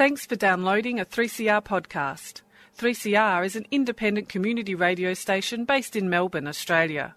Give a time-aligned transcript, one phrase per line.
[0.00, 2.40] Thanks for downloading a 3CR podcast.
[2.78, 7.14] 3CR is an independent community radio station based in Melbourne, Australia.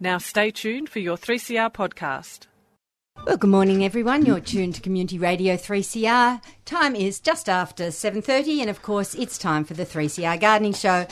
[0.00, 2.46] Now stay tuned for your 3CR podcast.
[3.26, 4.24] Well, good morning, everyone.
[4.24, 6.40] You're tuned to Community Radio 3CR.
[6.64, 11.06] Time is just after 7:30, and of course, it's time for the 3CR Gardening Show.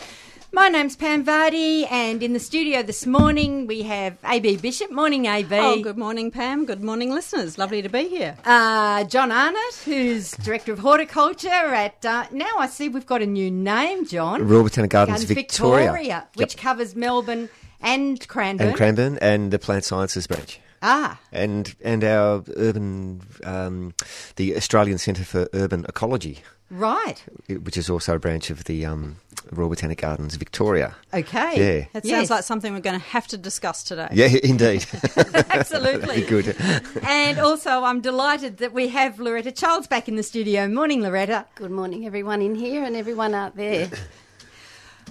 [0.55, 4.93] My name's Pam Vardy, and in the studio this morning we have AB Bishop.
[4.93, 5.53] Morning, AB.
[5.58, 6.64] Oh, good morning, Pam.
[6.64, 7.58] Good morning, listeners.
[7.58, 8.36] Lovely to be here.
[8.45, 12.04] Uh, John Arnott, who's Director of Horticulture at.
[12.07, 14.46] Uh, now I see we've got a new name, John.
[14.46, 15.86] Royal Botanic Gardens, Victoria.
[15.90, 16.62] Victoria, which Yep.
[16.62, 17.48] covers Melbourne
[17.81, 18.68] and Cranbourne.
[18.68, 20.61] and Cranbourne and the Plant Sciences branch.
[20.82, 23.93] ah, And and our urban, um,
[24.36, 26.39] the Australian Centre for Urban Ecology,
[26.71, 27.23] right.
[27.49, 29.17] which is also a branch of the um,
[29.50, 30.95] Royal Botanic Gardens Victoria.
[31.13, 31.79] Okay.
[31.81, 31.87] Yeah.
[31.93, 32.17] That Yes.
[32.17, 34.09] sounds like something we're going to have to discuss today.
[34.12, 34.87] Yeah, indeed.
[35.17, 36.23] Absolutely.
[36.23, 36.56] Good.
[37.03, 40.67] And also, I'm delighted that we have Loretta Childs back in the studio.
[40.69, 41.47] Morning, Loretta.
[41.55, 43.91] Good morning, everyone in here and everyone out there.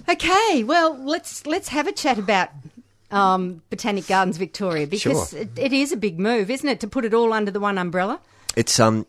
[0.08, 2.50] Okay, well, let's let's have a chat about
[3.10, 5.38] um, Botanic Gardens Victoria because Sure.
[5.40, 7.78] it, it is a big move, isn't it, to put it all under the one
[7.78, 8.20] umbrella?
[8.56, 9.06] It's um,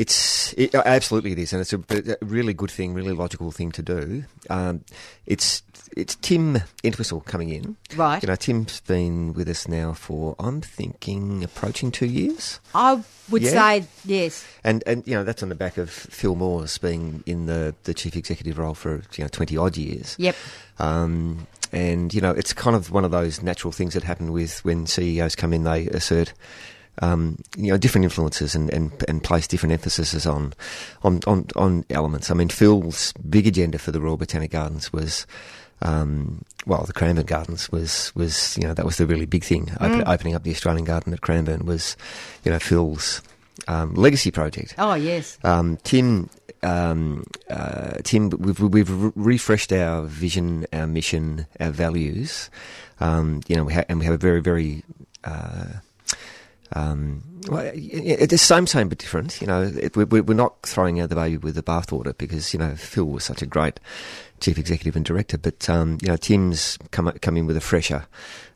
[0.00, 1.80] it's it, uh, absolutely it is, and it's a,
[2.22, 4.24] a really good thing, really logical thing to do.
[4.48, 4.82] Um,
[5.26, 5.62] it's
[5.96, 7.76] it's Tim Entwisle coming in.
[7.96, 8.22] Right.
[8.22, 12.60] You know, Tim's been with us now for I'm thinking approaching two years.
[12.74, 13.50] I would Yeah.
[13.80, 14.46] say yes.
[14.64, 17.92] And and you know that's on the back of Phil Moors being in the, the
[17.92, 20.16] chief executive role for you know twenty odd years.
[20.18, 20.34] Yep.
[20.78, 24.64] Um, and you know it's kind of one of those natural things that happen with
[24.64, 25.64] when CEOs come in.
[25.64, 26.32] They assert
[27.00, 30.54] um, you know different influences and, and, and place different emphases on,
[31.02, 32.30] on on on elements.
[32.30, 35.26] I mean Phil's big agenda for the Royal Botanic Gardens was.
[35.82, 39.70] Um, well, the Cranbourne Gardens was, was you know that was the really big thing.
[39.80, 41.96] Open, opening up the Australian Garden at Cranbourne was,
[42.44, 43.22] you know, Phil's
[43.66, 44.74] um, legacy project.
[44.76, 45.38] Oh yes.
[45.42, 46.28] Um, Tim,
[46.62, 52.50] um, uh, Tim, we've we've re- refreshed our vision, our mission, our values.
[53.00, 54.84] Um, you know, we ha- and we have a very very.
[55.24, 55.80] Uh,
[56.72, 59.40] um, well, it's the same, same but different.
[59.40, 62.58] You know, it, we, we're not throwing out the baby with the bathwater because you
[62.58, 63.80] know Phil was such a great
[64.40, 68.06] chief executive and director, but um, you know Tim's come come in with a fresher,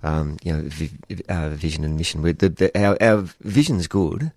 [0.02, 2.22] um, you know, vi- uh, vision and mission.
[2.22, 4.30] the, the, our, our vision's good.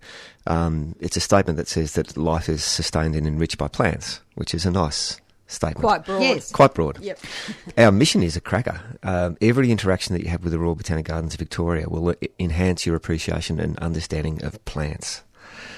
[0.46, 4.54] Um, it's a statement that says that life is sustained and enriched by plants, which
[4.54, 5.80] is a nice statement.
[5.80, 6.22] Quite broad.
[6.22, 6.52] Yes.
[6.52, 7.00] Quite broad.
[7.00, 7.18] Yep.
[7.78, 8.80] Our mission is a cracker.
[9.02, 12.28] Um, every interaction that you have with the Royal Botanic Gardens of Victoria will e-
[12.38, 15.22] enhance your appreciation and understanding of plants.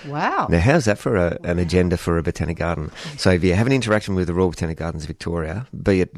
[0.07, 0.49] Wow.
[0.51, 2.91] Now, how's that for a, an agenda for a botanic garden?
[3.17, 6.15] So, if you have an interaction with the Royal Botanic Gardens of Victoria, be it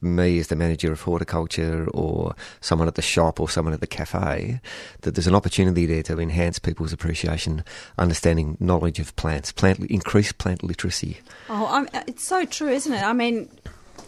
[0.00, 3.86] me as the manager of horticulture or someone at the shop or someone at the
[3.86, 4.60] cafe,
[5.02, 7.64] that there's an opportunity there to enhance people's appreciation,
[7.98, 11.18] understanding, knowledge of plants, plant increase plant literacy.
[11.48, 13.02] Oh, I'm, it's so true, isn't it?
[13.02, 13.48] I mean,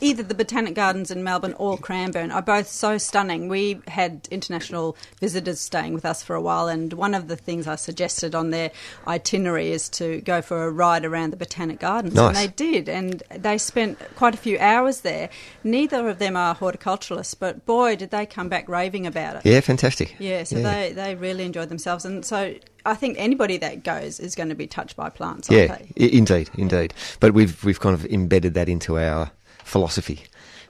[0.01, 3.49] either the Botanic Gardens in Melbourne or Cranbourne are both so stunning.
[3.49, 7.67] We had international visitors staying with us for a while, and one of the things
[7.67, 8.71] I suggested on their
[9.07, 12.15] itinerary is to go for a ride around the Botanic Gardens.
[12.15, 12.29] Nice.
[12.29, 15.29] And they did, and they spent quite a few hours there.
[15.65, 19.47] Neither of them are horticulturalists, but boy, did they come back raving about it.
[19.47, 20.15] Yeah, fantastic.
[20.19, 22.05] Yeah, so They, they really enjoyed themselves.
[22.05, 25.69] And so I think anybody that goes is going to be touched by plants, aren't
[25.69, 26.09] Yeah, they?
[26.17, 26.95] Indeed, indeed.
[27.21, 29.31] But we've we've kind of embedded that into our
[29.66, 30.22] philosophy.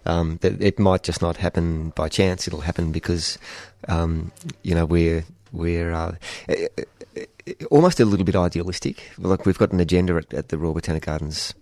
[0.04, 3.38] Um, that it might just not happen by chance; it'll happen because,
[3.88, 4.30] um,
[4.62, 6.14] you know, we're we're uh,
[6.48, 6.68] eh,
[7.16, 9.10] eh, almost a little bit idealistic.
[9.18, 11.54] Like we've got an agenda at, at the Royal Botanic Gardens.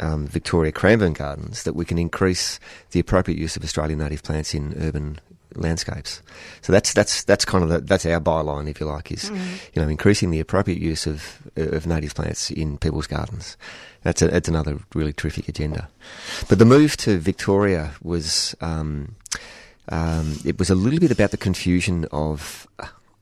[0.00, 2.58] Um, Victoria Cranbourne Gardens that we can increase
[2.90, 5.20] the appropriate use of Australian native plants in urban
[5.56, 6.22] landscapes.
[6.62, 9.82] So that's that's that's kind of the, that's our byline, if you like, is you
[9.82, 13.56] know increasing the appropriate use of of native plants in people's gardens.
[14.02, 15.88] That's a, that's another really terrific agenda.
[16.48, 19.16] But the move to Victoria was um,
[19.88, 22.66] um, it was a little bit about the confusion of.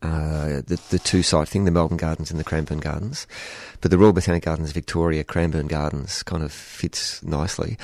[0.05, 3.25] Uh, the, the two site thing, the Melbourne Gardens and the Cranbourne Gardens.
[3.81, 7.79] But the Royal Botanic Gardens Victoria Cranbourne Gardens kind of fits nicely.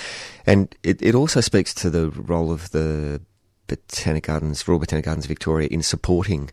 [0.44, 3.20] And it, it also speaks to the role of the
[3.68, 6.50] Botanic Gardens, Royal Botanic Gardens Victoria, in supporting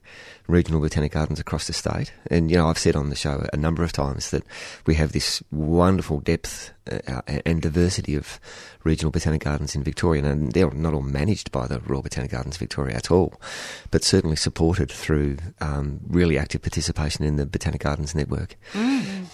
[0.47, 2.13] regional botanic gardens across the state.
[2.29, 4.43] And, you know, I've said on the show a number of times that
[4.85, 8.39] we have this wonderful depth uh, and diversity of
[8.83, 10.23] regional botanic gardens in Victoria.
[10.23, 13.41] And they're not all managed by the Royal Botanic Gardens Victoria at all,
[13.89, 18.55] but certainly supported through um, really active participation in the Botanic Gardens network.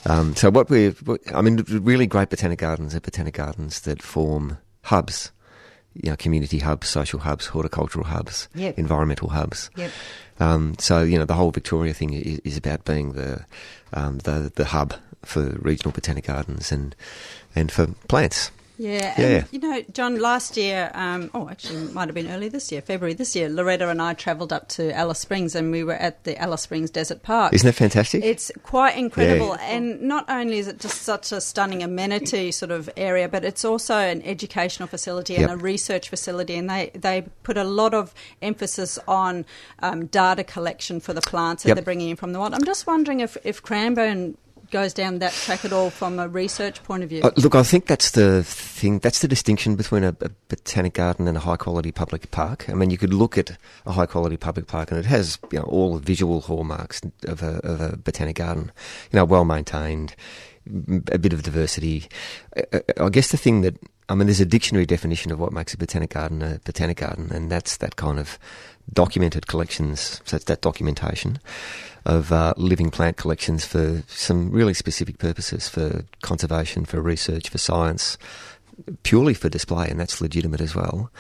[0.06, 4.01] Um, so what we're, what- I mean, really great botanic gardens are botanic gardens that
[4.01, 5.31] form hubs
[5.95, 8.77] you know, community hubs, social hubs, horticultural hubs, Yep.
[8.79, 9.69] environmental hubs.
[9.75, 9.91] Yep.
[10.39, 13.45] Um, so you know, the whole Victoria thing is, is about being the
[13.93, 14.93] um, the the hub
[15.23, 16.95] for regional botanic gardens and
[17.55, 18.51] and for plants.
[18.81, 19.28] Yeah, Yeah.
[19.28, 22.72] and you know, John, last year, um, oh, actually, it might have been early this
[22.72, 25.94] year, February this year, Loretta and I travelled up to Alice Springs and we were
[25.94, 27.54] at the Alice Springs Desert Park.
[27.54, 28.24] Isn't that fantastic?
[28.24, 29.75] It's quite incredible, Yeah.
[29.75, 33.63] and not only is it just such a stunning amenity sort of area, but it's
[33.63, 35.51] also an educational facility and Yep.
[35.51, 39.45] a research facility, and they, they put a lot of emphasis on
[39.84, 41.75] um, data collection for the plants that Yep.
[41.75, 42.56] they're bringing in from the wild.
[42.56, 44.38] I'm just wondering if, if Cranbourne
[44.71, 47.21] goes down that track at all from a research point of view.
[47.21, 49.00] Uh, look, I think that's the thing.
[49.00, 52.69] That's the distinction between a, a botanic garden and a high quality public park.
[52.69, 55.59] I mean, you could look at a high quality public park, and it has you
[55.59, 58.71] know all the visual hallmarks of a, of a botanic garden.
[59.12, 60.15] You know, well maintained,
[61.12, 62.07] a bit of diversity.
[62.56, 63.77] Uh, uh, I guess the thing that
[64.09, 67.31] I mean, there's a dictionary definition of what makes a botanic garden a botanic garden,
[67.31, 68.39] and that's that kind of
[68.94, 70.21] documented collections.
[70.25, 71.39] So it's that documentation
[72.06, 77.57] of uh, living plant collections for some really specific purposes, for conservation, for research, for
[77.57, 78.18] science,
[79.03, 81.12] purely for display, and that's legitimate as well,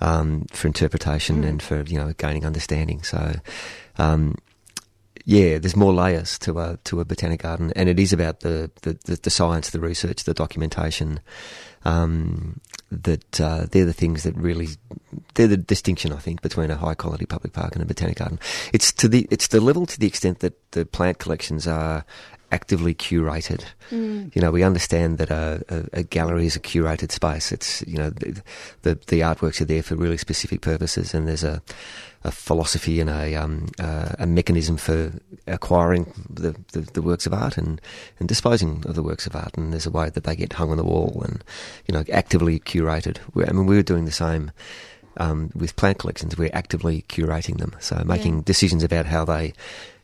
[0.00, 3.02] um, for interpretation and for you know gaining understanding.
[3.02, 3.34] So.
[3.98, 4.36] Um,
[5.24, 8.72] yeah, there's more layers to a to a botanic garden, and it is about the
[8.82, 11.20] the, the, the science, the research, the documentation.
[11.84, 14.68] Um, that uh, they're the things that really
[15.34, 18.38] they're the distinction I think between a high quality public park and a botanic garden.
[18.72, 22.04] It's to the it's the level to the extent that the plant collections are
[22.52, 23.64] actively curated.
[24.34, 27.50] You know, we understand that a, a, a gallery is a curated space.
[27.50, 28.42] It's you know the,
[28.82, 31.62] the the artworks are there for really specific purposes, and there's a
[32.24, 35.12] a philosophy and a um, uh, a mechanism for
[35.46, 37.80] acquiring the, the, the works of art and,
[38.20, 39.56] and disposing of the works of art.
[39.56, 41.42] And there's a way that they get hung on the wall and
[41.86, 43.18] you know actively curated.
[43.34, 44.52] we I mean, we're doing the same
[45.16, 46.36] um, with plant collections.
[46.36, 49.52] We're actively curating them, so making decisions about how they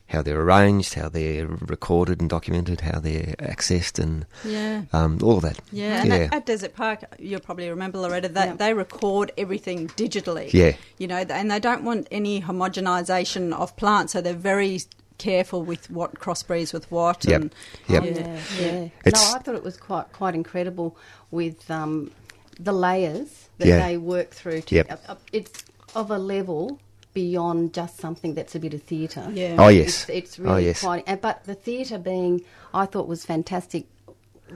[0.09, 4.83] how they're arranged, how they're recorded and documented, how they're accessed, and yeah.
[4.95, 5.59] um, all of that.
[5.71, 6.15] Yeah, and yeah.
[6.15, 8.29] At, at Desert Park, you'll probably remember Loretta.
[8.29, 8.55] They, Yeah.
[8.55, 10.51] they record everything digitally.
[10.53, 10.77] Yeah.
[10.97, 14.81] you know, and they don't want any homogenisation of plants, so they're very
[15.19, 17.27] careful with what crossbreeds with what.
[17.27, 17.43] Yep.
[17.43, 17.55] And,
[17.89, 18.03] Yep.
[18.03, 18.13] Oh, yeah.
[18.59, 18.89] yeah, yeah.
[19.13, 20.97] No, I thought it was quite quite incredible
[21.31, 22.13] with um,
[22.59, 23.87] the layers that Yeah.
[23.87, 24.63] they work through.
[24.63, 25.01] To, Yep.
[25.09, 25.65] uh, it's
[25.95, 26.79] of a level
[27.15, 29.29] beyond just something that's a bit of theatre.
[29.33, 29.57] Yeah.
[29.59, 30.09] Oh, yes.
[30.09, 30.81] It's, it's Oh, really yes.
[30.81, 31.09] quite.
[31.09, 33.87] uh, But the theatre being, I thought was fantastic.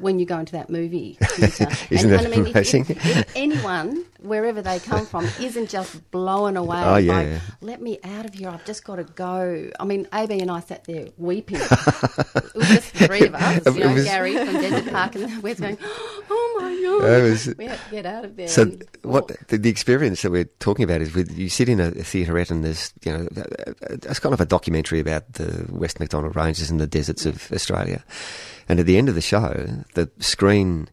[0.01, 2.83] When you go into that movie theatre, Isn't and, that and I mean, amazing?
[2.89, 7.39] If, if anyone, wherever they come from, isn't just blown away Oh, yeah, by, yeah.
[7.61, 9.71] let me out of here, I've just got to go.
[9.79, 11.57] I mean, AB and I sat there weeping.
[11.61, 15.55] it was just three of us, you know, was- Gary from Desert Park, and we're
[15.55, 17.23] going, oh my God.
[17.23, 18.49] Was- we had to get out of there.
[18.49, 18.73] So
[19.03, 21.93] what the, the experience that we're talking about is with, you sit in a, a
[22.03, 23.29] theaterette and there's you know
[23.91, 28.05] it's kind of a documentary about the West MacDonnell Ranges and the deserts of Australia,
[28.69, 30.89] and at the end of the show the screen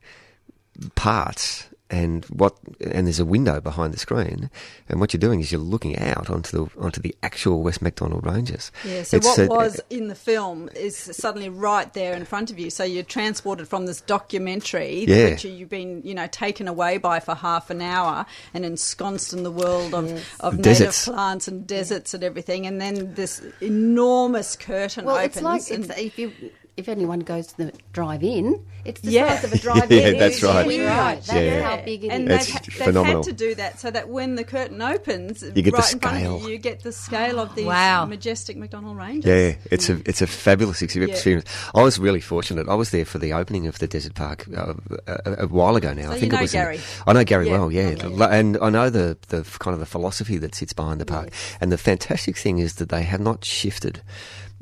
[0.95, 4.51] parts and what and there's a window behind the screen
[4.87, 8.23] and what you're doing is you're looking out onto the onto the actual West MacDonnell
[8.23, 8.71] Ranges.
[8.85, 12.51] Yeah, so It's what a- was in the film is suddenly right there in front
[12.51, 12.69] of you.
[12.69, 15.31] So you're transported from this documentary, Yeah.
[15.31, 19.41] which you've been, you know, taken away by for half an hour and ensconced in
[19.41, 25.05] the world of, of native plants and deserts and everything, and then this enormous curtain
[25.05, 25.37] Well, opens.
[25.37, 26.31] it's like and- it's, if you
[26.79, 29.35] if anyone goes to the drive-in, it's the Yeah.
[29.35, 30.13] size of a drive-in.
[30.13, 30.65] Yeah, that's right.
[30.65, 30.85] window.
[30.85, 31.61] That's Yeah.
[31.77, 32.29] how big it and is.
[32.29, 35.61] they've, It's ha- they've had to do that so that when the curtain opens, You
[35.61, 36.39] get the right in front of scale.
[36.41, 38.05] you, you get the scale of these Wow.
[38.05, 39.25] majestic MacDonnell Ranges.
[39.29, 41.03] Yeah, it's a it's a fabulous ex- Yeah.
[41.05, 41.45] experience.
[41.75, 42.67] I was really fortunate.
[42.69, 44.73] I was there for the opening of the Desert Park uh,
[45.07, 46.03] a, a while ago now.
[46.03, 46.53] So I you think know it was.
[46.53, 46.79] in- Gary?
[47.05, 47.51] I know Gary Yeah.
[47.59, 47.71] well.
[47.71, 48.39] Yeah, Okay.
[48.39, 51.29] And I know the the kind of the philosophy that sits behind the park.
[51.59, 54.01] And the fantastic thing is that they have not shifted.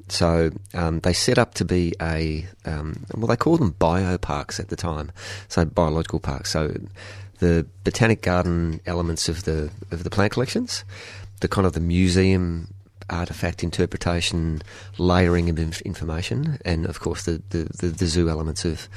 [0.09, 4.69] So um, they set up to be a um, well, they call them bioparks at
[4.69, 5.11] the time,
[5.47, 6.51] so biological parks.
[6.51, 6.73] So
[7.39, 10.83] the botanic garden elements of the of the plant collections,
[11.41, 12.73] the kind of the museum
[13.09, 14.61] artifact interpretation,
[14.97, 18.87] layering of inf- information, and of course the, the, the, the zoo elements of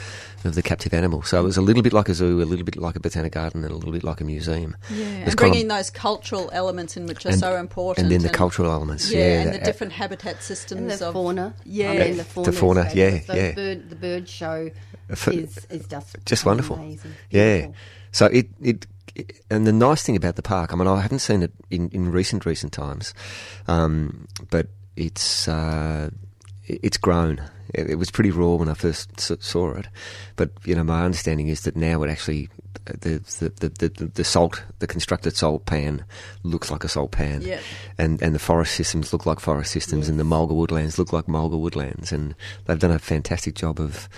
[0.44, 1.22] of the captive animal.
[1.22, 3.32] So it was a little bit like a zoo, a little bit like a botanic
[3.32, 4.74] garden, and a little bit like a museum.
[4.90, 8.04] Yeah, It's and kind bringing of- those cultural elements in, which are and- so important.
[8.06, 11.06] and then the cultural elements, Yeah, yeah, and the the- different habitat systems and the
[11.06, 11.54] of fauna.
[11.64, 11.90] Yeah.
[11.92, 12.46] I mean, the fauna.
[12.50, 13.52] The fauna, is yeah, the yeah.
[13.52, 14.70] Bird, the bird show
[15.14, 16.76] For- is, is just just wonderful.
[16.76, 17.12] Amazing.
[17.30, 17.56] Yeah.
[17.58, 17.74] Beautiful.
[18.12, 18.99] So it, it it
[19.50, 22.10] and the nice thing about the park, I mean, I haven't seen it in, in
[22.10, 23.14] recent recent times,
[23.68, 26.10] um, but it's uh,
[26.66, 27.40] it's grown.
[27.74, 29.86] It, it was pretty raw when I first saw it,
[30.36, 32.48] but you know my understanding is that now it actually
[32.84, 36.04] the the, the, the, the salt the constructed salt pan
[36.42, 37.60] looks like a salt pan, Yep.
[37.98, 41.26] and and the forest systems look like forest systems, and the mulga woodlands look like
[41.26, 42.34] mulga woodlands, and
[42.66, 44.08] they've done a fantastic job of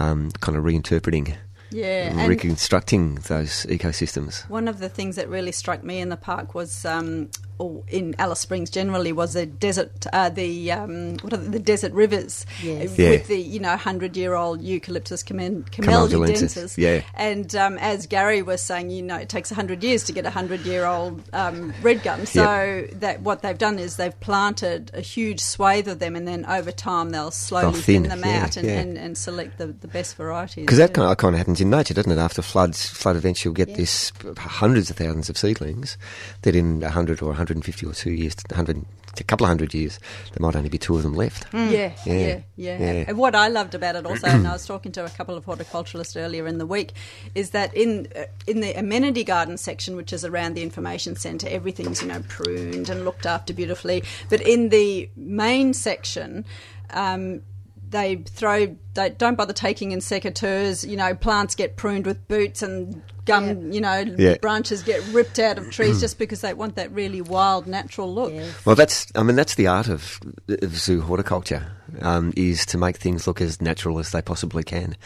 [0.00, 1.36] um, kind of reinterpreting,
[1.70, 4.48] Yeah, reconstructing those ecosystems.
[4.48, 8.14] One of the things that really struck me in the park was, um, or in
[8.18, 12.46] Alice Springs generally, was the desert, uh, the um, what are the, the desert rivers
[12.62, 12.98] Yes.
[12.98, 13.10] Yeah.
[13.10, 16.54] with the you know hundred year old eucalyptus camen- camaldulensis.
[16.74, 17.02] Camaldulensis, yeah.
[17.14, 20.30] And um, as Gary was saying, you know, it takes hundred years to get a
[20.30, 22.26] hundred year old um, red gum.
[22.26, 26.44] So that what they've done is they've planted a huge swathe of them, and then
[26.46, 28.78] over time they'll slowly They'll thin, thin, them yeah, out and, yeah.
[28.80, 30.64] and, and select the, the best varieties.
[30.64, 32.18] Because that kind of, kind of happens in nature, doesn't it?
[32.18, 35.96] After floods, flood events, you'll get this hundreds of thousands of seedlings
[36.42, 38.84] that in 100 or 150 or two years, 100,
[39.18, 39.98] a couple of hundred years,
[40.32, 41.46] there might only be two of them left.
[41.52, 43.04] Yeah, yeah, Yeah, yeah, yeah.
[43.08, 45.44] And what I loved about it also, and I was talking to a couple of
[45.46, 46.92] horticulturalists earlier in the week,
[47.34, 51.48] is that in uh, in the amenity garden section, which is around the information centre,
[51.48, 54.04] everything's you know pruned and looked after beautifully.
[54.28, 56.44] But in the main section.
[56.90, 57.42] Um,
[57.90, 62.62] they throw they don't bother taking in secateurs you know plants get pruned with boots
[62.62, 64.36] and gum you know Yeah.
[64.40, 68.32] branches get ripped out of trees just because they want that really wild natural look
[68.32, 68.66] Yes.
[68.66, 70.18] Well, that's I mean that's the art of,
[70.62, 71.70] of zoo horticulture
[72.02, 74.96] um, is to make things look as natural as they possibly can.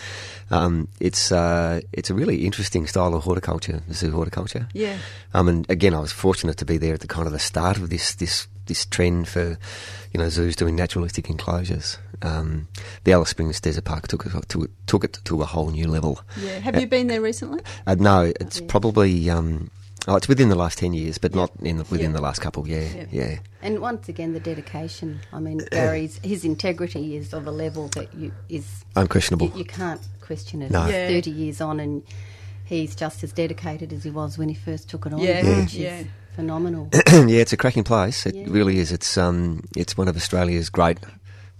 [0.50, 4.66] Um, it's uh, it's a really interesting style of horticulture, zoo horticulture.
[4.74, 4.96] Yeah.
[5.34, 7.76] Um, and again, I was fortunate to be there at the kind of the start
[7.76, 9.56] of this this this trend for
[10.12, 11.98] you know zoos doing naturalistic enclosures.
[12.22, 12.68] Um,
[13.04, 16.20] the Alice Springs Desert Park took it to, took it to a whole new level.
[16.40, 19.70] yeah have you been there recently Uh, no, it's probably um,
[20.06, 22.16] oh, it's within the last ten years, but not in the, within Yeah.
[22.18, 22.66] the last couple.
[22.68, 23.04] Yeah, Yeah.
[23.10, 23.38] yeah.
[23.60, 25.20] And once again, the dedication.
[25.32, 29.48] I mean, Gary's his integrity is of a level that you is Unquestionable.
[29.48, 30.70] You, you can't question it.
[30.70, 30.82] No.
[30.82, 31.08] He's Yeah.
[31.08, 32.02] Thirty years on, and
[32.64, 35.18] he's just as dedicated as he was when he first took it on.
[35.20, 36.04] Yeah, which Yeah.
[36.36, 36.88] phenomenal.
[37.12, 38.26] yeah, it's a cracking place.
[38.26, 38.46] It Yeah.
[38.48, 38.90] really is.
[38.92, 40.98] It's um, it's one of Australia's great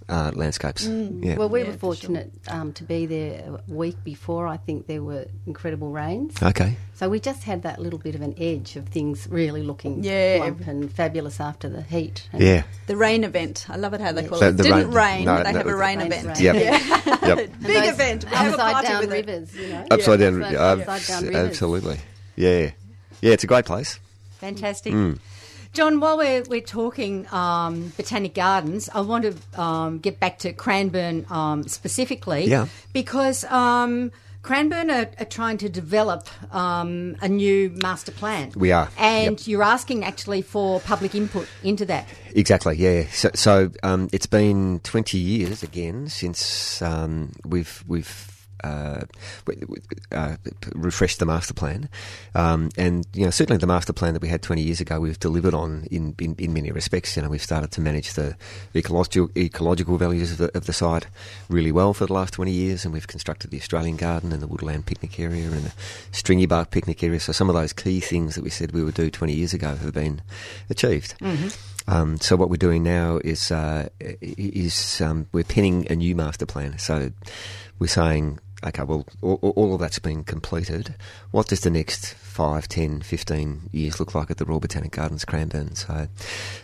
[0.09, 0.85] uh, landscapes.
[0.87, 1.37] Yeah.
[1.37, 4.47] Well, we Yeah, were for fortunate um, to be there a week before.
[4.47, 6.35] I think there were incredible rains.
[6.43, 6.77] okay.
[6.95, 10.39] So we just had that little bit of an edge of things really looking Yeah.
[10.39, 12.29] plump and fabulous after the heat.
[12.33, 12.63] And Yeah.
[12.87, 13.67] The rain event.
[13.69, 14.57] I love it how they call So it.
[14.57, 16.27] the Didn't rain- rain, no, but they no, have a it- rain event.
[16.27, 16.37] rain.
[16.39, 16.55] Yep.
[16.55, 17.27] Yeah.
[17.27, 17.37] yep.
[17.61, 18.25] Big those event.
[18.25, 19.87] We have a Upside party down with rivers, you know.
[19.91, 20.31] Upside Yeah.
[20.31, 20.43] down.
[20.43, 20.61] Upside- uh,
[20.93, 21.49] upside down rivers.
[21.51, 21.99] absolutely.
[22.37, 22.71] Yeah.
[23.21, 23.99] Yeah, it's a great place.
[24.39, 24.93] Fantastic.
[24.93, 25.19] Mm.
[25.73, 30.52] John, while we're, we're talking um, Botanic Gardens, I want to um, get back to
[30.52, 32.45] Cranbourne um, specifically.
[32.45, 32.67] Yeah.
[32.93, 34.12] Because um,
[34.43, 38.52] Cranbourne are, are trying to develop um, a new master plan.
[38.55, 39.47] We are, And yep.
[39.47, 42.07] you're asking actually for public input into that.
[42.35, 43.07] Exactly, yeah.
[43.11, 48.32] So, so um, it's been 20 years again since um, we've we've
[48.62, 49.02] uh,
[50.12, 50.37] uh,
[50.75, 51.88] refreshed the master plan,
[52.35, 55.19] um, and you know certainly the master plan that we had 20 years ago we've
[55.21, 57.16] delivered on in, in, in many respects.
[57.16, 58.37] You know we've started to manage the
[58.75, 61.07] ecological ecological values of the, of the site
[61.49, 64.47] really well for the last 20 years, and we've constructed the Australian Garden and the
[64.49, 65.73] Woodland picnic area and the
[66.11, 67.21] Stringy Bark picnic area.
[67.21, 69.76] So some of those key things that we said we would do 20 years ago
[69.76, 70.23] have been
[70.71, 71.14] achieved.
[71.87, 76.47] Um, so what we're doing now is uh, is um, we're pinning a new master
[76.47, 76.79] plan.
[76.79, 77.12] So
[77.79, 80.95] we're saying, okay, well, all, all of that's been completed.
[81.31, 85.25] What does the next 5, 10, 15 years look like at the Royal Botanic Gardens,
[85.25, 85.75] Cranbourne?
[85.75, 86.09] So,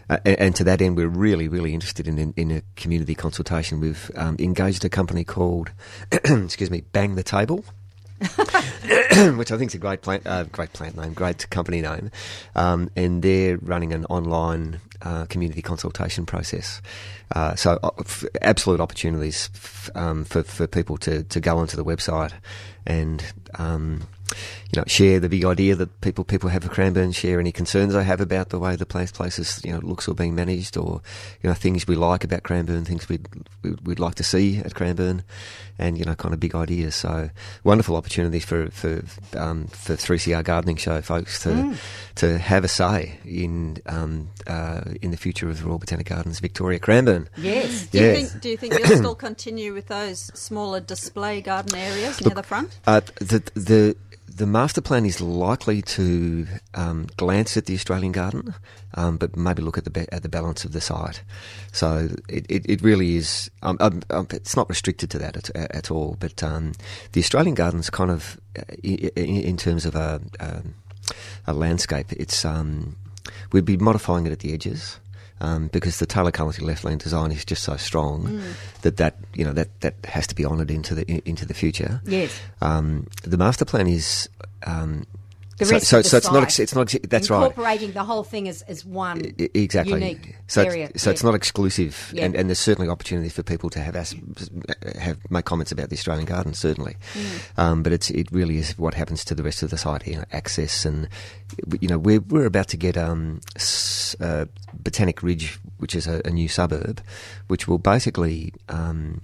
[0.09, 3.15] uh, and, and to that end, we're really, really interested in, in, in a community
[3.15, 3.81] consultation.
[3.81, 5.73] We've um, engaged a company called,
[6.13, 7.65] excuse me, Bang the Table.
[9.37, 12.11] which I think is a great plant, uh, great plant name, great company name,
[12.57, 16.83] um, and they're running an online uh, community consultation process.
[17.35, 21.77] Uh, so, uh, f- absolute opportunities f- um, for for people to, to go onto
[21.77, 22.33] the website
[22.87, 23.23] and
[23.59, 24.01] um,
[24.73, 27.93] you know share the big idea that people people have for Cranbourne, share any concerns
[27.93, 31.01] they have about the way the place places you know looks or being managed, or
[31.43, 33.29] you know things we like about Cranbourne, things we'd,
[33.85, 35.23] we'd like to see at Cranbourne,
[35.79, 36.95] and you know kind of big ideas.
[36.95, 37.31] So
[37.65, 39.03] wonderful opportunity for for
[39.37, 41.75] um, for 3CR gardening show folks to
[42.17, 46.41] to have a say in um, uh, in the future of the Royal Botanic Gardens,
[46.41, 47.29] Victoria, Cranbourne.
[47.37, 47.87] Yes.
[47.87, 48.31] Do you Yes.
[48.31, 48.43] think?
[48.43, 52.79] Do you think you'll still continue with those smaller display garden areas near the front?
[52.87, 53.97] Uh, the the
[54.39, 58.55] the master plan is likely to um, glance at the Australian garden,
[58.95, 61.23] um, but maybe look at the ba- at the balance of the site.
[61.73, 63.51] So it, it, it really is.
[63.63, 66.17] Um, um, um, it's not restricted to that at, at all.
[66.19, 66.73] But um,
[67.13, 70.75] the Australian garden's kind of, uh, i- i- in terms of a um,
[71.47, 72.45] a landscape, it's
[73.53, 74.99] we'd be modifying it at the edges.
[75.41, 78.43] Um, because the Taylor Cullity Lethlean design is just so strong Mm.
[78.83, 82.01] that that you know that, that has to be honoured into the into the future.
[82.05, 82.33] Yes.
[82.61, 84.29] Um, the master plan is
[84.67, 85.07] um,
[85.61, 88.85] so, so, so it's not it's not that's right Incorporating the whole thing as, as
[88.85, 90.91] one I- exactly unique so area.
[90.95, 92.25] It's, so it's not exclusive, Yeah.
[92.25, 94.15] and, and there's certainly opportunities for people to have as,
[94.99, 96.97] have make comments about the Australian Garden, certainly.
[97.15, 97.59] Mm.
[97.59, 100.25] Um, but it's it really is what happens to the rest of the site here,
[100.33, 101.09] access, and
[101.81, 103.41] you know we're we're about to get um,
[104.21, 107.03] uh, Botanic Ridge, which is a, a new suburb,
[107.49, 109.21] which will basically um,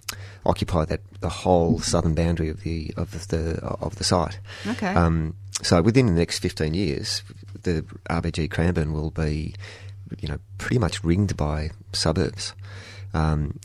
[0.46, 4.38] occupy that the whole southern boundary of the of the of the site.
[4.66, 4.86] Okay.
[5.62, 7.22] So within the next 15 years,
[7.62, 9.54] the RBG Cranbourne will be,
[10.20, 12.54] you know, pretty much ringed by suburbs.
[13.14, 13.58] Um,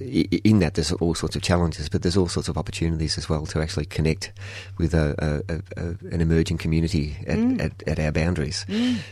[0.00, 3.46] in that, there's all sorts of challenges, but there's all sorts of opportunities as well
[3.46, 4.32] to actually connect
[4.76, 5.14] with a,
[5.48, 8.66] a, a, a, an emerging community at, at, at our boundaries.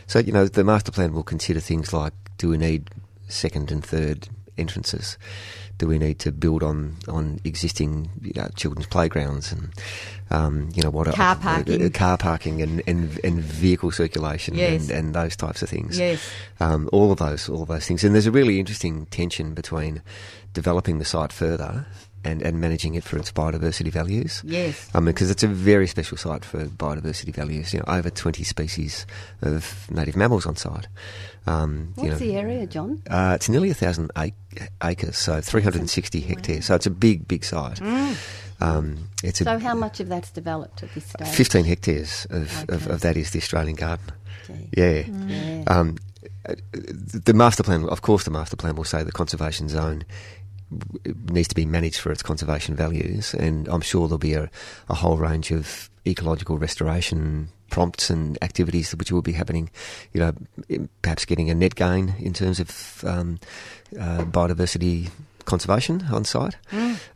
[0.07, 2.89] So, you know, the master plan will consider things like do we need
[3.29, 4.27] second and third
[4.57, 5.17] entrances?
[5.83, 9.67] Do we need to build on, on existing you know, children's playgrounds and
[10.31, 11.85] um, you know what Car parking.
[11.85, 14.83] uh, car parking and, and, and vehicle circulation Yes.
[14.83, 15.99] and, and those types of things.
[15.99, 16.25] Yes.
[16.61, 20.01] Um, all of those, all of those things, and there's a really interesting tension between
[20.53, 21.85] developing the site further
[22.23, 24.41] and, and managing it for its biodiversity values.
[24.45, 24.89] Yes.
[24.93, 27.73] Um, because it's a very special site for biodiversity values.
[27.73, 29.05] You know, over 20 species
[29.41, 30.87] of native mammals on site.
[31.45, 33.01] Um, What's you know, the area, John?
[33.09, 34.33] uh, it's nearly a thousand ac-
[34.83, 36.65] acres, so 360 hectares.
[36.65, 37.81] So it's a big, big site.
[38.61, 41.27] Um, it's a So how much of that's developed at this stage?
[41.27, 42.93] 15 hectares of, of, Okay.
[42.93, 44.05] of that is the Australian garden.
[44.47, 44.69] Gee.
[44.77, 45.03] Yeah.
[45.27, 45.63] Yeah.
[45.67, 45.97] Um,
[46.47, 50.03] uh, the master plan, of course, the master plan will say the conservation zone
[51.29, 54.49] needs to be managed for its conservation values, and I'm sure there'll be a,
[54.89, 59.69] a whole range of ecological restoration prompts and activities which will be happening.
[60.13, 63.39] You know, perhaps getting a net gain in terms of um,
[63.99, 65.09] uh, biodiversity
[65.45, 66.55] conservation on site.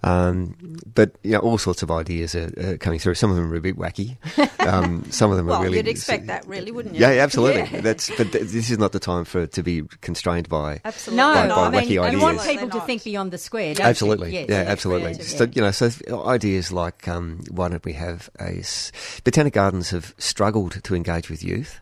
[0.04, 0.56] Um,
[0.94, 3.16] but you know, all sorts of ideas are, are coming through.
[3.16, 4.18] Some of them are a bit wacky.
[4.68, 5.78] Um, some of them Well, are really.
[5.78, 7.00] you'd expect that, really, wouldn't you?
[7.00, 7.62] Yeah, yeah, absolutely.
[7.72, 7.80] Yeah.
[7.80, 10.82] That's but th- this is not the time for it to be constrained by.
[10.84, 11.16] Absolutely.
[11.24, 13.76] No, by- by I mean, wacky you want people to think beyond the square.
[13.76, 14.34] Don't Absolutely?
[14.34, 15.14] Yes, yeah, absolutely.
[15.14, 15.50] creative, So yeah.
[15.56, 18.92] you know, so ideas like um, why don't we have a s-
[19.24, 21.80] botanic gardens have struggled to engage with youth.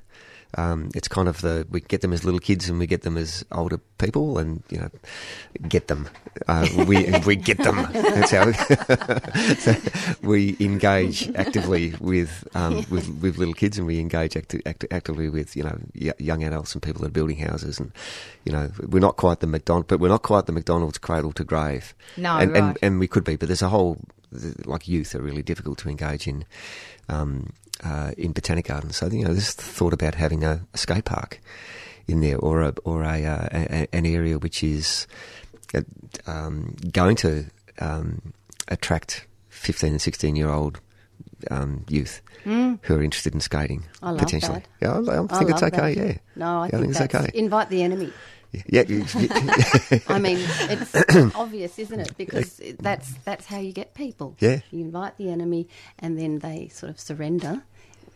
[0.58, 3.18] Um, it's kind of the we get them as little kids and we get them
[3.18, 4.90] as older people, and you know,
[5.68, 6.08] get them.
[6.48, 7.76] Uh, we we get them.
[7.92, 8.52] That's how
[9.56, 9.76] so
[10.22, 15.30] we engage actively with, um, with with little kids, and we engage acti- act- actively
[15.30, 17.92] with you know y- young adults and people that are building houses, and
[18.46, 21.44] you know we're not quite the McDonald, but we're not quite the McDonald's cradle to
[21.44, 21.94] grave.
[22.18, 22.64] No, and, right.
[22.64, 23.98] and and we could be, but there's a whole
[24.66, 26.46] like youth are really difficult to engage in.
[27.08, 31.06] Um, uh, in botanic gardens, so you know, this thought about having a, a skate
[31.06, 31.40] park
[32.08, 35.08] in there, or a or a, uh, a an area which is
[35.74, 35.82] uh,
[36.28, 37.46] um, going to
[37.80, 38.34] um,
[38.68, 40.80] attract fifteen and sixteen year old
[41.52, 44.60] um, youth who are interested in skating I love potentially.
[44.60, 44.68] that.
[44.80, 45.96] Yeah, I, I I think it's okay.
[45.96, 46.08] that.
[46.08, 47.32] Yeah, No, I Yeah, think, it's that's okay.
[47.34, 48.14] invite the enemy.
[48.68, 48.84] yeah.
[50.08, 50.38] I mean,
[50.70, 50.96] it's
[51.36, 52.18] obvious, isn't it?
[52.18, 54.36] Because that's that's how you get people.
[54.40, 54.60] Yeah.
[54.72, 55.68] You invite the enemy,
[56.00, 57.64] and then they sort of surrender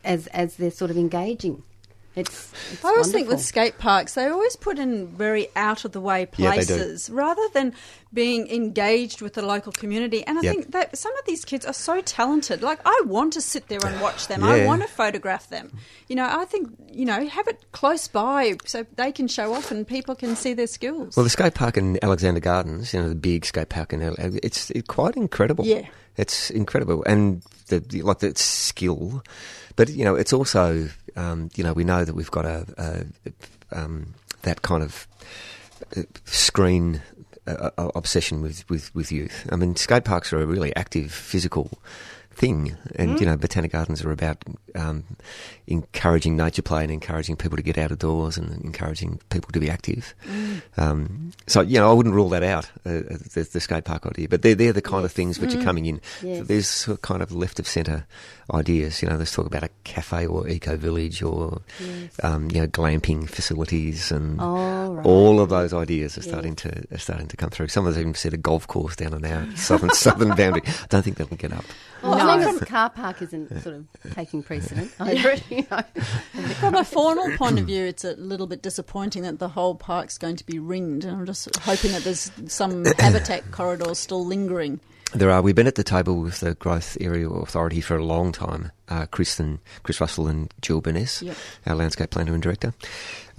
[0.04, 1.64] as as they're sort of engaging.
[2.16, 2.52] It's.
[2.72, 6.02] it's I always think with skate parks, they always put in very out of the
[6.02, 7.74] way Yeah, places rather than
[8.12, 10.26] being engaged with the local community.
[10.26, 10.54] And I Yep.
[10.56, 12.64] think that some of these kids are so talented.
[12.64, 15.72] Like, I want to sit there and watch them, I want to photograph them.
[16.08, 19.70] You know, I think, you know, have it close by so they can show off
[19.70, 21.16] and people can see their skills.
[21.16, 24.16] Well, the skate park in Alexandra Gardens, you know, the big skate park in Al-
[24.18, 25.66] it's it's quite incredible.
[25.66, 25.84] Yeah.
[26.18, 29.24] it's incredible, and the, the like the skill,
[29.80, 33.32] but you know, it's also um, you know we know that we've got a, a
[33.72, 35.08] um, that kind of
[35.96, 37.02] uh, screen
[37.48, 39.48] uh, obsession with, with, with youth.
[39.50, 41.80] I mean, skate parks are a really active physical
[42.40, 44.44] thing, and you know, botanic gardens are about
[44.76, 45.04] um,
[45.68, 49.60] encouraging nature play and encouraging people to get out of doors and encouraging people to
[49.60, 50.16] be active.
[50.78, 53.02] Um, so, you know, I wouldn't rule that out, uh,
[53.34, 55.86] the, the skate park idea, but they're, they're the kind of things which are coming
[55.86, 56.02] in.
[56.24, 56.48] Yes.
[56.48, 58.08] There's sort of kind of left of centre
[58.54, 59.02] ideas.
[59.02, 61.62] You know, let's talk about a cafe or eco village or
[62.24, 65.06] um, you know glamping facilities and Oh, right.
[65.06, 67.68] all of those ideas are starting to are starting to come through.
[67.68, 70.62] Some of them even said a golf course down on our southern southern boundary.
[70.66, 71.66] I don't think that'll get up.
[72.02, 72.29] Well, No.
[72.38, 75.82] As long as the car park isn't sort of taking precedent over it, you know.
[76.60, 80.18] From a faunal point of view, it's a little bit disappointing that the whole park's
[80.18, 81.06] going to be ringed.
[81.06, 84.80] And I'm just hoping that there's some habitat corridors still lingering.
[85.14, 85.42] There are.
[85.42, 88.72] We've been at the table with the Growth Area Authority for a long time.
[88.88, 91.36] Uh, Chris and Chris Russell and Jill Burness, Yep.
[91.66, 92.74] our landscape planner and director.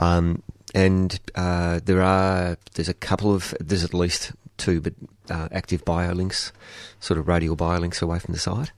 [0.00, 0.42] Um,
[0.74, 4.94] and uh, there are there's a couple of there's at least two, but
[5.28, 6.52] uh, active biolinks,
[7.00, 8.70] sort of radial biolinks away from the site.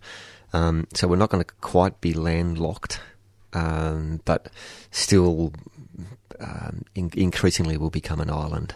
[0.54, 3.00] Um, so we're not going to quite be landlocked,
[3.52, 4.48] um, but
[4.90, 5.52] still
[6.40, 8.74] um, in- increasingly will become an island.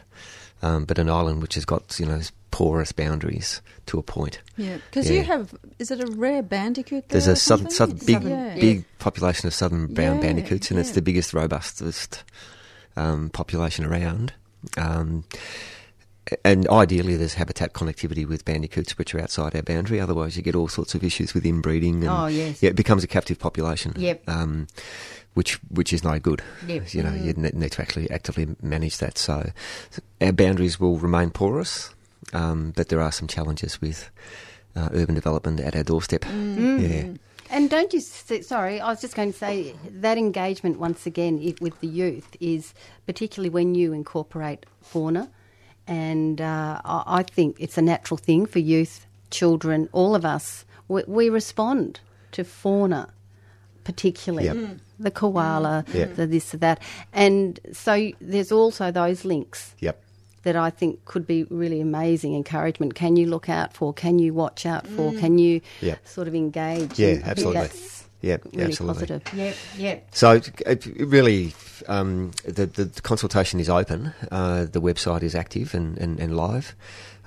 [0.63, 4.41] Um, but an island which has got you know porous boundaries to a point.
[4.57, 5.19] Yeah, because Yeah.
[5.19, 5.55] you have.
[5.79, 7.11] Is it a rare bandicoot?
[7.11, 8.55] There's a southern, southern big Yeah.
[8.55, 12.23] big population of southern brown Yeah, bandicoots, and it's the biggest, robustest
[12.97, 14.33] um, population around.
[14.79, 15.25] Um,
[16.45, 20.01] and ideally, there's habitat connectivity with bandicoots, which are outside our boundary.
[20.01, 21.97] Otherwise, you get all sorts of issues with inbreeding.
[22.03, 22.63] And, Oh, yes.
[22.63, 23.93] Yeah, it becomes a captive population.
[23.97, 24.29] Yep.
[24.29, 24.67] Um,
[25.35, 26.43] which which is no good.
[26.67, 26.95] Yep.
[26.95, 29.19] You know, you need to actually actively manage that.
[29.19, 29.51] So,
[30.21, 31.95] our boundaries will remain porous,
[32.33, 34.11] um, but there are some challenges with
[34.75, 36.25] uh, urban development at our doorstep.
[36.25, 37.09] Yeah.
[37.49, 41.81] And don't you, sorry, I was just going to say that engagement once again with
[41.81, 42.75] the youth is
[43.07, 45.31] particularly when you incorporate fauna.
[45.87, 50.65] And uh, I I think it's a natural thing for youth, children, all of us.
[50.89, 52.01] We, we respond
[52.33, 53.09] to fauna,
[53.85, 54.57] particularly Yep.
[54.57, 54.79] Mm.
[54.99, 56.17] the koala, Yep.
[56.17, 56.81] the this, the that.
[57.13, 60.01] And so there's also those links Yep.
[60.43, 62.95] that I think could be really amazing encouragement.
[62.95, 63.93] Can you look out for?
[63.93, 65.13] Can you watch out for?
[65.13, 65.97] Can you Yeah.
[66.05, 66.99] sort of engage?
[66.99, 67.69] Yeah, And I absolutely.
[68.23, 69.07] Yeah, really absolutely.
[69.07, 69.35] positive.
[69.39, 70.09] Yep, yep.
[70.13, 71.55] So it, it really,
[71.87, 74.13] um, the, the consultation is open.
[74.31, 76.75] Uh, the website is active and, and, and live,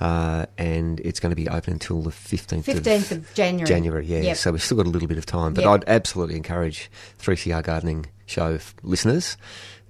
[0.01, 3.67] uh, and it's going to be open until the fifteenth 15th of January.
[3.67, 4.21] January, yeah.
[4.21, 4.37] Yep.
[4.37, 5.71] So we've still got a little bit of time, but Yep.
[5.71, 9.37] I'd absolutely encourage 3CR Gardening Show listeners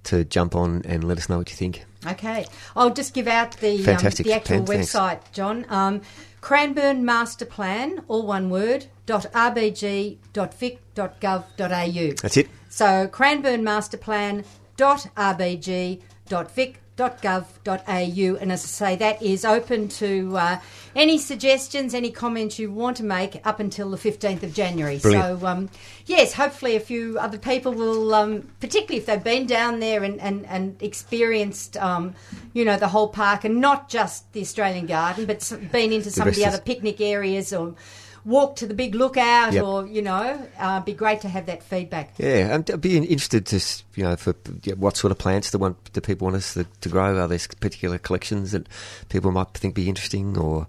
[0.03, 1.85] to jump on and let us know what you think.
[2.07, 4.93] Okay, I'll just give out the um, the actual Pen, thanks.
[4.93, 5.65] website, John.
[5.69, 6.01] Um,
[6.41, 8.87] Cranbourne Master Plan, all one word.
[9.05, 12.11] dot rbg.vic.gov.au.
[12.21, 12.49] That's it.
[12.69, 13.63] So Cranbourne
[16.99, 19.21] Master Plan dot rbg dot vic dot gov dot au and as I say that
[19.21, 20.59] is open to uh,
[20.95, 25.39] any suggestions any comments you want to make up until the 15th of January Brilliant.
[25.39, 25.69] so um,
[26.05, 30.19] yes hopefully a few other people will um, particularly if they've been down there and,
[30.19, 32.15] and, and experienced um,
[32.53, 36.27] you know the whole park and not just the Australian Garden but been into some
[36.27, 37.75] of the other picnic areas or
[38.29, 39.63] walk to the big lookout Yep.
[39.63, 40.25] or you know
[40.59, 43.57] uh, be great to have that feedback Yeah, I'm- I'd be interested to,
[43.95, 46.65] you know, for yeah, what sort of plants the want the people want us to,
[46.81, 47.17] to grow.
[47.17, 48.67] Are there particular collections that
[49.09, 50.67] people might think be interesting, or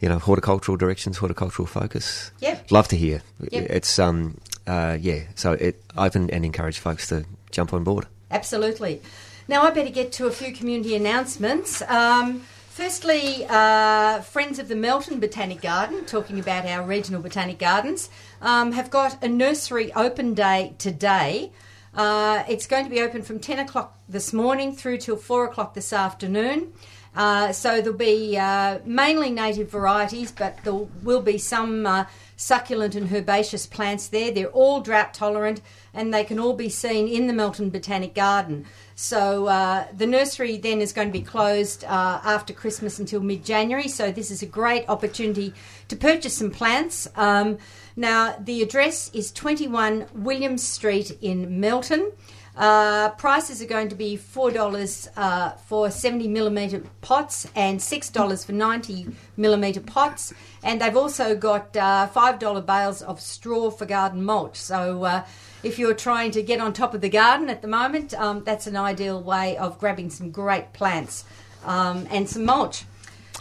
[0.00, 2.30] you know, horticultural directions, horticultural focus?
[2.40, 2.70] Yep.
[2.70, 3.22] love to hear.
[3.50, 3.70] Yep.
[3.70, 5.20] It's um, uh, yeah.
[5.34, 8.06] So it open and encourage folks to jump on board.
[8.30, 9.00] Absolutely.
[9.48, 11.82] Now I better get to a few community announcements.
[11.82, 18.08] Um, firstly, uh, Friends of the Melton Botanic Garden, talking about our regional botanic gardens,
[18.40, 21.52] um, have got a nursery open day today.
[21.94, 25.74] Uh, it's going to be open from 10 o'clock this morning through till 4 o'clock
[25.74, 26.72] this afternoon.
[27.14, 32.06] Uh, so there'll be uh, mainly native varieties, but there will be some uh,
[32.36, 34.32] succulent and herbaceous plants there.
[34.32, 35.60] They're all drought tolerant
[35.92, 38.64] and they can all be seen in the Melton Botanic Garden.
[39.02, 43.44] So uh, the nursery then is going to be closed uh, after Christmas until mid
[43.44, 43.88] January.
[43.88, 45.54] So this is a great opportunity
[45.88, 47.08] to purchase some plants.
[47.16, 47.58] Um,
[47.96, 52.12] now, the address is 21 Williams Street in Melton.
[52.54, 58.10] Uh, prices are going to be four dollars uh, for seventy millimeter pots and six
[58.10, 63.70] dollars for ninety millimeter pots, and they've also got uh, five dollar bales of straw
[63.70, 64.56] for garden mulch.
[64.56, 65.24] So, uh,
[65.62, 68.66] if you're trying to get on top of the garden at the moment, um, that's
[68.66, 71.24] an ideal way of grabbing some great plants
[71.64, 72.84] um, and some mulch.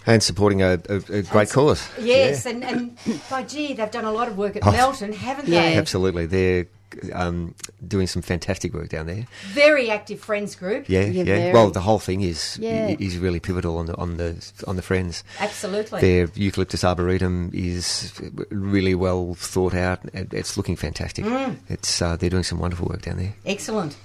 [0.05, 1.87] And supporting a, a, a great cause.
[1.99, 2.97] Yes, and, and
[3.29, 4.71] by gee, they've done a lot of work at Oh.
[4.71, 5.53] Melton, haven't they?
[5.53, 5.61] Yeah.
[5.69, 5.77] they?
[5.77, 6.65] Absolutely, they're
[7.13, 7.55] um,
[7.87, 9.25] doing some fantastic work down there.
[9.53, 10.87] Very active friends group.
[10.87, 11.53] Yeah, Yeah, yeah.
[11.53, 12.95] Well, the whole thing is Yeah.
[12.99, 14.35] is really pivotal on the on the
[14.67, 15.23] on the friends.
[15.39, 16.01] Absolutely.
[16.01, 18.13] Their eucalyptus arboretum is
[18.49, 19.99] really well thought out.
[20.13, 21.25] It's looking fantastic.
[21.25, 21.57] Mm.
[21.69, 23.33] It's uh, they're doing some wonderful work down there.
[23.45, 23.95] Excellent.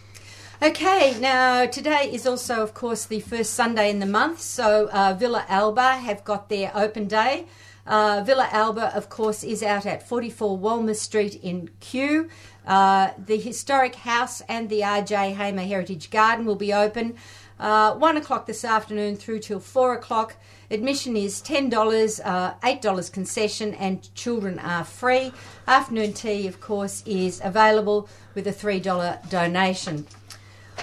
[0.62, 5.12] Okay, now today is also, of course, the first Sunday in the month, so uh,
[5.12, 7.44] Villa Alba have got their open day.
[7.86, 12.30] Uh, Villa Alba, of course, is out at 44 Walmer Street in Kew.
[12.66, 17.14] Uh, the historic house and the RJ Hamer Heritage Garden will be open
[17.58, 20.36] uh, 1 o'clock this afternoon through till 4 o'clock.
[20.70, 25.32] Admission is $10, uh, $8 concession, and children are free.
[25.66, 30.06] Afternoon tea, of course, is available with a $3 donation.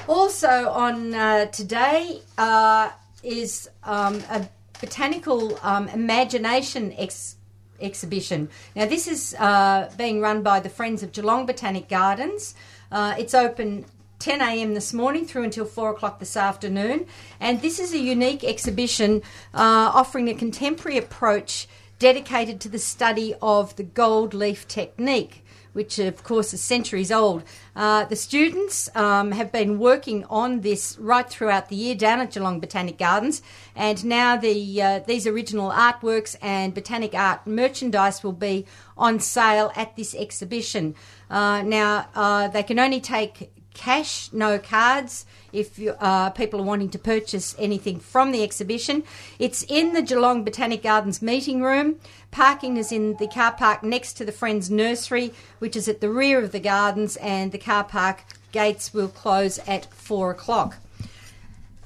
[0.07, 2.89] Also on uh, today uh,
[3.21, 4.47] is um, a
[4.81, 7.35] botanical um, imagination ex-
[7.79, 8.49] exhibition.
[8.75, 12.55] Now, this is uh, being run by the Friends of Geelong Botanic Gardens.
[12.91, 13.85] Uh, it's open
[14.19, 14.73] 10 a.m.
[14.73, 17.05] this morning through until 4 o'clock this afternoon.
[17.39, 19.21] And this is a unique exhibition
[19.53, 21.67] uh, offering a contemporary approach
[21.99, 25.42] dedicated to the study of the gold leaf technique
[25.73, 27.43] which of course is centuries old.
[27.75, 32.31] Uh, the students um, have been working on this right throughout the year down at
[32.31, 33.41] Geelong Botanic Gardens,
[33.75, 38.65] and now the uh, these original artworks and botanic art merchandise will be
[38.97, 40.95] on sale at this exhibition.
[41.29, 45.25] Uh, now uh, they can only take cash, no cards.
[45.51, 49.03] If you, uh, people are wanting to purchase anything from the exhibition,
[49.39, 51.99] it's in the Geelong Botanic Gardens meeting room.
[52.31, 56.09] Parking is in the car park next to the Friends Nursery, which is at the
[56.09, 60.77] rear of the gardens, and the car park gates will close at four o'clock.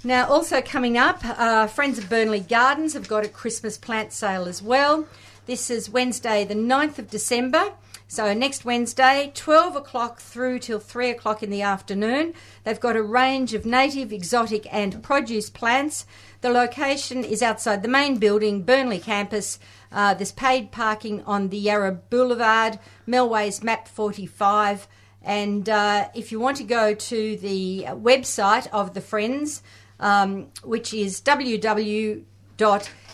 [0.04, 4.46] Now, also coming up, uh, Friends of Burnley Gardens have got a Christmas plant sale
[4.46, 5.08] as well.
[5.48, 7.74] This is Wednesday, the 9th of December.
[8.10, 12.34] So next Wednesday, 12 o'clock through till 3 o'clock in the afternoon.
[12.64, 16.06] They've got a range of native, exotic, and produce plants.
[16.40, 19.60] The location is outside the main building, Burnley campus.
[19.92, 24.88] Uh, there's paid parking on the Yarra Boulevard, Melways Map 45.
[25.22, 29.62] And uh, if you want to go to the website of the Friends,
[30.00, 31.20] um, which is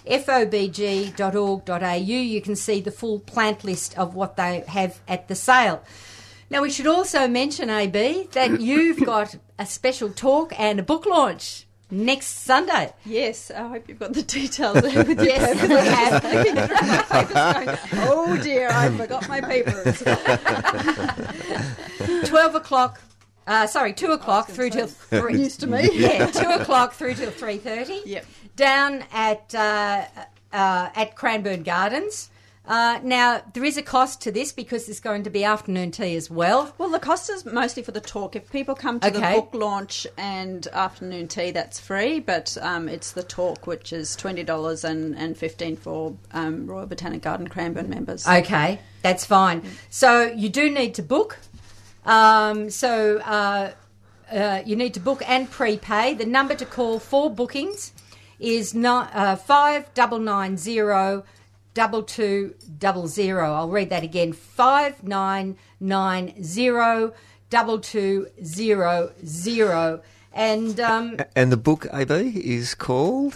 [0.05, 5.83] www.fobg.org.au, you can see the full plant list of what they have at the sale.
[6.49, 11.05] Now, we should also mention, AB, that you've got a special talk and a book
[11.05, 12.93] launch next Sunday.
[13.05, 15.21] Yes, I hope you've got the details with.
[15.21, 15.75] Yes, we
[17.69, 17.79] have.
[18.09, 20.03] oh dear, I forgot my papers.
[22.29, 22.99] 12 o'clock.
[23.45, 25.33] Uh, sorry, two o'clock through till three.
[25.33, 25.89] News to me.
[25.93, 28.01] yeah, two o'clock through till three thirty.
[28.05, 28.25] Yep.
[28.55, 30.05] Down at uh,
[30.51, 32.29] uh, at Cranbourne Gardens.
[32.65, 36.15] Uh, now there is a cost to this because there's going to be afternoon tea
[36.15, 36.73] as well.
[36.77, 38.37] Well, the cost is mostly for the talk.
[38.37, 39.19] If people come to Okay.
[39.35, 42.21] the book launch and afternoon tea, that's free.
[42.21, 46.85] But um, it's the talk, which is twenty dollars and and fifteen for um, Royal
[46.85, 48.25] Botanic Garden Cranbourne members.
[48.27, 49.63] Okay, that's fine.
[49.89, 51.39] So you do need to book.
[52.05, 53.71] Um, so uh,
[54.31, 56.13] uh, you need to book and prepay.
[56.13, 57.91] The number to call for bookings
[58.39, 58.75] is
[59.13, 61.23] uh, five double nine zero
[61.73, 63.53] double two double zero.
[63.53, 67.13] I'll read that again: five nine nine zero
[67.49, 70.01] double two zero zero.
[70.33, 73.35] And um, And the book, AB, is called.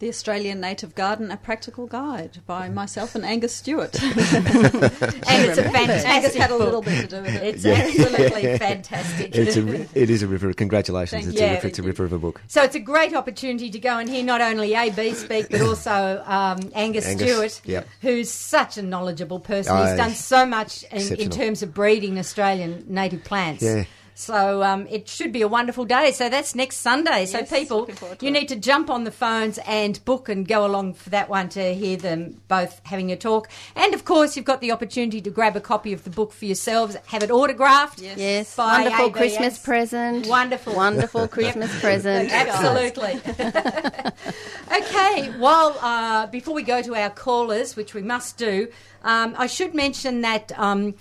[0.00, 4.00] The Australian Native Garden: A Practical Guide by myself and Angus Stewart.
[4.02, 7.42] and it's a fantastic Angus fantastic had a little bit to do with it.
[7.42, 9.34] It's absolutely fantastic.
[9.36, 10.52] It's a, it is a river.
[10.52, 11.24] Congratulations.
[11.24, 11.48] Thank It's, you.
[11.48, 12.40] a, ripper, it's a ripper of a book.
[12.46, 16.22] So it's a great opportunity to go and hear not only AB speak, but also
[16.24, 17.88] um, Angus, Angus, Stewart, yep.
[18.00, 19.76] who's such a knowledgeable person.
[19.76, 23.64] Oh, He's done so much in, in terms of breeding Australian native plants.
[23.64, 23.84] Yeah.
[24.18, 26.10] So um, it should be a wonderful day.
[26.10, 27.24] So that's next Sunday.
[27.24, 28.34] So Yes, people, looking forward to you it.
[28.34, 31.72] need to jump on the phones and book and go along for that one to
[31.72, 33.48] hear them both having a talk.
[33.76, 36.46] And of course, you've got the opportunity to grab a copy of the book for
[36.46, 38.02] yourselves, have it autographed.
[38.02, 38.18] Yes.
[38.18, 39.16] Yes, By wonderful ABS.
[39.16, 40.26] Christmas present.
[40.26, 40.74] Wonderful.
[40.74, 42.32] Wonderful Christmas present.
[42.32, 43.20] Absolutely.
[44.78, 45.32] okay.
[45.38, 48.66] Well, uh, before we go to our callers, which we must do,
[49.04, 50.50] um, I should mention that.
[50.58, 50.96] Um,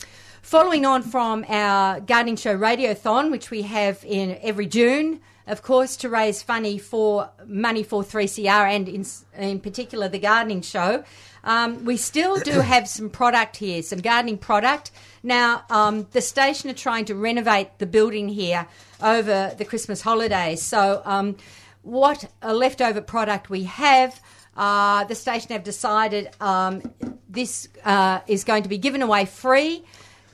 [0.48, 5.98] Following on from our gardening show radiothon, which we have in every June, of course,
[5.98, 9.06] to raise funny for money for 3CR and in,
[9.38, 11.04] in particular the gardening show,
[11.44, 14.92] um, we still do have some product here, some gardening product.
[15.22, 18.68] Now, um, the station are trying to renovate the building here
[19.04, 20.62] over the Christmas holidays.
[20.62, 21.36] So, um,
[21.82, 24.22] what a leftover product we have,
[24.56, 26.84] uh, the station have decided um,
[27.28, 29.84] this uh, is going to be given away free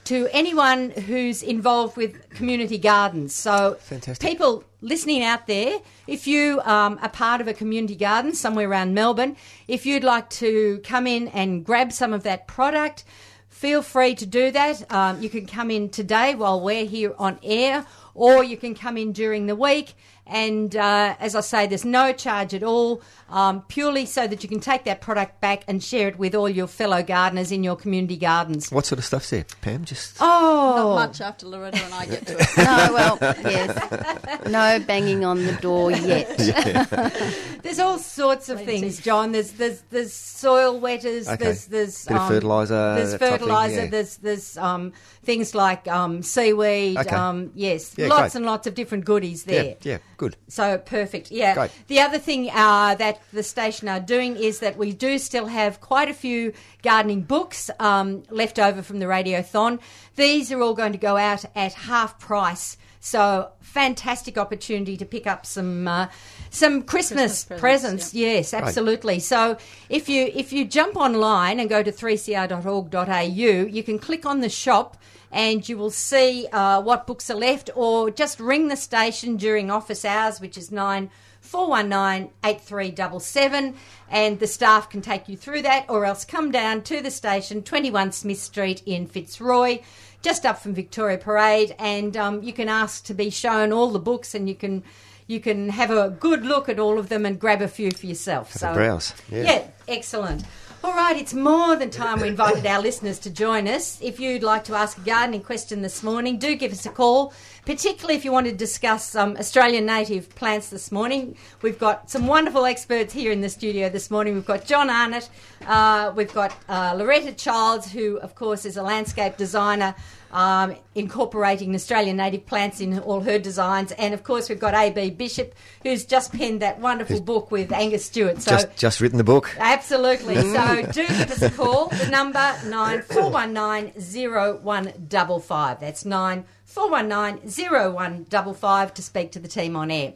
[0.05, 3.33] to anyone who's involved with community gardens.
[3.33, 4.27] So, Fantastic.
[4.27, 8.93] people listening out there, if you um, are part of a community garden somewhere around
[8.93, 9.37] Melbourne,
[9.67, 13.05] if you'd like to come in and grab some of that product,
[13.47, 14.91] feel free to do that.
[14.91, 18.97] Um, you can come in today while we're here on air, or you can come
[18.97, 19.93] in during the week.
[20.25, 23.01] And uh, as I say, there's no charge at all,
[23.33, 26.47] um, purely so that you can take that product back and share it with all
[26.47, 28.71] your fellow gardeners in your community gardens.
[28.71, 29.83] What sort of stuff's there, Pam?
[29.85, 32.47] Just Oh, Not much after Loretta and I get to it.
[32.57, 34.45] No, well, yes.
[34.49, 36.27] No banging on the door yet.
[37.63, 39.31] There's all sorts of things, John.
[39.31, 41.27] There's there's there's soil wetters.
[41.27, 41.43] Okay.
[41.43, 43.83] There's there's Bit of fertiliser, There's that type of thing, fertilizer.
[43.85, 43.87] yeah.
[43.89, 44.93] There's there's um
[45.23, 46.97] things like um seaweed.
[46.97, 47.15] Okay.
[47.15, 48.35] Um yes, Yeah, lots great.
[48.35, 49.63] and lots of different goodies there.
[49.65, 50.35] yeah, yeah, good.
[50.49, 51.31] So perfect.
[51.31, 51.55] Yeah.
[51.55, 51.71] Great.
[51.87, 55.81] The other thing uh, that the station are doing is that we do still have
[55.81, 59.79] quite a few gardening books um, left over from the radiothon.
[60.15, 65.27] These are all going to go out at half price So fantastic opportunity to pick
[65.27, 66.07] up some uh,
[66.51, 68.11] some Christmas, Christmas presents.
[68.11, 69.19] presents, Yes, absolutely.
[69.19, 69.57] So
[69.89, 74.47] if you if you jump online and go to 3cr.org.au, you can click on the
[74.47, 74.95] shop
[75.33, 79.69] and you will see uh, what books are left, or just ring the station during
[79.69, 81.09] office hours, which is nine.
[81.53, 83.75] 419 8377
[84.09, 87.61] and the staff can take you through that or else come down to the station
[87.61, 89.77] 21 Smith Street in Fitzroy
[90.23, 93.99] just up from Victoria Parade and um, you can ask to be shown all the
[93.99, 94.81] books and you can
[95.27, 98.07] you can have a good look at all of them and grab a few for
[98.07, 98.59] yourself.
[98.59, 99.43] Have a browse, yeah.
[99.43, 100.43] yeah excellent
[100.83, 103.97] all right, it's more than time we invited our listeners to join us.
[104.01, 107.33] If you'd like to ask a gardening question this morning, do give us a call,
[107.65, 111.37] particularly if you want to discuss um, Australian native plants this morning.
[111.61, 114.33] We've got some wonderful experts here in the studio this morning.
[114.33, 115.29] We've got John Arnott,
[115.65, 119.95] uh, we've got uh, Loretta Childs, who, of course, is a landscape designer.
[120.33, 125.11] Um, incorporating Australian native plants in all her designs, and of course we've got AB
[125.11, 128.41] Bishop, who's just penned that wonderful book with Angus Stewart.
[128.41, 129.55] So just just written the book.
[129.59, 130.41] Absolutely.
[130.41, 131.89] So do give us a call.
[131.89, 135.79] The number nine four one nine zero one double five.
[135.79, 139.91] That's nine four one nine zero one double five to speak to the team on
[139.91, 140.13] air.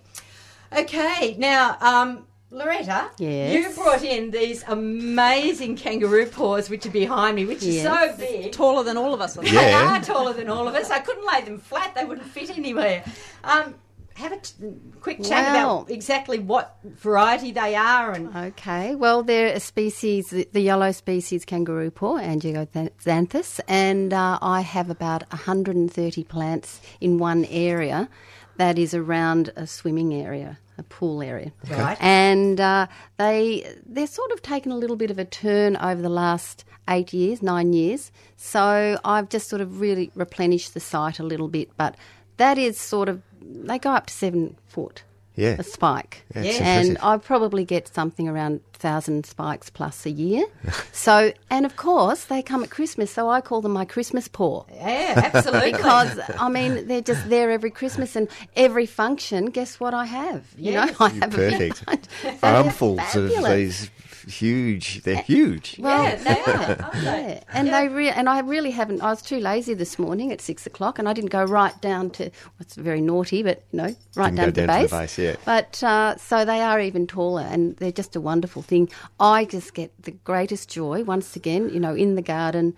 [0.75, 3.53] Okay, now um, Loretta, Yes.
[3.53, 7.85] you brought in these amazing kangaroo paws, which are behind me, which Yes.
[7.85, 8.51] are so big.
[8.53, 9.37] Taller than all of us.
[9.37, 9.53] I think.
[9.55, 10.89] They are taller than all of us.
[10.89, 13.03] I couldn't lay them flat; they wouldn't fit anywhere.
[13.43, 13.75] Um,
[14.15, 14.53] have a t-
[15.01, 20.27] quick chat Well- about exactly what variety they are and Okay, well, they're a species,
[20.31, 27.17] the the yellow species kangaroo paw, Anigozanthos, and uh, I have about 130 plants in
[27.19, 28.09] one area
[28.55, 31.51] that is around a swimming area, a pool area.
[31.69, 31.97] Right.
[31.99, 32.87] And uh,
[33.17, 37.13] they, they're sort of taken a little bit of a turn over the last eight
[37.13, 38.11] years, nine years.
[38.35, 41.95] So I've just sort of really replenished the site a little bit, but
[42.37, 45.03] that is sort of, they go up to seven foot.
[45.37, 45.55] Yeah.
[45.59, 46.23] A spike.
[46.35, 47.07] Yeah, it's and impressive.
[47.07, 50.45] I probably get something around thousand spikes plus a year.
[50.91, 54.65] so, and of course, they come at Christmas, so I call them my Christmas paw.
[54.73, 55.71] yeah, absolutely.
[55.73, 59.45] Because I mean, they're just there every Christmas and every function.
[59.45, 60.43] Guess what I have?
[60.57, 61.85] You know, I have a Perfect.
[61.85, 62.05] bunch.
[62.41, 63.91] Armfuls of these
[64.27, 65.01] huge.
[65.03, 65.77] They're huge.
[65.79, 67.01] Well, Yeah, they are, aren't they?
[67.01, 69.01] Yeah, and they re- and I really haven't.
[69.01, 72.09] I was too lazy this morning at six o'clock, and I didn't go right down
[72.11, 72.29] to.
[72.57, 74.95] What's very naughty, but you know, right Didn't down, go to, the down to the
[74.97, 75.15] base.
[75.15, 75.35] base, yeah.
[75.45, 78.89] But uh, so they are even taller, and they're just a wonderful thing.
[79.19, 82.75] I just get the greatest joy once again, you know, in the garden,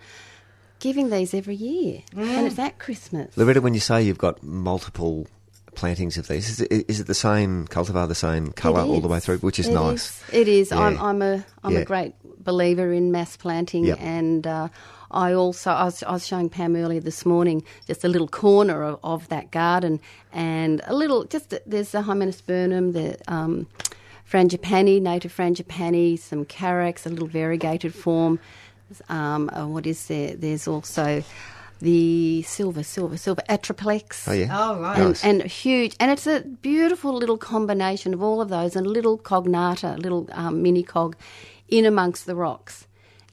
[0.78, 3.36] giving these every year, and it's at Christmas.
[3.36, 5.26] Loretta, when you say you've got multiple
[5.74, 9.08] plantings of these, is it, is it the same cultivar, the same colour all the
[9.08, 10.22] way through, which is It nice?
[10.28, 10.34] is.
[10.34, 10.70] It is.
[10.70, 10.80] Yeah.
[10.80, 11.80] I'm, I'm a I'm Yeah.
[11.80, 13.98] a great believer in mass planting, Yep.
[14.00, 14.68] and uh,
[15.10, 18.82] I also I was, I was showing Pam earlier this morning just a little corner
[18.84, 20.00] of, of that garden,
[20.32, 23.66] and a little just there's the Hymenosporum, the um,
[24.30, 28.38] frangipani, native frangipani, some carex, a little variegated form.
[29.08, 30.34] Um, uh, what is there?
[30.34, 31.22] There's also
[31.80, 34.28] the silver, silver, silver atriplex.
[34.28, 34.48] Oh, yeah.
[34.52, 34.98] Oh, right.
[34.98, 35.24] And, Nice.
[35.24, 39.18] and huge, and it's a beautiful little combination of all of those, and a little
[39.18, 41.16] cognata, little um, mini cog,
[41.68, 42.86] in amongst the rocks,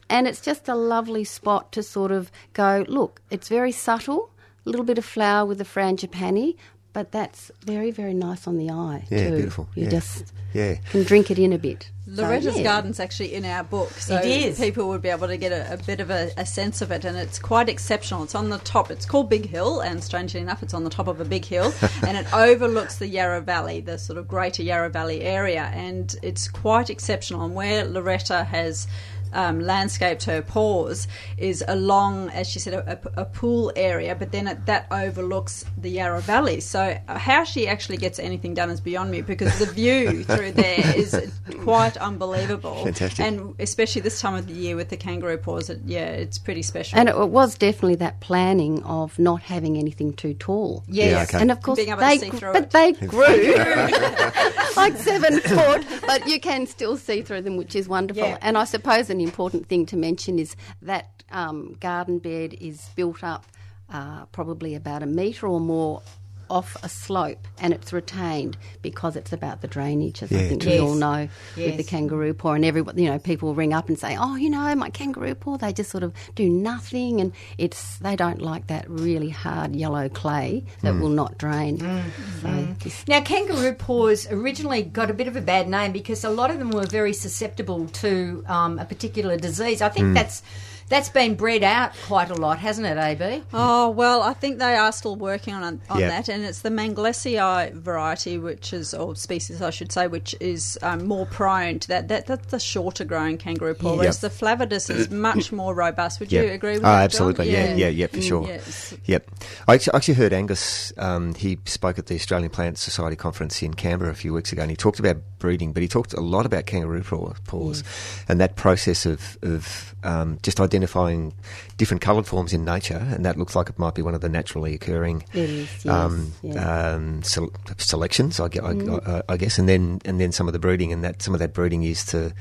[0.10, 2.86] and it's just a lovely spot to sort of go.
[2.88, 4.30] Look, it's very subtle,
[4.66, 6.56] a little bit of flower with the frangipani,
[6.94, 9.36] but that's very, very nice on the eye Yeah, too.
[9.36, 9.68] beautiful.
[9.76, 9.90] You Yeah.
[9.90, 10.76] just Yeah.
[10.92, 11.92] can drink it in a bit.
[12.16, 12.64] So, Loretta's yeah.
[12.64, 14.60] garden's actually in our book, so It is.
[14.60, 17.04] people would be able to get a, a bit of a, a sense of it,
[17.04, 18.24] and it's quite exceptional.
[18.24, 18.90] It's on the top.
[18.90, 21.74] It's called Big Hill, and strangely enough, it's on the top of a big hill,
[22.08, 26.48] and it overlooks the Yarra Valley, the sort of Greater Yarra Valley area, and it's
[26.48, 27.44] quite exceptional.
[27.44, 28.88] And where Loretta has
[29.34, 34.32] um, landscaped her paws is along, as she said, a, a- a pool area, but
[34.32, 36.60] then it, that overlooks the Yarra Valley.
[36.60, 40.52] So uh, how she actually gets anything done is beyond me because the view through
[40.54, 41.16] there is
[41.64, 42.84] quite unbelievable.
[42.84, 43.20] Fantastic.
[43.26, 46.62] And especially this time of the year with the kangaroo paws, it, yeah, it's pretty
[46.62, 47.00] special.
[47.00, 50.84] And it was definitely that planning of not having anything too tall.
[50.88, 51.12] Yes.
[51.12, 51.42] Yeah, okay.
[51.42, 52.70] And of course, Being able to they see through but it.
[52.72, 53.56] they grew
[54.76, 58.24] like seven foot, but you can still see through them, which is wonderful.
[58.24, 58.38] Yeah.
[58.42, 63.24] And I suppose an important thing to mention is that um, garden bed is built
[63.24, 63.46] up
[63.90, 66.02] uh, probably about a metre or more
[66.50, 70.64] off a slope and it's retained because it's about the drainage as I Yeah, think
[70.64, 70.74] Yes.
[70.74, 72.54] we all know with the kangaroo paw.
[72.54, 75.58] And everyone you know people ring up and say oh you know my kangaroo paw
[75.58, 77.22] they just sort of do nothing.
[77.22, 81.02] And it's they don't like that really hard yellow clay that mm.
[81.02, 81.78] will not drain.
[81.78, 82.42] Mm-hmm.
[82.42, 86.30] So this- Now, kangaroo paws originally got a bit of a bad name because a
[86.30, 89.82] lot of them were very susceptible to um, a particular disease.
[89.82, 90.14] I think mm.
[90.14, 90.42] that's
[90.90, 93.44] That's been bred out quite a lot, hasn't it, AB?
[93.54, 96.08] Oh well, I think they are still working on on Yeah.
[96.10, 100.78] that, and it's the Manglesii variety, which is or species, I should say, which is
[100.82, 102.08] um, more prone to that.
[102.08, 103.98] That that's the shorter growing kangaroo paw, Yeah.
[103.98, 106.20] whereas the Flavidus is much more robust.
[106.22, 106.44] Would Yeah.
[106.44, 106.96] you agree with oh, that?
[106.96, 107.04] John?
[107.04, 107.52] absolutely.
[107.52, 108.48] Yeah, yeah, yeah, for sure.
[108.48, 108.94] Yes.
[109.06, 109.30] Yep.
[109.68, 113.62] I actually, I actually heard Angus, um, he spoke at the Australian Plant Society conference
[113.62, 116.22] in Canberra a few weeks ago, and he talked about breeding, but he talked a
[116.22, 117.84] lot about kangaroo paw- paws
[118.28, 121.34] and that process of, of um, just identifying
[121.78, 124.30] different coloured forms in nature, and that looks like it might be one of the
[124.30, 126.94] naturally occurring is, yes, um, yeah.
[126.94, 130.60] um, sel- selections, I, I, I, I guess, and then and then some of the
[130.60, 132.34] breeding, and that some of that breeding is to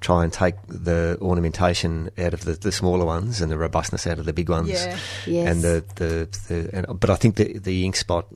[0.00, 4.18] try and take the ornamentation out of the, the smaller ones and the robustness out
[4.18, 4.70] of the big ones.
[4.70, 4.96] Yeah.
[5.26, 5.48] Yes.
[5.48, 8.26] And the the, the and, but I think the the ink spot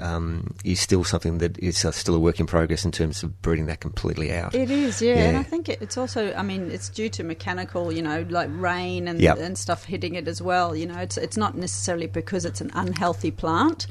[0.00, 3.40] um, is still something that is uh, still a work in progress in terms of
[3.42, 4.54] breeding that completely out.
[4.54, 5.14] It is, yeah.
[5.16, 6.32] and I think it, it's also.
[6.34, 9.38] I mean, it's due to mechanical, you know, like rain and Yep.
[9.38, 10.74] and stuff hitting it as well.
[10.74, 13.86] You know, it's it's not necessarily because it's an unhealthy plant.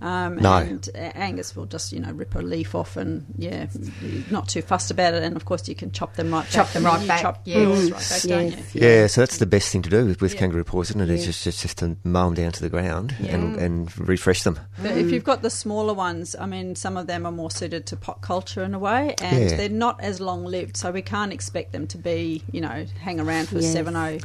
[0.00, 0.56] Um, No.
[0.58, 3.66] And A- Angus will just you know rip a leaf off and yeah,
[4.30, 5.22] not too fussed about it.
[5.22, 6.46] And of course, you can chop them right.
[6.48, 6.72] Chop back.
[6.74, 7.56] them right You back, Chop yes.
[7.56, 8.56] yours right back, don't you?
[8.56, 8.74] Yes.
[8.74, 10.40] Yeah, so that's the best thing to do with, with Yeah.
[10.40, 11.10] kangaroo paws, isn't it?
[11.10, 14.58] It's just, just just to mow them down to the ground and, and refresh them.
[14.82, 17.86] But if you've got the smaller ones, I mean, some of them are more suited
[17.86, 19.56] to pot culture in a way, and Yeah.
[19.56, 23.20] they're not as long lived, so we can't expect them to be, you know, hang
[23.20, 23.72] around for Yes.
[23.72, 24.18] seven oh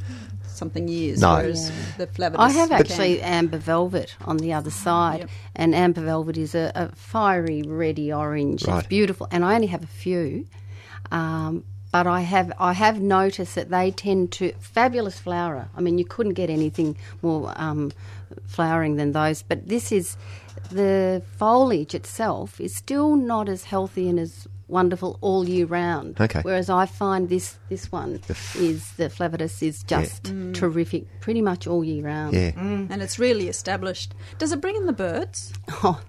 [0.48, 1.22] something years.
[1.22, 1.36] No.
[1.36, 1.76] Whereas Yeah.
[2.00, 2.80] the Flavidus I have can.
[2.80, 5.30] actually amber velvet on the other side, Yep.
[5.56, 8.66] and amber velvet is a, a fiery reddy orange.
[8.66, 8.80] Right.
[8.80, 10.48] It's beautiful, and I only have a few.
[11.12, 15.68] Um, but I have I have noticed that they tend to fabulous flower.
[15.78, 17.92] I mean, you couldn't get anything more um,
[18.48, 19.42] flowering than those.
[19.44, 20.16] But this is
[20.70, 26.20] the foliage itself is still not as healthy and as wonderful all year round.
[26.22, 26.40] Okay.
[26.44, 28.22] Whereas I find this this one
[28.56, 32.34] is the flavidus is just terrific, pretty much all year round.
[32.34, 32.52] Yeah.
[32.58, 34.14] and it's really established.
[34.38, 35.54] Does it bring in the birds?
[35.84, 36.00] Oh,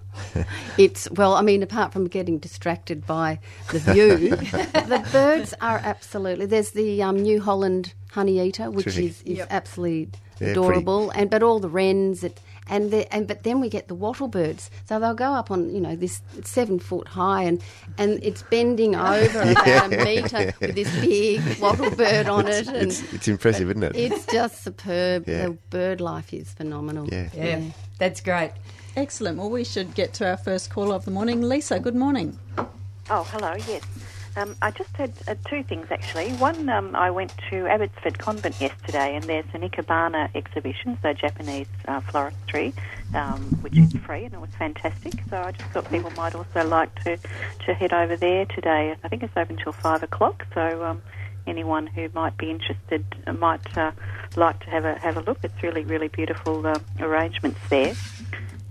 [0.77, 1.33] it's well.
[1.33, 3.39] I mean, apart from getting distracted by
[3.71, 6.45] the view, the birds are absolutely.
[6.45, 9.03] There's the um, New Holland honey eater, which Terrific.
[9.05, 9.47] is, is Yep.
[9.49, 12.23] absolutely Yeah, adorable, and but all the wrens.
[12.23, 15.51] It, and the, and but then we get the wattle birds, so they'll go up
[15.51, 17.61] on you know this seven foot high and
[17.97, 22.87] and it's bending over about a metre with this big wattle bird on it, and
[22.91, 23.95] It's, it's impressive, isn't it?
[23.95, 25.27] it's just superb.
[25.27, 25.47] Yeah.
[25.47, 27.07] The bird life is phenomenal.
[27.11, 27.29] Yeah.
[27.35, 27.61] Yeah,
[27.99, 28.51] that's great.
[28.95, 29.37] Excellent.
[29.39, 31.41] Well, we should get to our first caller of the morning.
[31.41, 32.37] Lisa, good morning.
[33.09, 33.81] Oh, hello, yes.
[34.35, 36.31] Um, I just had uh, two things actually.
[36.33, 41.67] One, um, I went to Abbotsford Convent yesterday, and there's an Ikebana exhibition, so Japanese
[41.87, 42.73] uh, floristry,
[43.13, 45.13] um, which is free, and it was fantastic.
[45.29, 47.17] So I just thought people might also like to,
[47.65, 48.95] to head over there today.
[49.03, 51.01] I think it's open until five o'clock, so um,
[51.45, 53.91] anyone who might be interested uh, might uh,
[54.35, 55.39] like to have a have a look.
[55.43, 57.93] It's really really beautiful uh, arrangements there.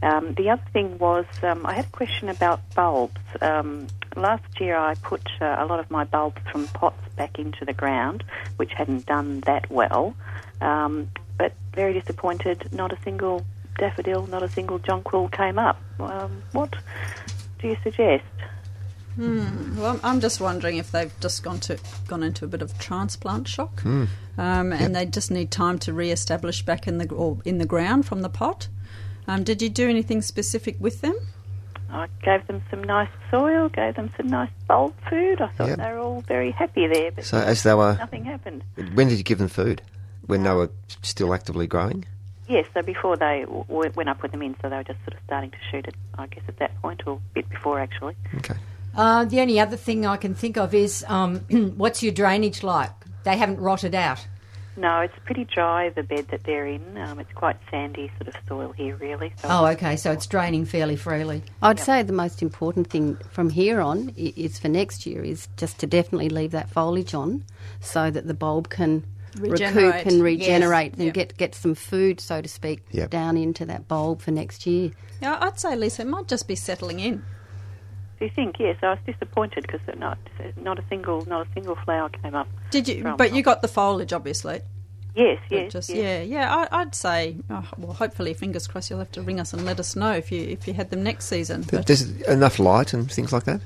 [0.02, 3.20] Um, the other thing was um, I had a question about bulbs.
[3.40, 3.86] Um,
[4.16, 7.72] last year I put uh, a lot of my bulbs from pots back into the
[7.72, 8.24] ground,
[8.56, 10.14] which hadn't done that well.
[10.60, 11.08] Um,
[11.38, 13.44] but very disappointed, not a single
[13.78, 15.80] daffodil, not a single jonquil came up.
[15.98, 16.74] Um, what
[17.58, 18.24] do you suggest?
[19.16, 22.78] Well, I'm- I'm just wondering if they've just gone to gone into a bit of
[22.78, 24.08] transplant shock, um,
[24.72, 28.22] and they just need time to re-establish back in the or in the ground from
[28.22, 28.68] the pot.
[29.28, 31.14] Um, did you do anything specific with them?
[31.92, 35.40] I gave them some nice soil, gave them some nice bulb food.
[35.40, 35.78] I thought Yep.
[35.78, 38.62] they were all very happy there, but So as they were, nothing happened.
[38.94, 39.82] when did you give them food?
[40.26, 40.70] When they were
[41.02, 42.04] still actively growing?
[42.48, 44.98] Yes, so before they w- w- when I put them in, so they were just
[45.04, 47.78] sort of starting to shoot it, I guess, at that point, or a bit before
[47.78, 48.16] actually.
[48.36, 48.54] Okay.
[48.96, 51.40] Uh, the only other thing I can think of is um,
[51.76, 52.90] what's your drainage like?
[53.24, 54.26] They haven't rotted out.
[54.76, 56.96] No, it's pretty dry, the bed that they're in.
[56.96, 59.32] Um, it's quite sandy sort of soil here, really.
[59.38, 61.42] So Oh, okay, so it's draining fairly freely.
[61.62, 65.78] I'd say the most important thing from here on is for next year is just
[65.80, 67.44] to definitely leave that foliage on
[67.80, 69.04] so that the bulb can
[69.38, 69.94] Regenerate.
[69.94, 71.14] recoup and regenerate and Yep.
[71.14, 73.10] get, get some food, so to speak, Yep.
[73.10, 74.90] down into that bulb for next year.
[75.20, 77.22] Yeah, I'd say, Lisa, it might just be settling in.
[78.22, 78.60] Do you think?
[78.60, 80.16] Yes, I was disappointed because not
[80.62, 82.46] not a single not a single flower came up.
[82.70, 83.02] Did you?
[83.02, 84.60] From- But you got the foliage, obviously.
[85.16, 85.98] Yes, yes, just yes.
[85.98, 86.54] yeah, yeah.
[86.70, 89.80] I, I'd say, oh, well, hopefully, fingers crossed, you'll have to ring us and let
[89.80, 91.66] us know if you if you had them next season.
[91.68, 93.60] But there's enough light and things like that?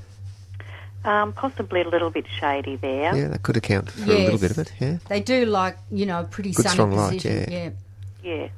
[1.04, 3.14] Um, possibly a little bit shady there.
[3.14, 4.96] Yeah, that could account for a little bit of it, yeah.
[5.10, 7.52] They do like, you know, a pretty Good sunny strong light, position.
[7.52, 7.70] yeah.
[8.24, 8.50] Yes,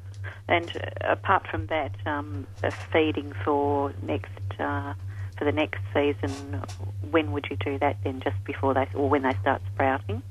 [0.47, 4.93] and uh, apart from that, um, the feeding for next uh,
[5.39, 6.61] for the next season.
[7.09, 7.97] When would you do that?
[8.03, 10.21] Then just before they or when they start sprouting?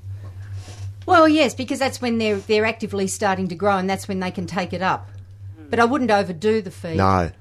[1.07, 4.31] Well, yes, because that's when they're they're actively starting to grow, and that's when they
[4.31, 5.09] can take it up.
[5.71, 6.99] But I wouldn't overdo the feed.
[6.99, 7.33] No, I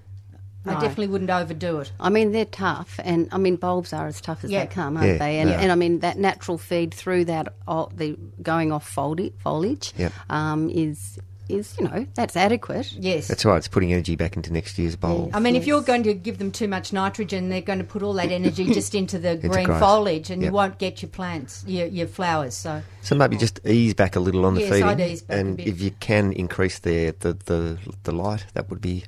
[0.66, 0.74] No.
[0.74, 1.92] definitely wouldn't overdo it.
[2.00, 4.62] I mean, they're tough, and I mean, bulbs are as tough as Yeah.
[4.62, 5.40] they come, aren't Yeah, they?
[5.40, 5.60] And, yeah.
[5.60, 10.12] and I mean, that natural feed through that, oh, the going off foli- foliage, Yep.
[10.30, 11.20] um, is
[11.50, 12.92] is you know that's adequate.
[12.94, 13.28] Yes.
[13.28, 13.58] that's right.
[13.58, 15.30] It's putting energy back into next year's bowl.
[15.34, 18.04] I mean, if you're going to give them too much nitrogen, they're going to put
[18.04, 19.80] all that energy just into the green growth.
[19.80, 20.50] foliage, and Yep.
[20.50, 22.56] you won't get your plants, your, your flowers.
[22.56, 25.38] So, So maybe just ease back a little on the Yes, feeding, I'd ease back
[25.38, 25.68] a and bit.
[25.68, 29.04] if you can increase the the, the the light, that would be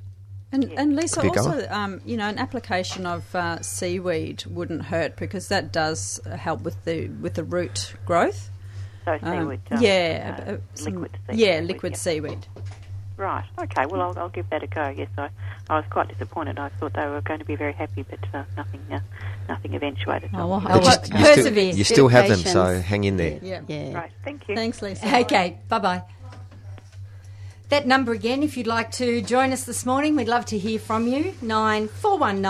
[0.52, 4.46] And, and Lisa, Could be a also, um, you know, an application of uh, seaweed
[4.50, 8.50] wouldn't hurt because that does uh, help with the with the root growth.
[9.20, 9.62] So Um, seaweed.
[9.72, 11.40] um, yeah, uh, uh, some- liquid seaweed.
[11.40, 11.98] Yeah, liquid yeah.
[11.98, 12.48] seaweed.
[13.18, 13.44] Right.
[13.58, 13.86] Okay.
[13.86, 14.88] Well, I'll, I'll give that a go.
[14.96, 15.30] Yes, I,
[15.70, 16.58] I was quite disappointed.
[16.58, 19.00] I thought they were going to be very happy, but uh, nothing, uh,
[19.50, 20.30] nothing eventuated.
[20.34, 23.40] Oh, well, well, just- you still, you still have them, so hang in there.
[23.42, 23.62] yeah.
[23.68, 23.94] Yeah.
[23.94, 24.12] Right.
[24.24, 24.56] Thank you.
[24.56, 25.18] Thanks, Lisa.
[25.22, 26.04] okay, bye bye.
[27.70, 30.80] That number again, if you'd like to join us this morning, we'd love to hear
[30.80, 31.36] from you.
[31.42, 32.42] Nine four one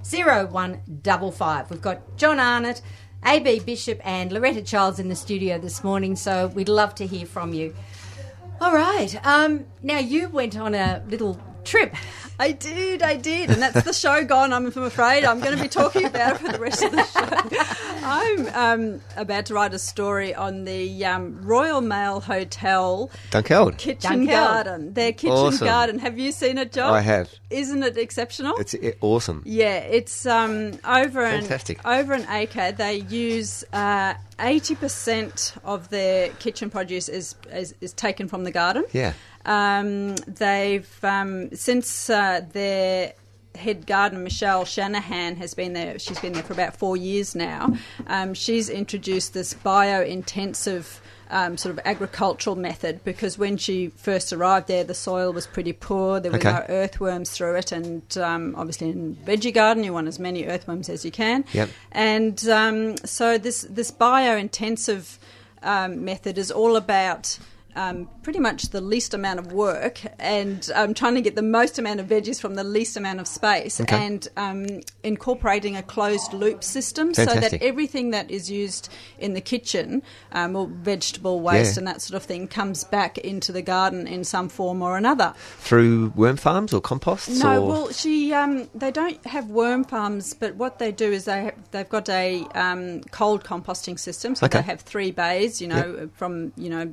[0.00, 0.50] nine zero one double five.
[0.50, 1.70] Nine four one nine zero one double five.
[1.70, 2.82] We've got John Arnott,
[3.24, 7.26] AB Bishop, and Loretta Childs in the studio this morning, so we'd love to hear
[7.26, 7.74] from you.
[8.60, 9.14] All right.
[9.26, 11.94] Um, now you went on a little trip.
[12.40, 14.54] I did, I did, and that's the show gone.
[14.54, 17.80] I'm afraid I'm going to be talking about it for the rest of the show.
[18.02, 23.76] I'm um, about to write a story on the um, Royal Mail Hotel Dunkeld.
[23.76, 24.30] kitchen Dunkeld.
[24.30, 24.94] garden.
[24.94, 25.66] Their kitchen Awesome.
[25.66, 25.98] garden.
[25.98, 26.94] Have you seen it, John?
[26.94, 27.30] I have.
[27.50, 28.56] Isn't it exceptional?
[28.56, 29.42] It's i awesome.
[29.44, 31.80] Yeah, it's um, over Fantastic.
[31.84, 32.72] an over an acre.
[32.72, 38.50] They use uh, eighty percent of their kitchen produce is, is is taken from the
[38.50, 38.84] garden.
[38.92, 39.12] Yeah.
[39.44, 43.14] Um, they've um, since uh, their
[43.56, 45.98] head gardener Michelle Shanahan has been there.
[45.98, 47.74] She's been there for about four years now.
[48.06, 51.00] Um, she's introduced this bio-intensive.
[51.32, 55.72] Um, sort of agricultural method because when she first arrived there, the soil was pretty
[55.72, 56.18] poor.
[56.18, 56.50] There were Okay.
[56.50, 60.88] no earthworms through it, and um, obviously in veggie garden, you want as many earthworms
[60.88, 61.44] as you can.
[61.52, 61.68] Yep.
[61.92, 65.20] And um, so this this bio-intensive
[65.62, 67.38] um, method is all about
[67.76, 71.78] um, pretty much the least amount of work and um, trying to get the most
[71.78, 73.96] amount of veggies from the least amount of space Okay.
[74.06, 74.66] and um,
[75.02, 80.02] incorporating a closed loop system so that everything that is used in the kitchen
[80.32, 81.80] um, or vegetable waste Yeah.
[81.80, 85.34] and that sort of thing comes back into the garden in some form or another.
[85.58, 87.38] Through worm farms or composts?
[87.40, 87.68] No, or?
[87.68, 91.54] well, she um, they don't have worm farms, but what they do is they have,
[91.70, 94.34] they've got a um, cold composting system.
[94.34, 94.58] So Okay.
[94.58, 96.92] they have three bays, you know, from you know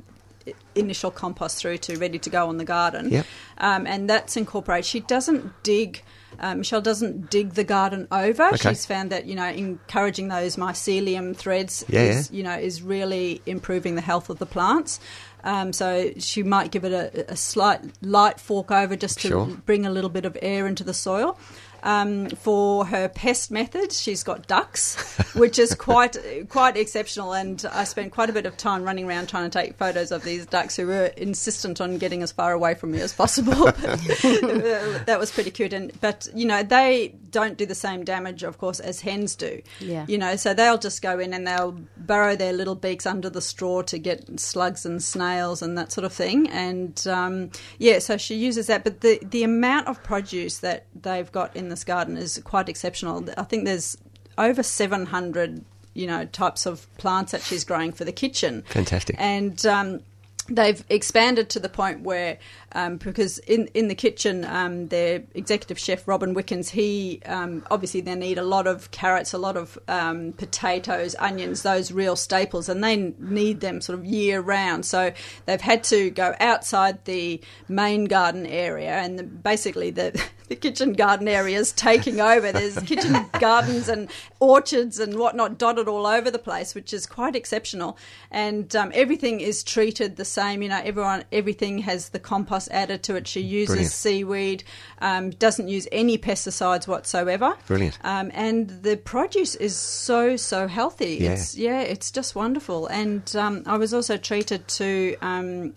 [0.74, 3.10] initial compost through to ready to go on the garden.
[3.10, 3.26] Yep.
[3.58, 4.84] Um, and that's incorporated.
[4.86, 6.02] She doesn't dig.
[6.38, 8.44] Uh, Michelle doesn't dig the garden over.
[8.48, 8.68] Okay.
[8.70, 13.40] She's found that you know encouraging those mycelium threads Yeah, is you know is really
[13.46, 15.00] improving the health of the plants.
[15.44, 19.46] Um, so she might give it a, a slight light fork over just to Sure.
[19.46, 21.38] bring a little bit of air into the soil.
[21.82, 24.96] Um, for her pest method, she's got ducks,
[25.34, 26.16] which is quite
[26.48, 27.32] quite exceptional.
[27.32, 30.24] And I spent quite a bit of time running around trying to take photos of
[30.24, 33.52] these ducks who were insistent on getting as far away from me as possible.
[33.72, 35.72] that was pretty cute.
[35.72, 39.62] And but you know they don't do the same damage, of course, as hens do.
[39.80, 40.04] Yeah.
[40.08, 43.40] You know, so they'll just go in and they'll burrow their little beaks under the
[43.40, 46.48] straw to get slugs and snails and that sort of thing.
[46.48, 48.84] And um, yeah, so she uses that.
[48.84, 53.28] But the the amount of produce that they've got in this garden is quite exceptional.
[53.36, 53.96] I think there's
[54.36, 55.64] over 700
[55.94, 58.62] you know types of plants that she's growing for the kitchen.
[58.68, 59.16] Fantastic.
[59.18, 60.00] And um,
[60.48, 62.38] they've expanded to the point where,
[62.72, 68.00] um, because in in the kitchen, um, their executive chef Robin Wickens, he um, obviously
[68.00, 72.68] they need a lot of carrots, a lot of um, potatoes, onions, those real staples,
[72.68, 74.84] and they need them sort of year round.
[74.84, 75.12] So
[75.46, 80.92] they've had to go outside the main garden area, and the, basically the the kitchen
[80.94, 82.52] garden area is taking over.
[82.52, 84.10] There's kitchen gardens and
[84.40, 87.96] orchards and whatnot dotted all over the place, which is quite exceptional.
[88.30, 90.62] And um, everything is treated the same.
[90.62, 93.28] You know, everyone, everything has the compost added to it.
[93.28, 93.92] She uses Brilliant.
[93.92, 94.64] seaweed,
[95.00, 97.56] um, doesn't use any pesticides whatsoever.
[97.68, 97.98] Brilliant.
[98.02, 101.18] Um, and the produce is so so healthy.
[101.20, 101.32] Yeah.
[101.32, 102.86] It's yeah, it's just wonderful.
[102.88, 105.16] And um, I was also treated to.
[105.20, 105.74] Um,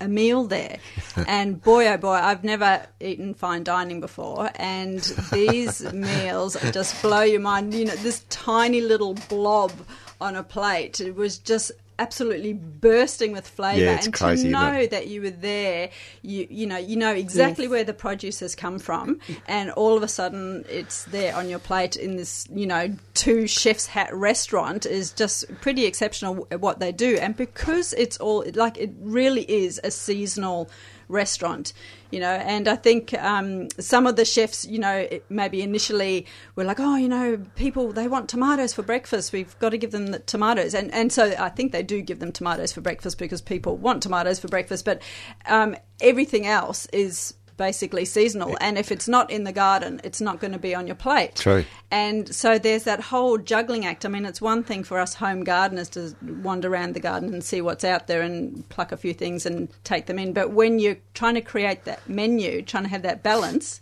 [0.00, 0.78] a meal there,
[1.26, 5.00] and boy, oh boy, I've never eaten fine dining before, and
[5.32, 7.74] these meals just blow your mind.
[7.74, 9.72] You know, this tiny little blob
[10.20, 13.80] on a plate, it was just absolutely bursting with flavour.
[13.84, 15.90] Yeah, it's and crazy, to know that you were there,
[16.22, 17.70] you you know, you know exactly Yes.
[17.70, 21.58] where the produce has come from, and all of a sudden it's there on your
[21.58, 26.92] plate in this, you know, two chef's hat restaurant is just pretty exceptional what they
[26.92, 30.70] do, and because it's all like it really is a seasonal
[31.08, 31.72] restaurant,
[32.10, 32.30] you know.
[32.30, 36.96] And I think um, some of the chefs, you know, maybe initially were like, oh,
[36.96, 39.32] you know, people they want tomatoes for breakfast.
[39.32, 42.18] We've got to give them the tomatoes, and and so I think they do give
[42.20, 44.84] them tomatoes for breakfast because people want tomatoes for breakfast.
[44.84, 45.02] But
[45.46, 50.40] um, everything else is basically seasonal, and if it's not in the garden, it's not
[50.40, 51.34] going to be on your plate.
[51.34, 51.66] True.
[51.90, 54.06] And so there's that whole juggling act.
[54.06, 57.44] I mean, it's one thing for us home gardeners to wander around the garden and
[57.44, 60.32] see what's out there and pluck a few things and take them in.
[60.32, 63.80] But when you're trying to create that menu, trying to have that balance,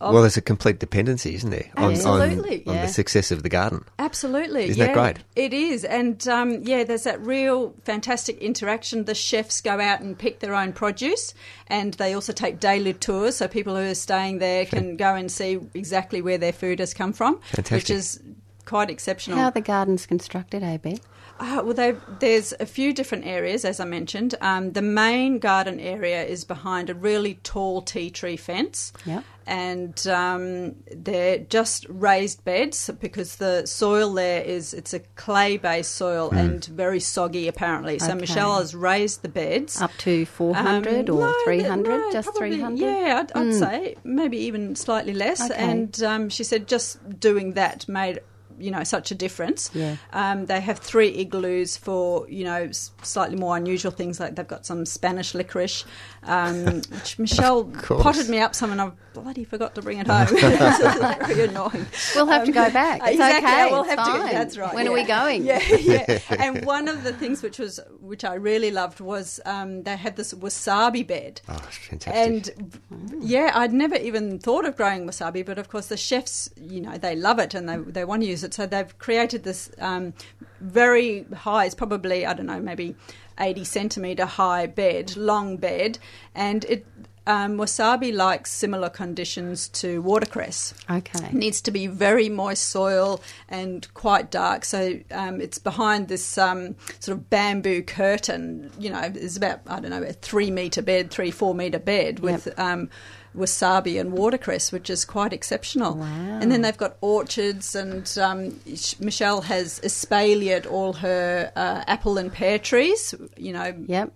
[0.00, 1.90] Well, there's a complete dependency, isn't there, on, on,
[2.22, 3.84] Absolutely, on the success of the garden.
[3.98, 4.64] Absolutely.
[4.64, 5.18] Isn't yeah, that great?
[5.36, 5.84] It is.
[5.84, 9.04] And um, yeah, there's that real fantastic interaction.
[9.04, 11.34] The chefs go out and pick their own produce,
[11.66, 15.30] and they also take daily tours so people who are staying there can go and
[15.30, 17.76] see exactly where their food has come from, fantastic.
[17.76, 18.20] which is
[18.64, 19.36] quite exceptional.
[19.36, 20.98] How are the gardens constructed, AB?
[21.40, 24.34] Uh, well, there's a few different areas, as I mentioned.
[24.42, 28.92] Um, the main garden area is behind a really tall tea tree fence.
[29.06, 29.24] Yep.
[29.50, 35.92] And um, they're just raised beds because the soil there is it's a clay based
[35.96, 37.98] soil and very soggy apparently.
[37.98, 38.20] So Okay.
[38.20, 39.82] Michelle has raised the beds.
[39.82, 41.88] Up to 400 Um, or no, 300?
[41.88, 42.78] no, just probably- 300?
[42.78, 45.40] Yeah, I'd, I'd say maybe even slightly less.
[45.50, 45.54] Okay.
[45.60, 48.20] And um, she said just doing that made
[48.60, 49.70] you know such a difference.
[49.74, 49.96] Yeah.
[50.12, 52.70] Um, they have three igloos for you know
[53.02, 55.84] slightly more unusual things like they've got some Spanish licorice,
[56.24, 60.28] um, which Michelle potted me up some and I bloody forgot to bring it home.
[60.30, 61.86] it's very annoying.
[62.14, 63.00] We'll have to Um, go back.
[63.02, 63.70] It's exactly, okay.
[63.72, 64.28] We'll have fine.
[64.28, 64.32] to.
[64.34, 64.74] That's right.
[64.74, 65.44] When are we going?
[65.44, 66.18] Yeah, yeah.
[66.38, 70.16] and one of the things which was which I really loved was um, they had
[70.16, 71.40] this wasabi bed.
[71.48, 72.54] Oh, fantastic.
[72.54, 72.80] And
[73.20, 76.96] yeah, I'd never even thought of growing wasabi, but of course the chefs, you know,
[76.96, 78.49] they love it and they they want to use it.
[78.52, 80.12] So they've created this um,
[80.60, 82.94] very high, it's probably I don't know, maybe
[83.38, 85.98] eighty centimeter high bed, long bed,
[86.34, 86.86] and it.
[87.26, 90.74] Um, wasabi likes similar conditions to watercress.
[90.90, 91.26] Okay.
[91.26, 94.64] It needs to be very moist soil and quite dark.
[94.64, 98.72] So um, it's behind this um, sort of bamboo curtain.
[98.80, 102.20] You know, it's about I don't know a three meter bed, three four meter bed
[102.20, 102.58] with.
[102.58, 102.88] Um,
[103.36, 105.94] Wasabi and watercress, which is quite exceptional.
[105.94, 106.38] Wow.
[106.40, 108.58] And then they've got orchards, and um,
[108.98, 113.14] Michelle has espaliered all her uh, apple and pear trees.
[113.36, 114.12] You know, Yep.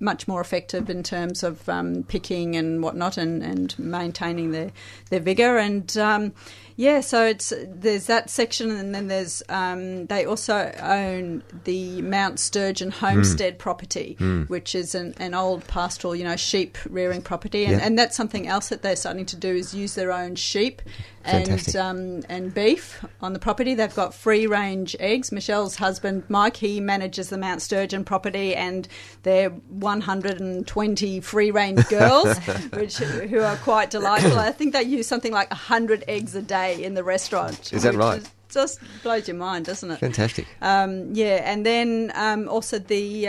[0.00, 4.72] much more effective in terms of um, picking and whatnot and, and maintaining their,
[5.10, 5.58] their vigour.
[5.58, 6.32] And um,
[6.76, 12.40] yeah, so it's there's that section, and then there's um, they also own the Mount
[12.40, 14.16] Sturgeon homestead property,
[14.48, 17.86] which is an, an old pastoral, you know, sheep rearing property, and, Yeah.
[17.86, 20.82] and that's something else that they're starting to do is use their own sheep
[21.24, 23.74] and um, and beef on the property.
[23.74, 25.32] They've got free range eggs.
[25.32, 28.88] Michelle's husband Mike he manages the Mount Sturgeon property, and
[29.22, 32.38] they're 120 free range girls,
[32.72, 34.38] which who are quite delightful.
[34.38, 37.72] I think they use something like 100 eggs a day in the restaurant.
[37.72, 38.22] Is that right?
[38.54, 39.98] just blows your mind, doesn't it?
[39.98, 40.46] fantastic.
[40.62, 43.28] Um, yeah, and then um, also the.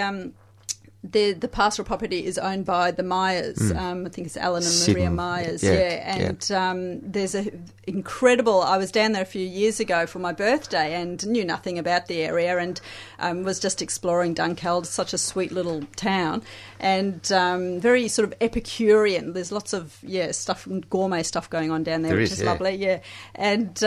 [1.06, 3.72] Um, the the pastoral property is owned by the Myers.
[3.72, 5.64] Um, I think it's Allan and Maria Myers.
[5.64, 7.52] Yeah, Yeah, and Um, there's a
[7.88, 8.62] incredible.
[8.62, 12.08] I was down there a few years ago for my birthday and knew nothing about
[12.08, 12.82] the area and
[13.20, 14.86] um, was just exploring Dunkeld.
[14.86, 16.42] Such a sweet little town
[16.80, 19.34] and um, very sort of Epicurean.
[19.34, 22.44] There's lots of yeah stuff, gourmet stuff going on down there, There which is, is
[22.44, 22.52] yeah.
[22.52, 22.76] lovely.
[22.76, 23.00] Yeah,
[23.36, 23.84] and.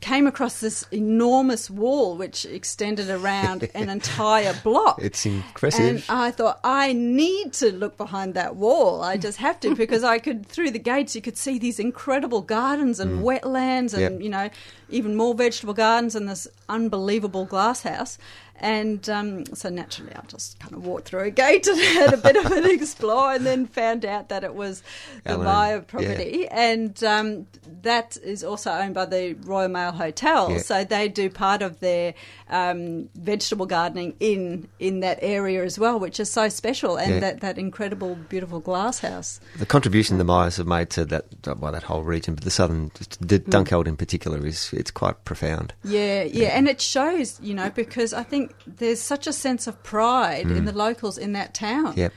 [0.00, 4.98] Came across this enormous wall which extended around an entire block.
[5.02, 6.04] It's impressive.
[6.08, 9.02] And I thought, I need to look behind that wall.
[9.02, 12.42] I just have to because I could, through the gates, you could see these incredible
[12.42, 13.22] gardens and mm.
[13.22, 14.20] wetlands and, Yep.
[14.20, 14.50] you know,
[14.88, 18.18] even more vegetable gardens and this unbelievable glass house.
[18.60, 22.16] And um, so naturally, I just kind of walked through a gate and had a
[22.16, 24.82] bit of an explore and then found out that it was
[25.24, 25.80] the Allan, Myer yeah.
[25.82, 26.48] property.
[26.48, 27.46] And um,
[27.82, 30.50] that is also owned by the Royal Mail Hotel.
[30.50, 30.58] Yeah.
[30.58, 32.14] So they do part of their
[32.50, 37.20] um, vegetable gardening in in that area as well, which is so special, and Yeah.
[37.20, 39.40] that, that incredible, beautiful glass house.
[39.56, 41.26] The contribution the Myers have made to that,
[41.58, 42.90] well, that whole region, but the southern,
[43.20, 43.50] the Hmm.
[43.50, 45.74] Dunkeld in particular, is it's quite profound.
[45.84, 49.82] Yeah, yeah, and it shows, you know, because I think there's such a sense of
[49.82, 51.94] pride in the locals in that town.
[51.96, 52.12] Yep.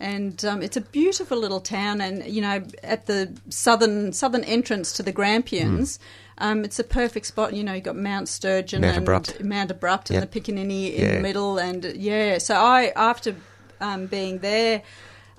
[0.00, 4.92] And um, it's a beautiful little town, and you know, at the southern southern entrance
[4.94, 6.00] to the Grampians,
[6.38, 7.54] um, it's a perfect spot.
[7.54, 9.44] You know, you've got Mount Sturgeon Mount and Abrupt.
[9.44, 10.30] Mount Abrupt and Yep.
[10.32, 11.14] the Piccaninny in Yeah.
[11.16, 12.38] the middle, and yeah.
[12.38, 13.36] So I, after
[13.80, 14.82] um, being there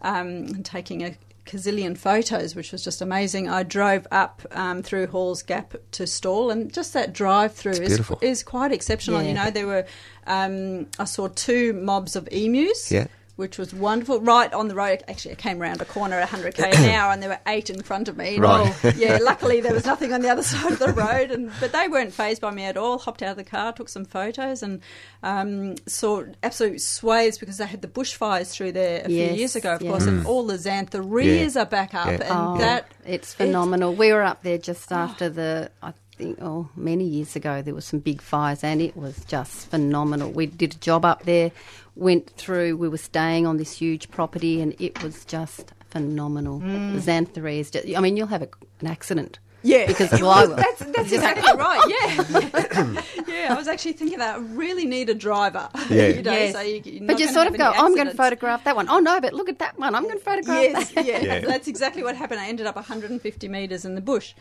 [0.02, 3.50] um, and taking a gazillion photos, which was just amazing.
[3.50, 8.12] I drove up um, through Hall's Gap to Stawell, and just that drive through is,
[8.22, 9.22] is quite exceptional.
[9.22, 9.28] Yeah.
[9.28, 9.86] You know, there were
[10.28, 12.91] um, I saw two mobs of emus.
[12.91, 13.08] Yeah.
[13.36, 15.04] Which was wonderful, right on the road.
[15.08, 17.82] Actually, I came around a corner at 100k an hour, and there were eight in
[17.82, 18.38] front of me.
[18.38, 18.72] Right.
[18.86, 21.72] all- yeah, luckily there was nothing on the other side of the road, and but
[21.72, 23.00] they weren't phased by me at all.
[23.00, 24.82] Hopped out of the car, took some photos, and
[25.24, 29.56] um, saw absolute swathes because they had the bushfires through there a Yes, few years
[29.56, 29.90] ago, of yeah.
[29.90, 32.14] course, and all the xanthorrhoeas are back up, Yeah.
[32.14, 33.94] and Oh, that it's phenomenal.
[33.96, 37.64] we were up there just after the, I think, oh, many years ago.
[37.64, 40.30] There was some big fires, and it was just phenomenal.
[40.32, 41.52] We did a job up there,
[41.96, 42.78] went through.
[42.78, 46.60] We were staying on this huge property, and it was just phenomenal.
[46.60, 47.72] The Xanthorrhoeas.
[47.86, 48.50] ju- I mean, you'll have a,
[48.82, 49.39] an accident.
[49.66, 50.56] Yeah, Because well, I will.
[50.58, 51.82] that's that's exactly right.
[51.88, 53.54] Yeah, yeah.
[53.54, 55.70] I was actually thinking that I really need a driver.
[55.89, 56.08] Yeah.
[56.08, 56.54] you know, Yes.
[56.54, 58.76] so you, you're But you sort of have go, any I'm going to photograph that
[58.76, 58.89] one.
[58.89, 59.96] Oh no, but look at that one.
[59.96, 61.06] I'm going to photograph Yes, that.
[61.06, 61.39] yeah, Yeah.
[61.39, 62.41] that's exactly what happened.
[62.41, 64.34] I ended up 150 metres in the bush.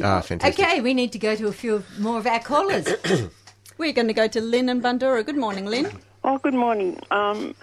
[0.00, 0.64] Ah, fantastic.
[0.64, 2.86] Okay, we need to go to a few more of our callers.
[3.78, 5.26] We're going to go to Lynn and Bundoora.
[5.26, 5.90] Good morning, Lynn.
[6.24, 6.98] Oh, good morning.
[7.10, 7.54] Um,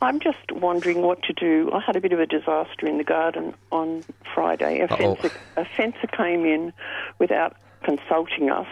[0.00, 1.70] I'm just wondering what to do.
[1.72, 4.80] I had a bit of a disaster in the garden on Friday.
[4.80, 6.72] A fencer, a fencer came in
[7.20, 8.66] without consulting us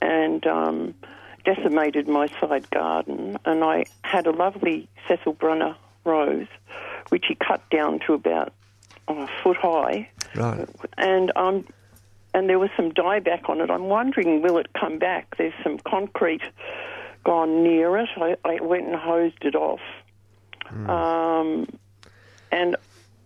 [0.00, 0.94] and um,
[1.44, 3.38] decimated my side garden.
[3.44, 6.46] And I had a lovely Cecil Brunner rose,
[7.08, 8.52] which he cut down to about
[9.08, 10.68] oh, a foot high Right.
[10.96, 11.66] and um,
[12.32, 13.68] and there was some dieback on it.
[13.70, 15.36] I'm wondering, will it come back?
[15.36, 16.42] There's some concrete
[17.24, 18.08] gone near it.
[18.16, 19.80] I, I went and hosed it off,
[20.88, 21.66] um,
[22.52, 22.76] and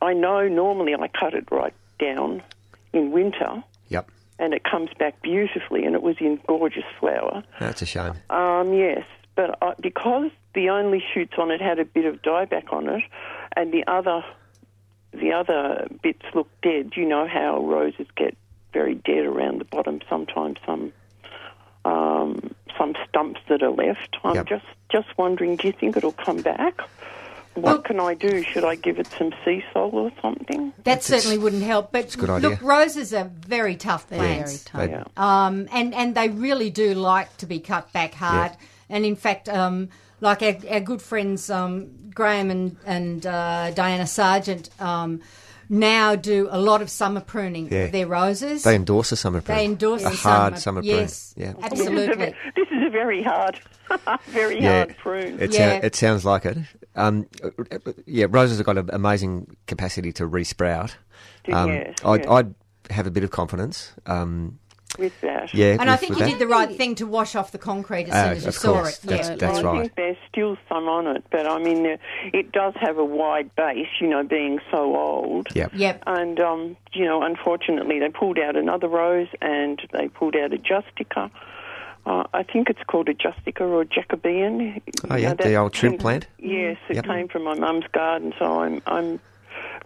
[0.02, 2.42] I know normally I cut it right down
[2.92, 4.10] in winter, Yep.
[4.38, 7.42] and it comes back beautifully, and it was in gorgeous flower.
[7.60, 8.14] That's a shame.
[8.30, 12.72] Um, yes, but uh, because the only shoots on it had a bit of dieback
[12.72, 13.02] on it,
[13.56, 14.24] and the other
[15.12, 16.92] the other bits look dead.
[16.96, 18.36] You know how roses get
[18.72, 20.00] very dead around the bottom.
[20.08, 20.92] Sometimes some
[21.84, 22.43] um,
[22.78, 24.16] some stumps that are left.
[24.24, 24.46] I'm Yep.
[24.46, 25.56] just just wondering.
[25.56, 26.80] Do you think it'll come back?
[27.54, 28.42] What Well- can I do?
[28.42, 30.72] Should I give it some sea salt or something?
[30.84, 31.92] That certainly wouldn't help.
[31.92, 32.50] But a good idea.
[32.50, 34.64] look, roses are very tough Very plants.
[34.64, 34.90] tough.
[34.90, 35.04] Yeah.
[35.16, 38.52] Um, and, and they really do like to be cut back hard.
[38.90, 39.88] And in fact, um,
[40.20, 45.20] like our, our good friends um, Graham and, and uh, Diana Sargent um,
[45.68, 47.78] now do a lot of summer pruning Yeah.
[47.84, 48.62] of their roses.
[48.62, 49.58] They endorse a summer prune.
[49.58, 50.96] They endorse a the hard summer- summer prune.
[50.96, 51.52] yes, Yeah.
[51.62, 52.34] absolutely.
[52.56, 53.58] This is a very hard,
[54.28, 55.40] very Yeah, hard prune.
[55.40, 55.80] it, Yeah.
[55.80, 56.58] sou- it sounds like it.
[56.96, 57.26] Um,
[58.06, 60.94] yeah, roses have got an amazing capacity to resprout.
[61.52, 62.28] Um, Yes, I'd, yes.
[62.30, 62.54] I'd
[62.90, 63.92] have a bit of confidence.
[64.06, 64.58] Um,
[64.98, 65.52] with that.
[65.54, 66.30] yeah, and I think you that.
[66.30, 68.54] did the right thing to wash off the concrete as Ah, soon as you of
[68.54, 68.98] saw course.
[69.04, 69.06] it.
[69.08, 69.36] That's- yeah.
[69.36, 69.80] that's I right.
[69.82, 71.96] think there's still some on it, but I mean, uh,
[72.32, 75.48] it does have a wide base, you know, being so old.
[75.54, 75.72] Yep.
[75.74, 76.02] Yep.
[76.06, 80.58] And, um, you know, unfortunately, they pulled out another rose and they pulled out a
[80.58, 81.30] Justicia.
[82.06, 84.82] Uh, I think it's called a Justicia or a Jacobinia.
[85.10, 86.26] Oh, yeah, You know, the old shrimp came- plant?
[86.38, 87.04] Yes, it Yep.
[87.06, 89.20] came from my mum's garden, so I'm I'm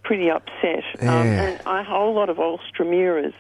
[0.02, 0.84] pretty upset.
[1.00, 1.20] Yeah.
[1.20, 3.34] Um, and a whole lot of Alstroemerias,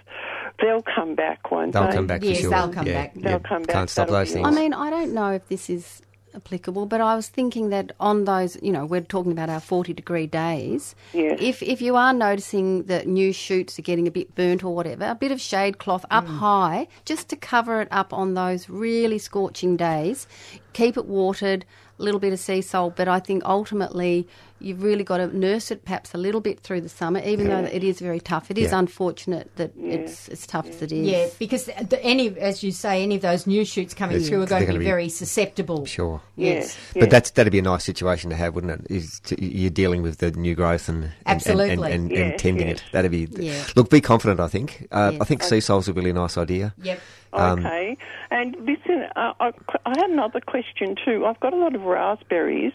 [0.60, 2.50] they'll come back, won't They'll come back Yes, for sure.
[2.50, 3.14] they'll come yeah, back.
[3.14, 4.46] They'll come back, Can't stop that'll those things.
[4.46, 6.02] I mean, I don't know if this is
[6.34, 9.92] applicable, but I was thinking that on those, you know, we're talking about our 40
[9.92, 10.94] degree days.
[11.12, 11.38] Yes.
[11.40, 15.04] If if you are noticing that new shoots are getting a bit burnt or whatever,
[15.04, 19.18] a bit of shade cloth up high just to cover it up on those really
[19.18, 20.26] scorching days.
[20.72, 21.64] Keep it watered,
[21.98, 24.28] a little bit of sea salt, but I think ultimately
[24.60, 27.64] you've really got to nurse it perhaps a little bit through the summer, even though
[27.64, 28.50] it is very tough.
[28.50, 28.78] It is Yeah.
[28.80, 31.06] unfortunate that it's as tough as it is.
[31.08, 34.42] Yeah, because the, any, as you say, any of those new shoots coming It's- through
[34.42, 35.86] are going to be be- very susceptible.
[35.86, 36.20] Sure.
[36.36, 36.76] Yes.
[36.94, 37.00] Yeah.
[37.00, 38.90] But that's that'd be a nice situation to have, wouldn't it?
[38.94, 41.70] Is to, you're dealing with the new growth and and, Absolutely.
[41.72, 42.78] and, and, and, Yes, and tending yes.
[42.78, 42.84] it.
[42.92, 43.64] That'd be Yeah.
[43.76, 43.90] look.
[43.90, 44.40] Be confident.
[44.40, 44.86] I think.
[44.90, 45.18] Uh, Yeah.
[45.20, 46.74] I think sea salt's a really nice idea.
[46.82, 47.00] Yep.
[47.32, 47.96] Um, Okay.
[48.30, 49.52] and listen, uh, I,
[49.84, 51.26] I had another question too.
[51.26, 52.72] I've got a lot of raspberries,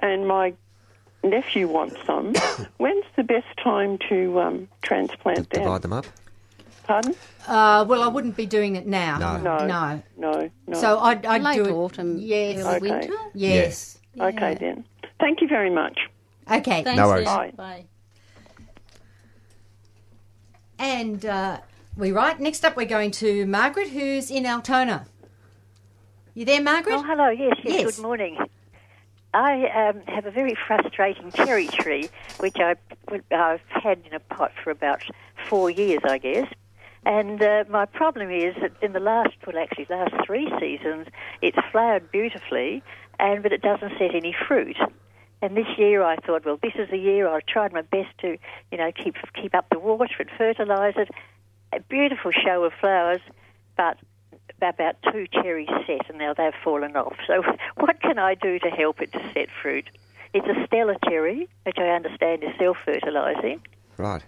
[0.00, 0.54] and my
[1.22, 2.34] nephew wants some.
[2.78, 5.62] When's the best time to um, transplant them?
[5.62, 6.06] Divide them up.
[6.84, 7.14] Pardon?
[7.46, 9.18] Uh, well, I wouldn't be doing it now.
[9.18, 9.36] No.
[9.38, 9.66] No.
[9.66, 10.02] No.
[10.16, 10.80] No, no.
[10.80, 11.72] So I'd, I'd Late do it.
[11.72, 12.58] autumn, Yes.
[12.64, 12.90] early Okay.
[12.98, 13.14] winter.
[13.34, 13.98] Yes.
[14.20, 14.84] okay then.
[15.20, 15.98] Thank you very much.
[16.50, 16.82] Okay.
[16.82, 17.24] Thanks, No worries.
[17.26, 17.52] Bye.
[17.56, 17.84] Bye.
[20.78, 21.60] And uh,
[21.96, 22.38] we right.
[22.40, 25.06] Next up, we're going to Margaret, who's in Altona.
[26.34, 26.96] You there, Margaret?
[26.96, 27.28] Oh, hello.
[27.28, 27.82] Yes, yes.
[27.82, 27.96] Yes.
[27.96, 28.36] Good morning.
[29.34, 32.76] I um, have a very frustrating cherry tree, which I,
[33.30, 35.02] I've had in a pot for about
[35.48, 36.48] four years, I guess.
[37.04, 41.08] And uh, my problem is that in the last, well, actually, last three seasons,
[41.40, 42.82] it's flowered beautifully,
[43.18, 44.76] and but it doesn't set any fruit.
[45.40, 48.36] And this year I thought, well, this is the year I tried my best to,
[48.70, 51.10] you know, keep keep up the water and fertilise it.
[51.72, 53.20] A beautiful show of flowers,
[53.76, 53.98] but
[54.68, 57.16] about two cherries set, and now they've fallen off.
[57.26, 57.42] So,
[57.76, 59.88] what can I do to help it to set fruit?
[60.34, 63.60] It's a Stella cherry, which I understand is self-fertilising.
[63.98, 64.22] Right.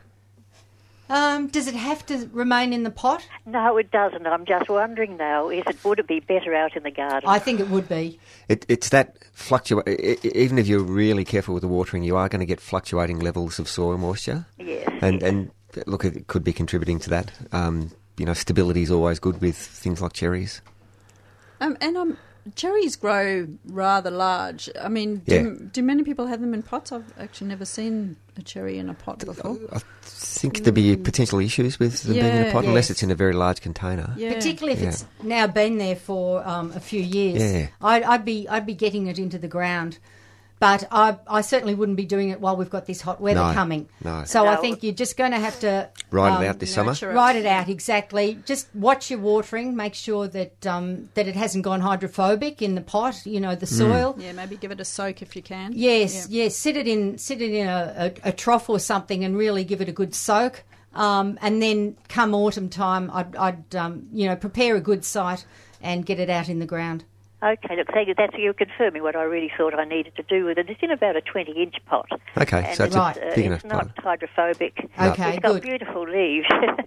[1.09, 3.26] Um, does it have to remain in the pot?
[3.45, 4.26] No, it doesn't.
[4.26, 7.28] I'm just wondering now: is it would it be better out in the garden?
[7.28, 8.18] I think it would be.
[8.49, 10.24] It, it's that fluctuate.
[10.24, 13.59] Even if you're really careful with the watering, you are going to get fluctuating levels
[13.59, 14.47] of soil moisture.
[14.59, 14.89] Yes.
[15.03, 15.51] And and
[15.87, 17.32] look, it could be contributing to that.
[17.53, 20.61] Um, you know, stability is always good with things like cherries.
[21.61, 22.19] Um, and um,
[22.57, 24.69] cherries grow rather large.
[24.81, 25.67] I mean, do, Yeah.
[25.73, 26.93] do many people have them in pots?
[26.93, 29.57] I've actually never seen a cherry in a pot before.
[29.73, 32.45] I think there'd be potential issues with them being in a Mm.
[32.47, 32.53] Yeah.
[32.53, 34.12] pot unless it's in a very large container.
[34.17, 34.35] Yeah.
[34.35, 34.89] Particularly if Yeah.
[34.89, 37.41] it's now been there for um, a few years.
[37.43, 37.67] Yeah.
[37.81, 39.99] I'd, I'd be I'd be getting it into the ground,
[40.65, 43.53] but I I certainly wouldn't be doing it while we've got this hot weather No,
[43.53, 43.89] coming.
[44.03, 44.25] no.
[44.25, 46.93] So I think you're just going to have to Ride um, it out this summer.
[46.93, 47.15] nurture it.
[47.15, 48.39] Write it out exactly.
[48.47, 49.77] Just watch your watering.
[49.77, 53.25] Make sure that um, that it hasn't gone hydrophobic in the pot.
[53.27, 53.79] You know the Mm.
[53.79, 54.17] soil.
[54.19, 55.73] Yeah, maybe give it a soak if you can.
[55.75, 56.45] Yes, Yeah.
[56.45, 56.57] yes.
[56.57, 59.81] Sit it in, sit it in a, a, a trough or something, and really give
[59.81, 60.62] it a good soak.
[60.95, 65.45] Um, and then come autumn time, I'd, I'd um, you know prepare a good site
[65.83, 67.05] and get it out in the ground.
[67.45, 68.14] Okay, look, thank you.
[68.16, 70.70] That's you're confirming what I really thought I needed to do with it.
[70.70, 72.09] It's in about a 20-inch pot.
[72.38, 73.16] Okay, and so it's Right.
[73.18, 73.86] a uh, it's enough pot.
[73.97, 74.78] not hydrophobic.
[74.99, 75.62] Okay, It's got good.
[75.62, 76.47] beautiful leaves.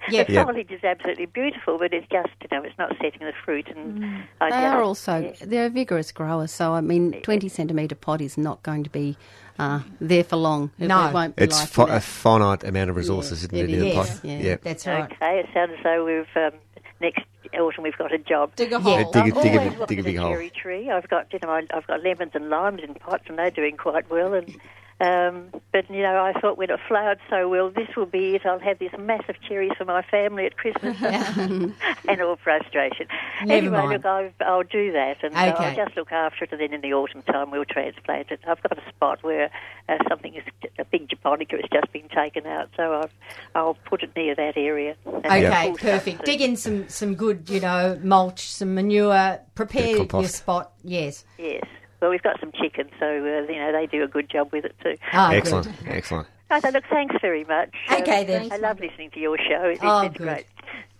[0.09, 0.27] Yep.
[0.27, 0.43] the Yeah.
[0.45, 3.67] foliage is absolutely beautiful, but it's just you know it's not setting the fruit.
[3.75, 5.31] And I They just, are also yeah.
[5.41, 9.15] they're vigorous growers, so I mean, twenty centimetre pot is not going to be
[9.59, 10.71] uh, there for long.
[10.79, 11.07] It, No.
[11.07, 13.83] it won't be It's fi- a finite amount of resources, Yeah, isn't it, it in
[13.83, 14.19] a is, pot?
[14.23, 14.55] yeah.
[14.63, 15.11] That's right.
[15.11, 16.51] Okay, it sounds as though we've um,
[16.99, 17.23] next
[17.57, 18.55] autumn we've got a job.
[18.55, 19.11] Dig a Yeah, hole.
[19.11, 20.31] dig I've it- dig it- always dig a big a hole.
[20.31, 20.89] cherry tree.
[20.89, 23.77] I've got you know I- I've got lemons and limes in pots, and they're doing
[23.77, 24.33] quite well.
[24.33, 24.53] And
[24.99, 28.45] um, but you know I thought when it flowered so well, this will be it.
[28.45, 33.07] I'll have this massive cherries for my family at Christmas, and all frustration.
[33.45, 33.91] Never anyway, mind.
[33.91, 35.51] look, I'll, I'll do that, and Okay.
[35.51, 38.39] I'll just look after it, and then in the autumn time we'll transplant it.
[38.47, 39.51] I've got a spot where
[39.87, 40.43] uh, something is
[40.79, 43.13] a big japonica has just been taken out, so I've,
[43.53, 44.95] I'll put it near that area.
[45.05, 46.25] Okay, perfect.
[46.25, 49.39] Dig in some some good, you know, mulch, some manure.
[49.53, 50.71] Prepare your spot.
[50.83, 51.23] Yes.
[51.37, 51.63] Yes.
[51.99, 54.65] Well, we've got some chickens, so uh, you know they do a good job with
[54.65, 54.95] it too.
[55.13, 55.37] Ah, good.
[55.37, 56.27] Excellent, excellent.
[56.51, 57.73] Oh, so look, thanks very much.
[57.89, 58.51] Um, Okay, then.
[58.51, 59.63] I love listening to your show.
[59.65, 60.23] It's, Oh, it's good.
[60.27, 60.45] great.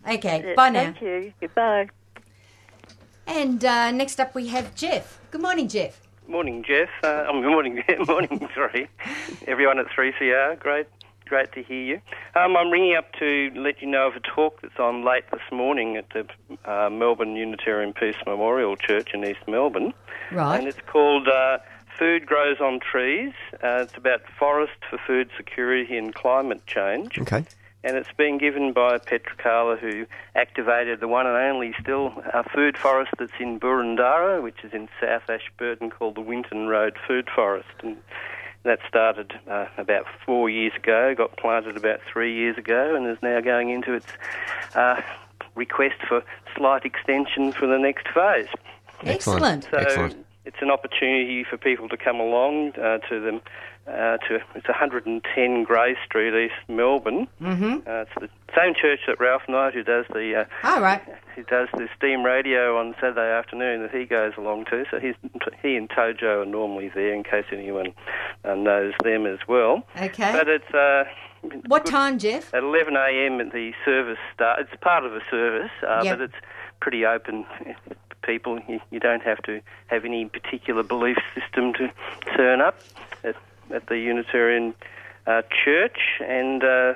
[0.10, 0.52] Okay.
[0.52, 0.84] Uh, Bye now.
[0.84, 1.34] Thank you.
[1.40, 1.88] Goodbye.
[3.28, 5.20] And uh, next up we have Jeff.
[5.32, 6.02] Good morning, Jeff.
[6.28, 6.90] Morning, Jeff.
[7.04, 8.50] Uh, oh, morning, morning.
[8.56, 8.90] Sorry,
[9.48, 10.60] everyone at 3CR.
[10.60, 10.88] Great,
[11.28, 12.02] great to hear you.
[12.36, 15.42] Um, I'm ringing up to let you know of a talk that's on late this
[15.52, 16.26] morning at the
[16.70, 19.94] uh, Melbourne Unitarian Peace Memorial Church in East Melbourne,
[20.32, 20.60] Right.
[20.60, 21.60] and it's called uh,
[21.98, 27.20] "Food Grows on Trees." Uh, it's about forest for food security and climate change.
[27.20, 27.46] Okay.
[27.84, 30.06] and it's been given by Petra Kala, who
[30.36, 34.90] activated the one and only still uh, food forest that's in Boroondara, which is in
[35.00, 37.70] South Ashburton, called the Winton Road Food Forest.
[37.84, 37.98] And
[38.68, 43.18] that started uh, about four years ago, got planted about three years ago, and is
[43.24, 44.08] now going into its
[44.76, 45.02] uh,
[45.56, 46.24] request for
[46.56, 48.48] slight extension for the next phase.
[49.04, 49.64] Excellent.
[49.64, 50.27] So Excellent.
[50.48, 53.42] It's an opportunity for people to come along uh, to them.
[53.88, 57.26] Uh, to it's 110 Grey Street, East Melbourne.
[57.42, 57.88] Mm-hmm.
[57.90, 61.02] Uh, it's the same church that Ralph Knight, who does the uh, All right.
[61.38, 64.84] who does the steam radio on Saturday afternoon, that he goes along to.
[64.92, 65.16] So he's
[65.62, 67.94] he and Tojo are normally there in case anyone
[68.44, 69.84] uh, knows them as well.
[69.96, 70.34] Okay.
[70.34, 71.06] But it's uh,
[71.68, 72.54] What time, Jeff?
[72.54, 73.40] at 11 a.m.
[73.40, 74.60] at the service start.
[74.60, 76.18] It's part of a service, uh, Yep.
[76.18, 76.46] but it's
[76.82, 77.46] pretty open.
[78.28, 81.92] To People, you, you don't have to have any particular belief system to
[82.36, 82.78] turn up
[83.24, 83.36] at,
[83.74, 84.74] at the Unitarian
[85.26, 86.94] uh, Church, and uh,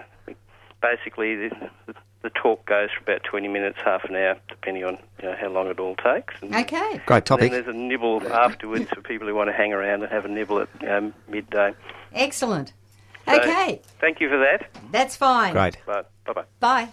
[0.81, 4.97] basically the, the, the talk goes for about 20 minutes, half an hour, depending on
[5.21, 6.33] you know, how long it all takes.
[6.41, 7.01] And Okay.
[7.05, 7.51] Great then topic.
[7.51, 10.59] there's a nibble afterwards for people who want to hang around and have a nibble
[10.59, 11.73] at um, midday.
[12.13, 12.73] Excellent.
[13.25, 13.81] So, Okay.
[13.99, 14.69] Thank you for that.
[14.91, 15.53] That's fine.
[15.53, 15.77] Great.
[15.85, 16.43] Bye bye.
[16.59, 16.89] Bye.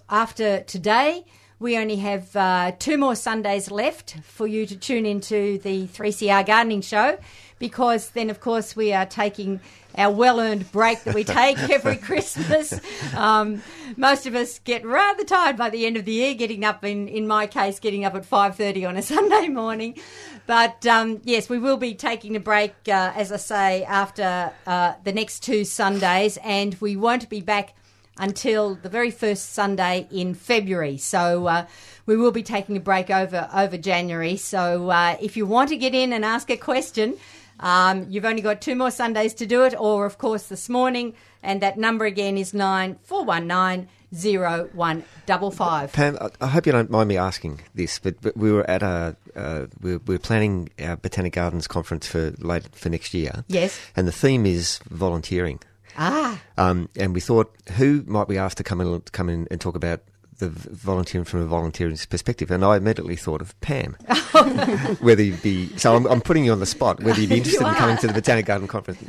[0.10, 1.26] after today,
[1.60, 6.46] we only have uh, two more Sundays left for you to tune into the 3CR
[6.46, 7.18] Gardening Show
[7.60, 9.60] because then, of course, we are taking
[9.96, 12.80] our well-earned break that we take every Christmas.
[13.16, 13.64] Um,
[13.96, 17.08] most of us get rather tired by the end of the year, getting up in
[17.08, 19.98] in my case, getting up at five thirty on a Sunday morning.
[20.46, 24.94] But um, yes, we will be taking a break, uh, as I say, after uh,
[25.04, 27.74] the next two Sundays, and we won't be back
[28.20, 30.98] until the very first Sunday in February.
[30.98, 31.66] So uh,
[32.06, 34.38] we will be taking a break over over January.
[34.38, 37.18] So uh, if you want to get in and ask a question.
[37.60, 41.16] Um, you've only got two more Sundays to do it, or of course this morning,
[41.42, 45.92] and that number again is nine four one nine zero one double five.
[45.92, 49.16] Pam, I- hope you don't mind me asking this, but, but we were at a
[49.36, 53.44] uh, we're, we're planning our Botanic Gardens conference for late for next year.
[53.48, 53.80] Yes.
[53.96, 55.60] and the theme is volunteering.
[55.98, 59.60] Ah, Um, and we thought, who might we ask to come in come in and
[59.60, 60.02] talk about
[60.40, 62.52] the volunteering from a volunteering perspective?
[62.52, 63.98] And I immediately thought of Pam.
[65.00, 67.02] whether you'd be so, I'm, I'm putting you on the spot.
[67.02, 69.02] Whether you'd be interested in coming to the Botanic Garden conference.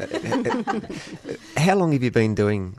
[1.57, 2.79] How long have you been doing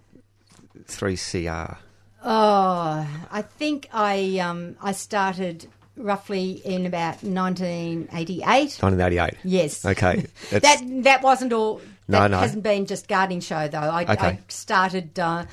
[0.85, 1.77] three CR?
[2.23, 8.77] oh, I think I um, I started roughly in about nineteen eighty eight.
[8.81, 9.35] 1988.
[9.43, 9.85] Yes.
[9.85, 10.25] Okay.
[10.51, 11.81] That that wasn't all.
[12.09, 12.39] No, That no.
[12.39, 13.77] hasn't been just gardening show though.
[13.79, 14.27] I, Okay.
[14.27, 15.45] I started uh,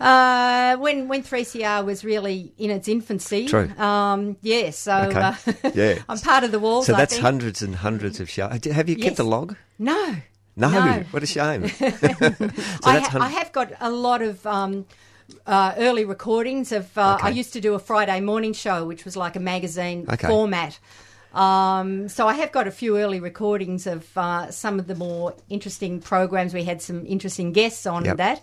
[0.00, 3.46] uh, when when 3CR was really in its infancy.
[3.48, 3.68] True.
[3.78, 4.70] Um, yeah.
[4.70, 5.20] So Okay.
[5.20, 5.34] uh,
[5.74, 5.98] Yeah.
[6.08, 6.86] I'm part of the walls.
[6.86, 8.64] so that's hundreds and hundreds of shows.
[8.64, 9.08] Have you Yes.
[9.08, 9.56] kept a log?
[9.78, 10.16] No.
[10.56, 10.68] No.
[10.70, 11.04] No.
[11.10, 11.66] What a shame.
[11.68, 11.86] so
[12.84, 14.86] I, ha- I have got a lot of um,
[15.46, 16.96] uh, early recordings of.
[16.96, 20.28] Uh, I used to do a Friday morning show, which was like a magazine Okay.
[20.28, 20.78] format.
[21.34, 25.34] Um, so I have got a few early recordings of uh, some of the more
[25.48, 26.52] interesting programs.
[26.54, 28.16] We had some interesting guests on Yep.
[28.18, 28.42] that.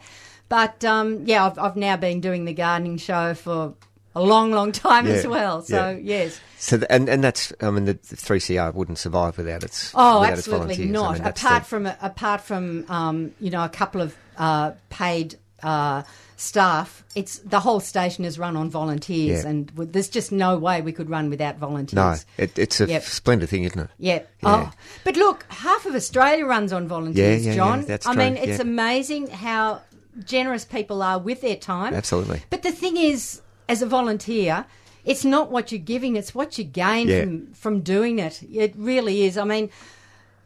[0.49, 3.75] But um, yeah, I've, I've now been doing the gardening show for
[4.15, 5.61] a long, long time as well.
[5.61, 6.23] So yeah.
[6.23, 6.39] yes.
[6.57, 10.21] So th- and and that's I mean the three CR wouldn't survive without its Oh,
[10.21, 10.83] without its absolutely.
[10.85, 11.13] I not.
[11.19, 16.03] mean, apart the- from apart from um, you know a couple of uh, paid uh,
[16.37, 19.49] staff, it's the whole station is run on volunteers, Yeah.
[19.49, 22.25] and w- there's just no way we could run without no, volunteers.
[22.37, 23.03] it, it's a Yep.
[23.03, 23.89] splendid thing, isn't it?
[23.97, 24.13] Yeah.
[24.41, 24.69] Yeah.
[24.69, 24.71] Oh,
[25.03, 27.81] but look, half of Australia runs on volunteers, Yeah, John.
[27.85, 29.81] that's I true, mean, it's amazing how
[30.25, 31.93] generous people are with their time.
[31.93, 32.41] Absolutely.
[32.49, 34.65] But the thing is, as a volunteer,
[35.05, 38.41] it's not what you're giving; it's what you gain from from doing it.
[38.51, 39.37] It really is.
[39.37, 39.69] I mean.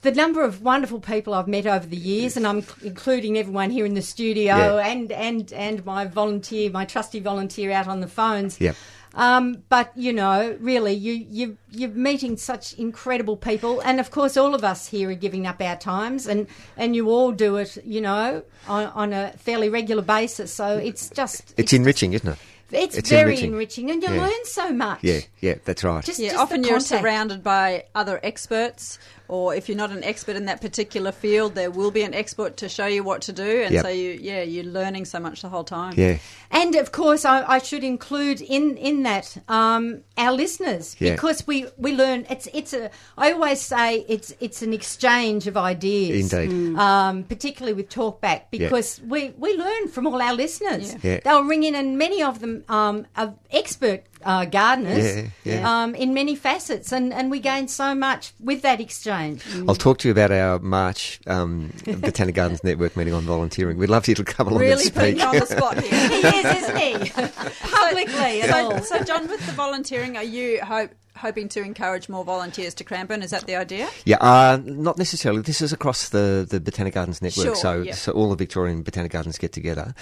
[0.03, 3.85] The number of wonderful people I've met over the years, and I'm including everyone here
[3.85, 4.85] in the studio, Yeah.
[4.87, 8.59] and and and my volunteer, my trusty volunteer out on the phones.
[8.59, 8.75] Yep.
[9.15, 14.35] Um, but you know, really, you you you're meeting such incredible people, and of course,
[14.35, 17.77] all of us here are giving up our times, and and you all do it,
[17.85, 20.53] you know, on, on a fairly regular basis.
[20.53, 22.39] So it's just It's enriching, isn't it?
[22.71, 23.51] it's, it's very enriching.
[23.51, 23.91] enriching.
[23.91, 24.21] and you Yeah.
[24.21, 25.03] learn so much.
[25.03, 26.03] Yeah, yeah, that's right.
[26.03, 28.97] Just, Yeah, just often you're surrounded by other experts,
[29.27, 32.57] or if you're not an expert in that particular field, there will be an expert
[32.57, 33.83] to show you what to do, and Yep.
[33.85, 35.93] so you, yeah, you're learning so much the whole time.
[35.97, 36.17] yeah,
[36.51, 41.13] And of course, I, I should include in in that um, our listeners Yeah.
[41.15, 42.25] because we, we learn.
[42.29, 42.89] It's it's a.
[43.17, 46.33] I always say it's it's an exchange of ideas.
[46.33, 46.77] Indeed.
[46.77, 50.95] Um, particularly with Talkback because we, we learn from all our listeners.
[51.03, 51.19] Yeah.
[51.23, 55.83] They'll ring in, and many of them um, are expert uh, gardeners Yeah, yeah.
[55.83, 59.43] Um, in many facets, and, and we gain so much with that exchange.
[59.67, 63.77] I'll talk to you about our March um, Botanic Gardens Network meeting on volunteering.
[63.77, 65.21] We'd love you to come along Really and putting speak.
[65.23, 66.09] you on the spot here.
[66.09, 67.09] he is, isn't he?
[67.69, 68.81] Publicly and all.
[68.81, 72.83] So, so, John, with the volunteering, are you hope, hoping to encourage more volunteers to
[72.83, 73.21] Cranbourne?
[73.21, 73.89] Is that the idea?
[74.05, 75.41] Yeah, uh, not necessarily.
[75.41, 77.93] This is across the, the Botanic Gardens network, Sure, so yeah.
[77.93, 79.93] so all the Victorian Botanic Gardens get together,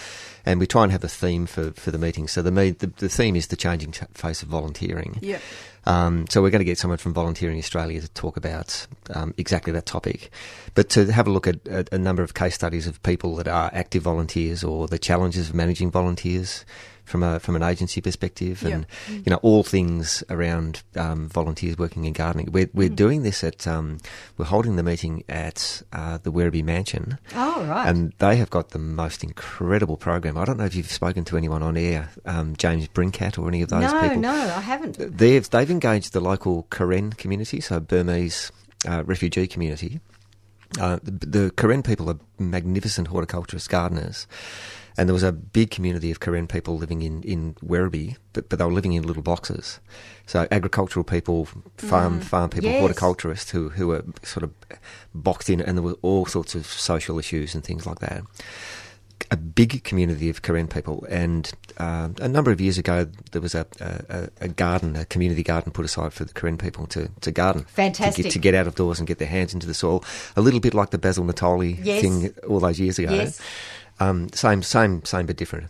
[0.46, 2.28] and we try and have a theme for, for the meeting.
[2.28, 5.20] So the, the the theme is the changing face of volunteering.
[5.22, 5.40] Yeah.
[5.86, 8.86] Um, so we're going to get someone from Volunteering Australia to talk about
[9.16, 10.30] um, exactly that topic,
[10.76, 13.48] but to have a look at, at a number of case studies of people that
[13.48, 16.66] are active volunteers or the challenges of managing volunteers
[17.12, 22.06] from a from an agency perspective, and you know all things around um, volunteers working
[22.06, 22.52] in gardening.
[22.52, 23.98] We're we're doing this at um,
[24.38, 27.20] we're holding the meeting at uh, the Werribee Mansion.
[27.36, 27.88] Oh, right.
[27.88, 30.38] And they have got the most incredible program.
[30.38, 33.62] I don't know if you've spoken to anyone on air, um, James Brincat or any
[33.62, 34.18] of those no, people.
[34.18, 34.98] no, I haven't.
[34.98, 38.52] They've they've engaged the local Karen community, so Burmese
[38.88, 40.00] uh, refugee community.
[40.80, 44.26] Uh, the, the Karen people are magnificent horticulturist gardeners,
[45.02, 48.60] and there was a big community of Karen people living in in Werribee, but, but
[48.60, 49.80] they were living in little boxes.
[50.28, 51.48] So agricultural people,
[51.78, 52.80] farm farm people, Yes.
[52.82, 54.52] horticulturists who who were sort of
[55.16, 58.22] boxed in, and there were all sorts of social issues and things like that
[59.30, 63.56] a big community of Karen people, and uh, a number of years ago there was
[63.56, 67.32] a, a, a garden, a community garden put aside for the Karen people to, to
[67.32, 68.16] garden, Fantastic.
[68.16, 70.04] to get, to get out of doors and get their hands into the soil,
[70.36, 72.02] a little bit like the Basil Natoli Yes.
[72.02, 73.14] thing all those years ago.
[73.14, 73.40] Yes.
[74.02, 75.68] Um, same, same, same, but different.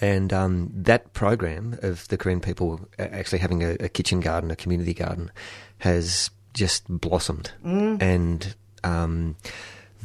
[0.00, 4.56] And um, that program of the Karen people actually having a, a kitchen garden, a
[4.56, 5.30] community garden,
[5.78, 7.52] has just blossomed.
[8.00, 9.36] And um,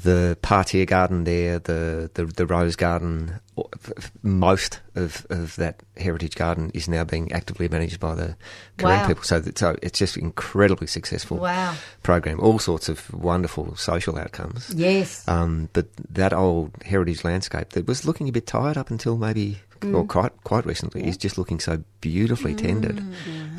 [0.04, 3.45] the parterre garden there, the, the, the rose garden, o- f- f-
[4.24, 8.36] most of, of that heritage garden is now being actively managed by the
[8.78, 9.08] Karen Wow.
[9.08, 9.24] people.
[9.24, 11.76] So, that, so it's just incredibly successful Wow.
[12.04, 12.40] program.
[12.40, 14.74] All sorts of wonderful social outcomes.
[14.76, 15.28] Yes.
[15.28, 19.60] Um, but that old heritage landscape that was looking a bit tired up until maybe,
[19.82, 19.94] Mm.
[19.94, 23.04] or quite quite recently, is just looking so beautifully tended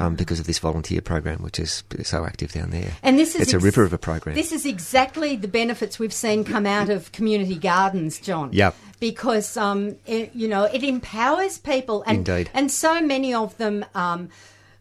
[0.01, 2.91] um, because of this volunteer program, which is so active down there.
[3.03, 4.35] And this is it's a ex- ripper of a program.
[4.35, 8.49] This is exactly the benefits we've seen come out of community gardens, John.
[8.53, 8.75] Yep.
[9.01, 12.51] Because um, it, you know it empowers people, and Indeed.
[12.55, 13.85] and so many of them.
[13.95, 14.29] Um,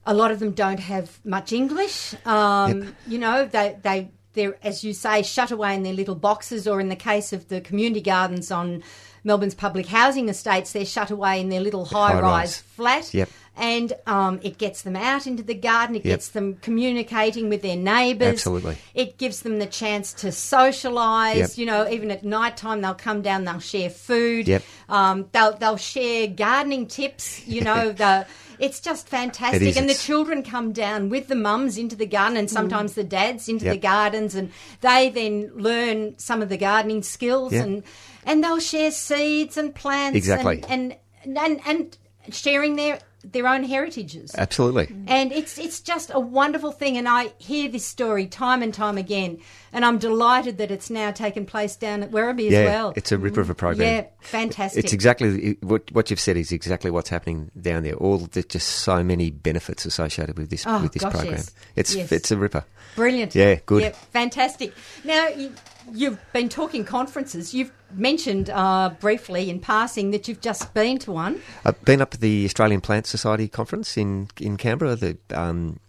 [0.08, 2.14] a lot of them don't have much English.
[2.28, 2.94] Um, Yep.
[3.08, 6.80] You know, they they they're as you say shut away in their little boxes, or
[6.80, 8.84] in the case of the community gardens on
[9.24, 12.58] Melbourne's public housing estates, they're shut away in their little high-rise High-rise.
[12.60, 13.14] flat.
[13.16, 13.30] Yep.
[13.58, 15.96] And um, it gets them out into the garden.
[15.96, 16.14] It Yep.
[16.14, 18.34] gets them communicating with their neighbours.
[18.34, 18.78] Absolutely.
[18.94, 21.36] It gives them the chance to socialise.
[21.38, 21.58] Yep.
[21.58, 24.48] You know, even at night time, they'll come down, they'll share food.
[24.48, 24.64] Yep.
[24.90, 27.48] Um, they'll they'll share gardening tips.
[27.48, 28.26] You know, the
[28.60, 29.62] it's just fantastic.
[29.62, 32.94] It is, and the children come down with the mums into the garden, and sometimes
[32.94, 33.74] the dads into Yep.
[33.74, 34.52] the gardens, and
[34.82, 37.66] they then learn some of the gardening skills, Yep.
[37.66, 37.84] and
[38.26, 40.18] and they'll share seeds and plants.
[40.18, 40.64] Exactly.
[40.70, 41.98] And and and, and
[42.32, 43.00] sharing their
[43.32, 44.34] their own heritages.
[44.38, 44.94] Absolutely.
[45.08, 48.98] And it's it's just a wonderful thing, and I hear this story time and time
[48.98, 49.40] again,
[49.74, 52.94] and I'm delighted that it's now taken place down at Werribee yeah, as well.
[52.96, 53.88] it's a ripper of a program.
[53.96, 54.84] Yeah, fantastic.
[54.84, 57.96] It's exactly what what you've said is exactly what's happening down there.
[57.96, 61.34] All there's just so many benefits associated with this Oh, with this gosh, program.
[61.36, 61.52] yes.
[61.76, 62.12] It's Yes.
[62.12, 62.64] it's a ripper.
[62.96, 63.36] Brilliant.
[63.36, 63.82] Yeah, good.
[63.82, 64.74] Yeah, fantastic.
[65.04, 65.52] Now, you,
[65.94, 67.54] you've been talking conferences.
[67.54, 71.42] You've mentioned uh, briefly in passing that you've just been to one.
[71.64, 74.96] I've been up at the Australian Plant Society conference in in Canberra.
[74.96, 75.80] The, um,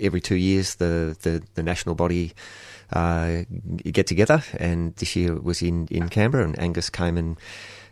[0.00, 2.32] every two years, the the, the national body
[2.92, 3.42] uh,
[3.84, 7.36] get together, and this year it was in, in Canberra, and Angus came and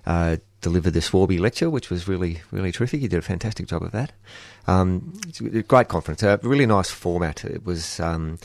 [0.07, 3.01] uh, delivered the Swaby lecture, which was really really terrific.
[3.01, 4.13] He did a fantastic job of that.
[4.67, 7.45] Um, it's a great conference, a really nice format.
[7.45, 8.01] It was.
[8.01, 8.39] Um,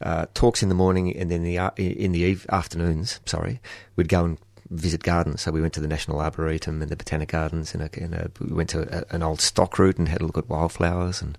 [0.00, 3.20] uh, talks in the morning and then the in the eve- afternoons.
[3.24, 3.60] Sorry,
[3.94, 4.38] we'd go and
[4.72, 5.42] visit gardens.
[5.42, 8.30] So we went to the National Arboretum and the Botanic Gardens, and, a, and a,
[8.40, 11.36] we went to a, an old stock route and had a look at wildflowers, and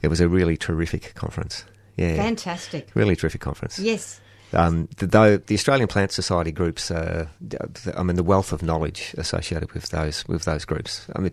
[0.00, 1.64] it was a really terrific conference.
[1.96, 2.88] Yeah, Fantastic.
[2.94, 3.78] really terrific conference.
[3.78, 4.18] Yes.
[4.54, 7.26] Um, the, though the Australian Plant Society groups, uh,
[7.96, 11.06] I mean, the wealth of knowledge associated with those with those groups.
[11.16, 11.32] I mean,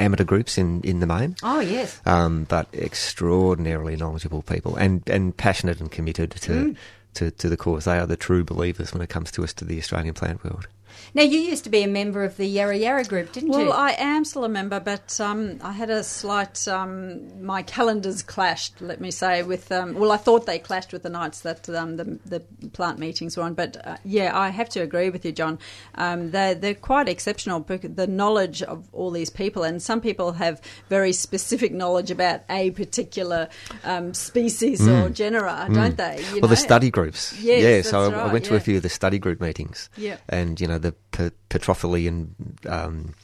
[0.00, 2.00] amateur groups in, in the main, Oh, yes.
[2.04, 6.76] um, but extraordinarily knowledgeable people and, and passionate and committed to, Mm.
[7.14, 7.84] To to the cause.
[7.84, 10.68] They are the true believers when it comes to us to the Australian plant world.
[11.14, 13.66] Now, you used to be a member of the Yarra Yarra group, didn't Well, you?
[13.68, 16.66] Well, I am still a member, but um, I had a slight.
[16.68, 18.80] Um, my calendars clashed.
[18.80, 21.96] Let me say, with um, well, I thought they clashed with the nights that um,
[21.96, 22.40] the, the
[22.72, 23.54] plant meetings were on.
[23.54, 25.58] But uh, yeah, I have to agree with you, John.
[25.94, 27.60] Um, they're they're quite exceptional.
[27.60, 32.70] The knowledge of all these people, and some people have very specific knowledge about a
[32.72, 33.48] particular
[33.84, 36.18] um, species or genera, don't they?
[36.18, 36.32] You Mm.
[36.32, 36.46] well, know?
[36.48, 37.32] the study groups.
[37.40, 37.76] Yes, yeah.
[37.76, 39.88] that's So I, I right, went to a few of the study group meetings.
[39.96, 40.16] Yeah.
[40.28, 42.34] And you know the P- Petrophile and
[42.68, 43.14] um,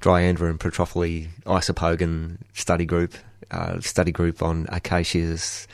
[0.00, 3.14] Dryandra and Petrophile isopogon study group,
[3.50, 5.66] uh, study group on acacias,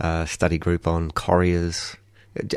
[0.00, 1.96] uh, study group on correas,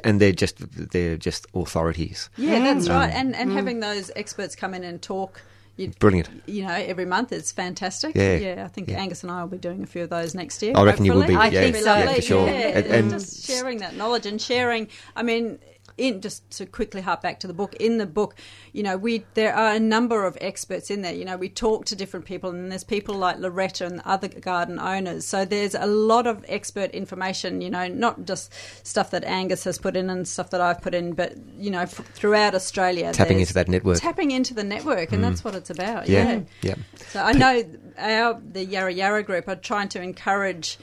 [0.03, 0.55] and they're just
[0.91, 2.29] they're just authorities.
[2.37, 3.11] Yeah, that's Um, right.
[3.13, 5.41] And and having those experts come in and talk.
[5.77, 6.29] You, Brilliant.
[6.47, 8.13] You know, every month it's fantastic.
[8.15, 8.65] Yeah, yeah.
[8.65, 8.99] I think yeah.
[8.99, 10.73] Angus and I will be doing a few of those next year.
[10.75, 11.37] I reckon you will hopefully.
[11.37, 11.95] be, I yeah, think It'll so.
[11.97, 12.45] yeah, for sure.
[12.45, 14.87] Yeah, And- and, and- just sharing that knowledge and sharing.
[15.15, 15.59] I mean.
[16.01, 18.35] In, just to quickly harp back to the book, in the book,
[18.73, 21.13] you know, we there are a number of experts in there.
[21.13, 24.79] You know, we talk to different people, and there's people like Loretta and other garden
[24.79, 25.25] owners.
[25.25, 27.61] So there's a lot of expert information.
[27.61, 28.51] You know, not just
[28.85, 31.81] stuff that Angus has put in and stuff that I've put in, but you know,
[31.81, 33.99] f- throughout Australia, Tapping into that network.
[33.99, 35.45] tapping into the network, and that's mm.
[35.45, 36.09] what it's about.
[36.09, 36.31] Yeah.
[36.31, 36.41] yeah.
[36.61, 36.75] Yeah.
[37.09, 37.63] So I know
[37.97, 40.79] our the Yarra Yarra group are trying to encourage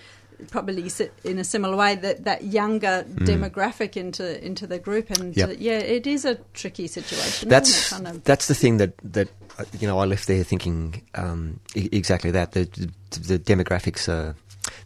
[0.51, 0.89] probably
[1.25, 5.37] in a similar way that that younger demographic into into the group and Mm.
[5.37, 5.49] Yep.
[5.49, 7.91] uh, yeah it is a tricky situation That's?
[7.91, 9.29] Kind of- that's the thing that that
[9.59, 12.65] uh, you know I left there thinking um, e- exactly that the,
[13.11, 14.35] the the demographics are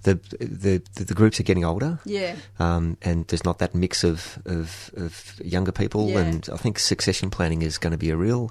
[0.05, 1.99] the, the the the groups are getting older.
[2.05, 2.37] Yeah.
[2.59, 6.20] Um, and there's not that mix of of, of younger people, Yeah.
[6.20, 8.51] and I think succession planning is going to be a real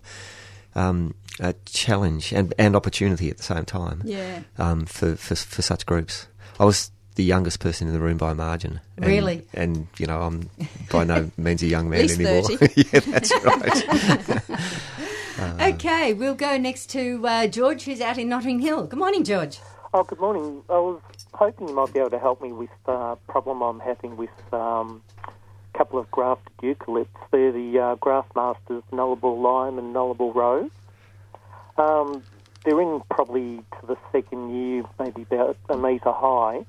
[0.76, 4.42] um, a challenge and, and opportunity at the same time Yeah.
[4.58, 6.28] um, for, for for such groups.
[6.62, 8.82] I was the youngest person in the room by a margin.
[8.98, 9.44] And, Really?
[9.52, 10.48] And you know, I'm
[10.92, 12.44] by no means a young man Least anymore.
[12.44, 12.74] 30.
[12.94, 14.42] yeah, that's right.
[15.60, 18.86] Okay, we'll go next to uh, George, who's out in Notting Hill.
[18.86, 19.58] Good morning, George.
[19.92, 20.62] Oh, good morning.
[20.70, 21.02] I was
[21.34, 25.02] hoping you might be able to help me with a problem I'm having with um,
[25.26, 27.08] a couple of grafted eucalypts.
[27.32, 30.70] They're the uh, Graftmasters Nullarbor Lime and Nullarbor Rose.
[31.78, 32.24] Um,
[32.64, 36.66] they're in probably to the second year, maybe about a metre high,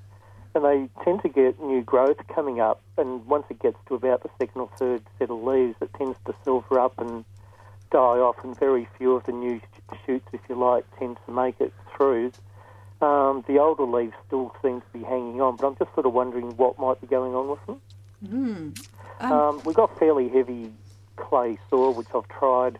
[0.54, 2.80] and they tend to get new growth coming up.
[2.96, 6.18] And once it gets to about the second or third set of leaves, it tends
[6.26, 7.24] to silver up and
[7.90, 9.60] die off, and very few of the new
[10.06, 12.32] shoots, if you like, tend to make it through.
[13.02, 16.12] Um, the older leaves still seem to be hanging on, but I'm just sort of
[16.12, 17.80] wondering what might be going on with them.
[19.20, 20.70] Um, we've got fairly heavy
[21.16, 22.78] clay soil, which I've tried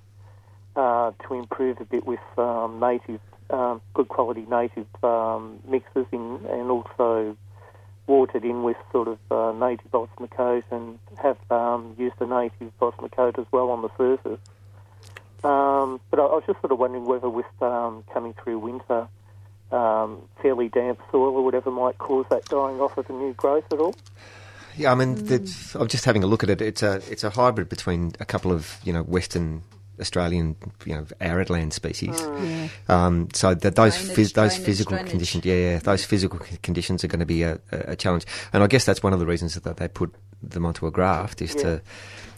[0.76, 3.20] uh, to improve a bit with um, native,
[3.50, 7.36] um, good quality native um, mixes in, and also
[8.06, 13.38] watered in with sort of uh, native osmocote and have um, used the native osmocote
[13.38, 14.40] as well on the surface.
[15.44, 19.08] Um, but I, I was just sort of wondering whether with um, coming through winter,
[19.70, 23.78] fairly damp soil or whatever might cause that dying off of the new growth at
[23.78, 23.94] all.
[24.76, 25.18] Yeah, I mean,
[25.74, 26.62] I'm just having a look at it.
[26.62, 29.62] It's a it's a hybrid between a couple of you know Western
[30.00, 30.56] Australian
[30.86, 32.18] you know arid land species.
[32.20, 32.68] Yeah.
[32.88, 35.10] Um, so that those Drainage, phys- those drainage, physical drainage.
[35.10, 38.24] conditions, yeah, yeah, those physical c- conditions are going to be a, a, a challenge.
[38.52, 41.40] And I guess that's one of the reasons that they put them onto a graft
[41.42, 41.62] is Yeah.
[41.62, 41.82] to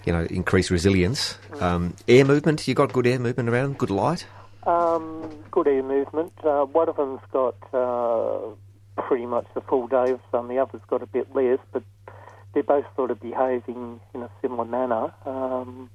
[0.05, 1.39] you know increase resilience.
[1.61, 4.27] Um, air movement, you got good air movement around, good light.
[4.67, 6.33] Um, good air movement.
[6.43, 8.39] Uh, one of them's got uh,
[9.03, 10.49] pretty much the full day of sun.
[10.49, 11.83] The other's got a bit less, but
[12.55, 15.13] they're both sort of behaving in a similar manner.
[15.27, 15.91] Um,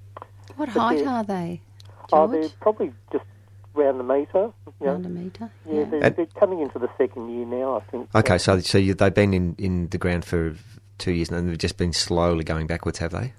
[0.59, 1.61] What But height they're- are they,
[2.11, 2.31] oh, George?
[2.31, 3.23] they're probably just
[3.73, 4.51] round a metre.
[4.65, 4.91] You know.
[4.91, 5.51] Around a metre?
[5.65, 8.09] Yeah, they're, they're coming into the second year now, I think.
[8.13, 10.55] Okay, so so you, they've been in, in the ground for
[10.97, 13.31] two years and they've just been slowly going backwards, have they?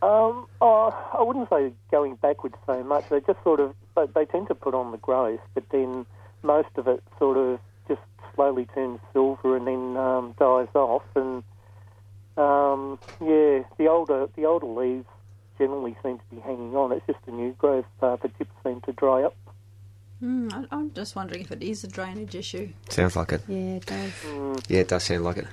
[0.00, 3.08] Um, oh, I wouldn't say going backwards so much.
[3.10, 6.06] They just sort of they, they tend to put on the growth, but then
[6.42, 8.00] most of it sort of just
[8.34, 11.02] slowly turns silver and then um, dies off.
[11.14, 11.42] And
[12.38, 15.06] um, yeah, the older the older leaves
[15.58, 16.92] generally seem to be hanging on.
[16.92, 17.84] It's just the new growth.
[18.02, 19.36] Uh, the tips seem to dry up.
[20.20, 22.70] Hmm, I, I'm just wondering if it is a drainage issue.
[22.88, 23.42] Sounds like it.
[23.48, 24.12] Yeah, it does.
[24.68, 25.46] Yeah, it does sound like it.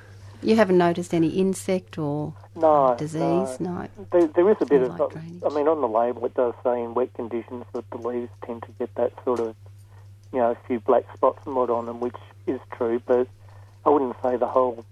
[0.43, 3.59] You haven't noticed any insect or No, disease?
[3.59, 3.87] No.
[4.11, 4.99] There, there is a bit of.
[4.99, 5.15] like.
[5.17, 8.63] I mean, on the label it does say in wet conditions that the leaves tend
[8.63, 9.55] to get that sort of,
[10.33, 12.15] you know, a few black spots and what on them, which
[12.47, 12.99] is true.
[13.05, 13.27] But
[13.85, 14.83] I wouldn't say the whole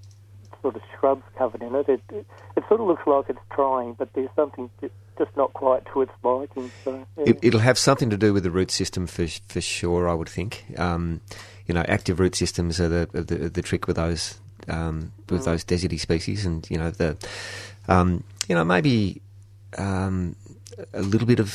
[0.61, 1.89] sort of shrub's covered in it.
[1.89, 2.25] It it,
[2.55, 6.11] it sort of looks like it's trying, but there's something just not quite to its
[6.23, 6.71] liking.
[6.83, 7.23] So yeah.
[7.27, 10.09] It, it'll have something to do with the root system for for sure.
[10.09, 10.65] I would think.
[10.77, 11.21] Um,
[11.67, 15.45] you know, active root systems are the are the, the trick with those um, with
[15.45, 17.15] those deserty species, and you know the
[17.87, 19.21] um, you know maybe
[19.77, 20.35] um,
[20.93, 21.49] a little bit of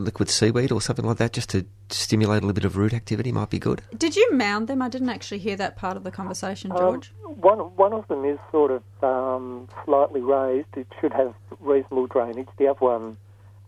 [0.00, 3.30] liquid seaweed or something like that, just to stimulate a little bit of root activity,
[3.32, 3.82] might be good.
[3.96, 4.82] Did you mound them?
[4.82, 7.12] I didn't actually hear that part of the conversation, Um, George.
[7.24, 10.68] one one of them is sort of um, slightly raised.
[10.76, 12.48] It should have reasonable drainage.
[12.58, 13.16] The other one,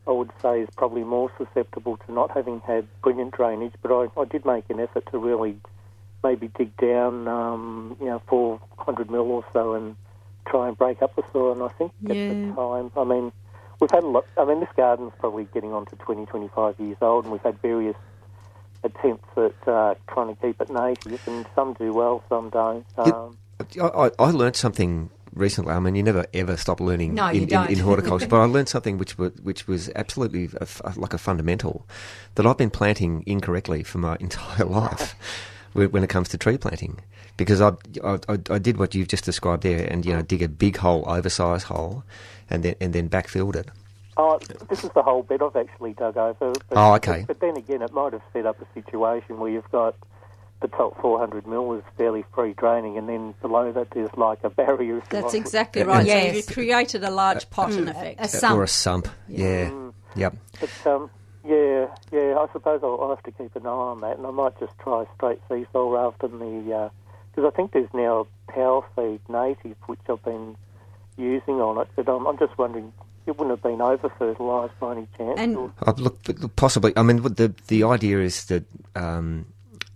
[0.07, 3.75] I would say, is probably more susceptible to not having had brilliant drainage.
[3.83, 5.57] But I, I did make an effort to really
[6.25, 9.97] maybe dig down, um, you know, 400 mil or so and
[10.47, 11.53] try and break up the soil.
[11.53, 12.29] And I think at Yeah.
[12.29, 13.33] the time, I mean,
[13.83, 14.25] we've had a lot.
[14.39, 17.61] I mean, this garden's probably getting on to 20, 25 years old, and we've had
[17.61, 17.97] various
[18.85, 22.87] attempts at uh, trying to keep it native, and some do well, some don't.
[22.97, 23.37] Um,
[23.81, 25.73] I, I, I learned something recently.
[25.73, 27.71] I mean, you never ever stop learning No, you in, in, don't.
[27.71, 31.19] in horticulture, but I learned something which was, which was absolutely a f like a
[31.19, 31.87] fundamental
[32.37, 35.17] that I've been planting incorrectly for my entire life
[35.73, 37.01] when when it comes to tree planting.
[37.37, 37.73] Because I,
[38.05, 40.77] I, I I did what you've just described there, and you know, dig a big
[40.77, 42.05] hole, oversized hole,
[42.53, 43.69] and then and then backfilled it.
[44.17, 44.39] Oh,
[44.69, 46.53] this is the whole bed I've actually dug over.
[46.53, 47.25] But, Oh, okay.
[47.27, 49.97] But, but then again, it might have set up a situation where you've got
[50.61, 54.51] the top 400 mil is fairly free draining, and then below that there's like a
[54.51, 55.03] barrier.
[55.11, 55.41] That's like.
[55.41, 56.07] exactly right.
[56.07, 56.37] So Yes.
[56.37, 58.21] you've created a large pot in effect.
[58.21, 58.59] A Uh, sump.
[58.59, 59.09] Or a sump.
[59.29, 59.71] Yeah.
[60.15, 60.37] Yep.
[60.61, 61.11] But um,
[61.45, 64.31] yeah, yeah, I suppose I'll, I'll have to keep an eye on that, and I
[64.31, 66.91] might just try straight Seasol rather than the
[67.35, 70.55] because I think there's now power feed native which I've been
[71.17, 72.93] using on it, but I'm, I'm just wondering
[73.27, 75.39] it wouldn't have been over fertilised by any chance.
[75.39, 76.17] And- or- Uh, look,
[76.57, 76.93] possibly.
[76.97, 78.65] I mean, the the idea is that
[78.97, 79.47] um,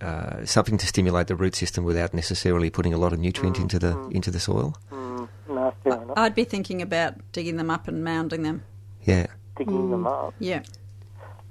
[0.01, 3.79] uh, something to stimulate the root system without necessarily putting a lot of nutrient into
[3.79, 4.75] the into the soil.
[4.93, 6.05] Mm, no, fair.
[6.17, 8.63] I'd be thinking about digging them up and mounding them.
[9.05, 9.27] Yeah.
[9.57, 10.35] Digging them up.
[10.39, 10.63] Yeah,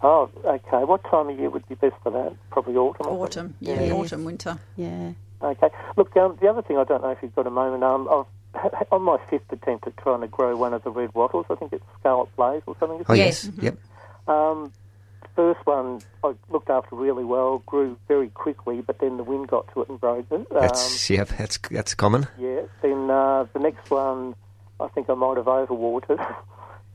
[0.04, 0.84] Oh, okay.
[0.84, 2.36] What time of year would be best for that?
[2.52, 3.08] Probably autumn.
[3.08, 3.56] Autumn.
[3.60, 3.92] Yeah, Yes.
[3.94, 4.60] autumn, winter.
[4.76, 5.14] Yeah.
[5.42, 5.70] Okay.
[5.98, 7.84] Look, um, the other thing I don't know if you've got a moment.
[7.84, 8.26] Um, I've
[8.92, 11.46] on my fifth attempt at trying to grow one of the red wattles.
[11.50, 13.04] I think it's Scarlet Blaze or something.
[13.08, 13.46] Oh Yes.
[13.46, 13.64] yes.
[13.64, 13.78] Yep.
[14.28, 14.74] Um,
[15.36, 19.72] first one I looked after really well, grew very quickly, but then the wind got
[19.74, 20.36] to it and broke it.
[20.36, 21.24] Um, That's yeah.
[21.26, 22.28] That's that's common.
[22.40, 22.62] yeah.
[22.82, 24.36] Then uh, the next one,
[24.80, 26.20] I think I might have overwatered.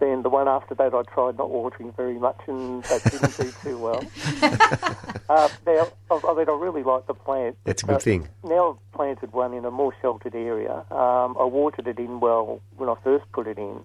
[0.01, 3.53] then the one after that, I tried not watering very much, and that didn't do
[3.63, 4.03] too well.
[5.29, 7.57] uh, now, I, I mean, I really like the plant.
[7.65, 8.29] That's a good thing.
[8.43, 10.85] Now I've planted one in a more sheltered area.
[10.91, 13.81] Um, I watered it in well when I first put it in,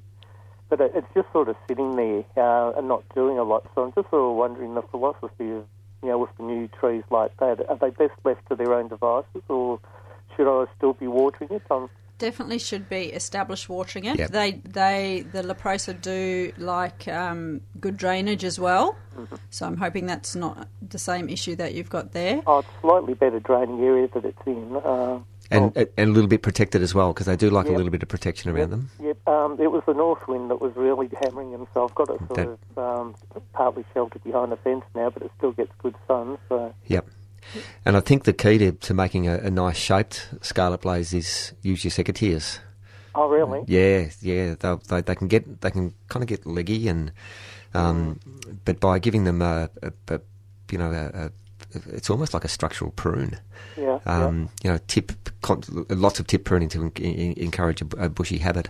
[0.70, 3.70] but it, it's just sort of sitting there uh, and not doing a lot.
[3.76, 5.66] So I'm just sort of wondering the philosophy of,
[6.02, 8.88] you know, with the new trees like that, are they best left to their own
[8.88, 9.80] devices, or
[10.36, 11.64] should I still be watering it?
[11.70, 14.18] Um, Definitely should be established watering it.
[14.18, 14.32] Yep.
[14.32, 18.96] They they the Leprosa do like um, good drainage as well.
[19.18, 19.36] Mm-hmm.
[19.50, 22.42] So I'm hoping that's not the same issue that you've got there.
[22.48, 24.76] oh, it's slightly better draining area that it's in.
[24.78, 25.20] Uh,
[25.52, 27.92] And oh, and a little bit protected as well because they do like a little
[27.92, 28.90] bit of protection around them.
[29.02, 32.10] Yep, um, it was the north wind that was really hammering them, so I've got
[32.10, 33.16] it sort That- of um,
[33.54, 36.38] partly sheltered behind a fence now, but it still gets good sun.
[36.50, 37.06] So Yep.
[37.86, 41.54] And I think the key to, to making a, a nice shaped scarlet blaze is
[41.62, 42.60] use your secateurs.
[43.14, 43.64] oh really?
[43.68, 44.56] Yeah, yeah.
[44.60, 47.12] They, they they can get they can kind of get leggy and
[47.74, 48.20] um,
[48.66, 50.20] but by giving them a, a, a
[50.72, 51.32] you know a,
[51.88, 53.38] it's almost like a structural prune.
[53.78, 54.00] Yeah.
[54.06, 55.12] Um, You know, tip
[55.90, 58.70] lots of tip pruning to en- en- encourage a, bushy habit.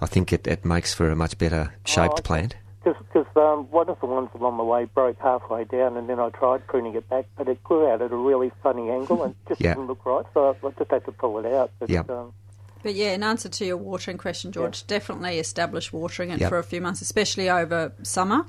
[0.00, 2.22] I think it, it makes for a much better shaped okay.
[2.22, 2.56] plant.
[2.84, 6.30] Because um, one of the ones along the way broke halfway down, and then I
[6.30, 9.60] tried pruning it back, but it grew out at a really funny angle and just
[9.60, 9.74] Yeah.
[9.74, 10.24] didn't look right.
[10.34, 11.70] So I I just had to pull it out.
[11.78, 12.00] But, Yeah.
[12.08, 12.32] um,
[12.82, 16.48] But yeah, in answer to your watering question, George, definitely establish watering it Yep.
[16.48, 18.44] for a few months, especially over summer.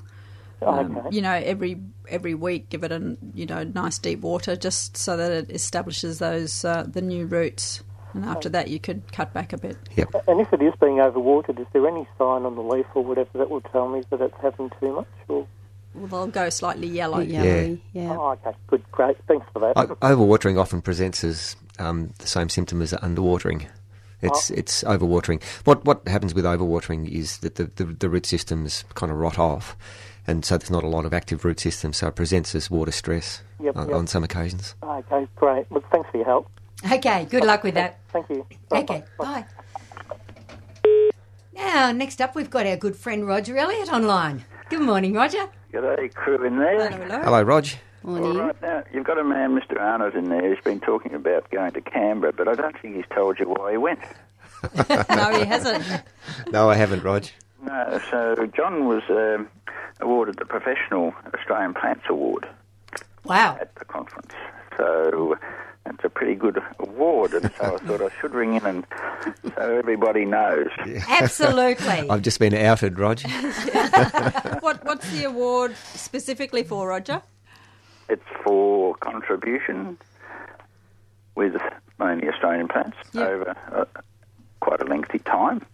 [0.62, 1.08] Um, okay.
[1.14, 5.16] you know, every every week, give it a you know nice deep water, just so
[5.16, 7.82] that it establishes those uh, the new roots.
[8.14, 9.76] And after that, you could cut back a bit.
[9.96, 10.14] Yep.
[10.28, 13.38] And if it is being overwatered, is there any sign on the leaf or whatever
[13.38, 15.08] that will tell me that it's happened too much?
[15.28, 15.46] Or...
[15.94, 17.18] Well, they'll go slightly yellow.
[17.20, 18.16] Yellowy, yeah.
[18.16, 19.16] Oh, okay, good, great.
[19.26, 19.76] Thanks for that.
[19.76, 23.68] O- overwatering often presents as um, the same symptom as underwatering.
[24.22, 25.42] It's it's overwatering.
[25.64, 29.38] What what happens with overwatering is that the, the, the root systems kind of rot
[29.38, 29.76] off,
[30.26, 31.92] and so there's not a lot of active root system.
[31.92, 33.96] So it presents as water stress Yep, on, yep.
[33.96, 34.74] on some occasions.
[34.82, 35.70] Okay, great.
[35.70, 36.50] Look, thanks for your help.
[36.92, 37.98] Okay, good luck with that.
[38.12, 38.46] Thank you.
[38.70, 39.44] Okay, bye.
[41.54, 44.44] Now, next up, we've got our good friend Roger Elliott online.
[44.68, 45.48] Good morning, Roger.
[45.72, 46.90] G'day, crew in there.
[46.90, 47.20] Hello, hello.
[47.22, 47.66] Hello, Rog.
[48.02, 48.38] Morning.
[48.38, 49.80] All right, now, you've got a man, Mr.
[49.80, 53.06] Arnott, in there who's been talking about going to Canberra, but I don't think he's
[53.14, 54.00] told you why he went.
[55.10, 55.84] no, he hasn't.
[56.50, 57.26] No, I haven't, Rog.
[57.64, 59.48] No, so John was um,
[60.00, 62.46] awarded the Professional Australian Plants Award
[63.24, 63.56] Wow.
[63.60, 64.32] at the conference.
[64.76, 65.36] So
[65.84, 68.86] that's a pretty good award, and so I thought I should ring in and
[69.56, 70.68] so everybody knows.
[71.08, 71.86] Absolutely.
[72.10, 73.28] I've just been outed, Roger.
[74.60, 77.22] what What's the award specifically for, Roger?
[78.08, 79.98] It's for contribution
[81.34, 81.54] with
[81.98, 83.28] mainly Australian plants Yep.
[83.28, 83.84] over uh,
[84.60, 85.64] quite a lengthy time.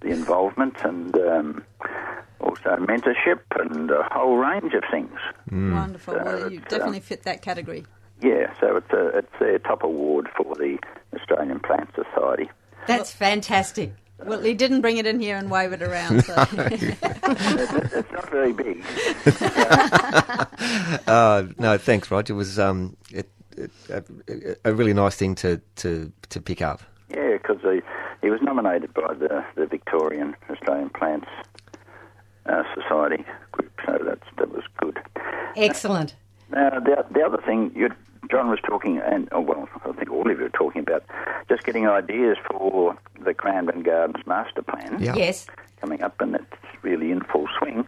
[0.00, 1.64] The involvement and um,
[2.40, 5.16] also mentorship and a whole range of things.
[5.50, 6.14] Wonderful.
[6.14, 7.86] So Well, you it's, definitely um, fit that category.
[8.22, 10.78] Yeah, so it's a it's their top award for the
[11.14, 12.48] Australian Plant Society.
[12.86, 13.94] That's fantastic.
[14.24, 16.24] Well, he didn't bring it in here and wave it around.
[16.24, 16.34] So.
[16.52, 18.84] it's, it's not very big.
[21.06, 22.32] Uh, no, thanks, Roger.
[22.32, 24.02] It was um, it, it, a,
[24.70, 26.82] a really nice thing to, to, to pick up.
[27.10, 27.80] Yeah, because he,
[28.22, 31.26] he was nominated by the, the Victorian Australian Plants
[32.46, 34.98] uh, Society group, so that's that was good.
[35.56, 36.14] Excellent.
[36.50, 37.88] Now, the, the other thing, you,
[38.30, 41.04] John was talking, and oh, well, I think all of you are talking about
[41.48, 45.14] just getting ideas for the Cranbourne Gardens master plan Yeah.
[45.16, 45.46] Yes.
[45.80, 46.46] coming up, and it's
[46.82, 47.86] really in full swing.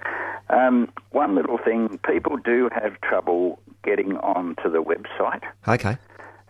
[0.51, 5.43] Um, one little thing, people do have trouble getting onto the website.
[5.69, 5.97] Okay.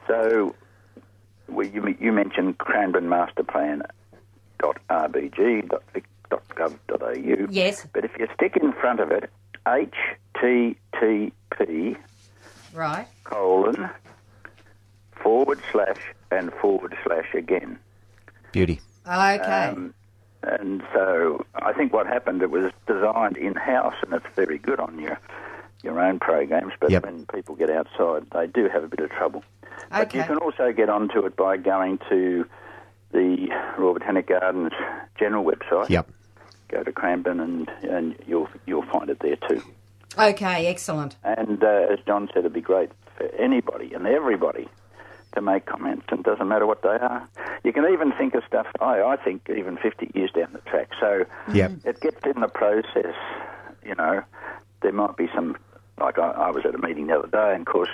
[0.07, 0.55] So,
[1.49, 3.83] well, you, you mentioned Cranbourne Master Plan
[4.91, 7.47] .rbg.vic.gov.au.
[7.51, 7.87] Yes.
[7.93, 9.31] But if you stick in front of it
[9.67, 11.33] HTTP
[12.75, 13.07] Right.
[13.25, 13.89] colon
[15.23, 15.99] forward slash
[16.31, 17.79] and forward slash again.
[18.53, 18.81] Beauty.
[19.07, 19.69] Okay.
[19.69, 19.95] Um,
[20.43, 24.81] and so I think what happened, it was designed in house and it's very good
[24.81, 25.19] on your
[25.83, 27.05] your own programs, but Yep.
[27.05, 29.45] when people get outside, they do have a bit of trouble.
[29.65, 29.83] Okay.
[29.91, 32.47] But you can also get onto it by going to
[33.13, 34.73] the Royal Botanic Gardens
[35.19, 35.91] general website.
[35.91, 36.09] Yep.
[36.69, 39.63] Go to Cranbourne, and and you'll you'll find it there too.
[40.19, 41.17] Okay, excellent.
[41.25, 44.69] And uh, as John said, it'd be great for anybody and everybody
[45.35, 47.29] to make comments, and doesn't matter what they are.
[47.65, 50.91] You can even think of stuff, I, I think, even 50 years down the track.
[51.01, 51.73] So Yep.
[51.85, 53.17] it gets in the process,
[53.85, 54.23] you know.
[54.83, 55.57] There might be some,
[55.99, 57.89] like I, I was at a meeting the other day, and of course,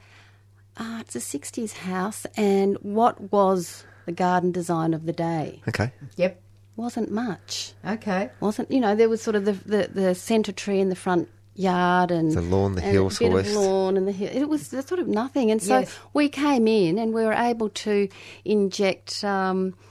[0.77, 5.61] ah, it's a 60s house, and what was the garden design of the day?
[5.67, 5.91] Okay.
[6.15, 6.41] Yep.
[6.77, 7.73] Wasn't much.
[7.85, 8.29] Okay.
[8.39, 11.27] Wasn't, you know, there was sort of the, the, the centre tree in the front
[11.53, 13.49] yard and The lawn, the and hills, a bit West.
[13.49, 14.29] of lawn and the hill.
[14.31, 15.99] It was sort of nothing, and so Yes.
[16.13, 18.07] we came in and we were able to
[18.45, 19.75] inject um,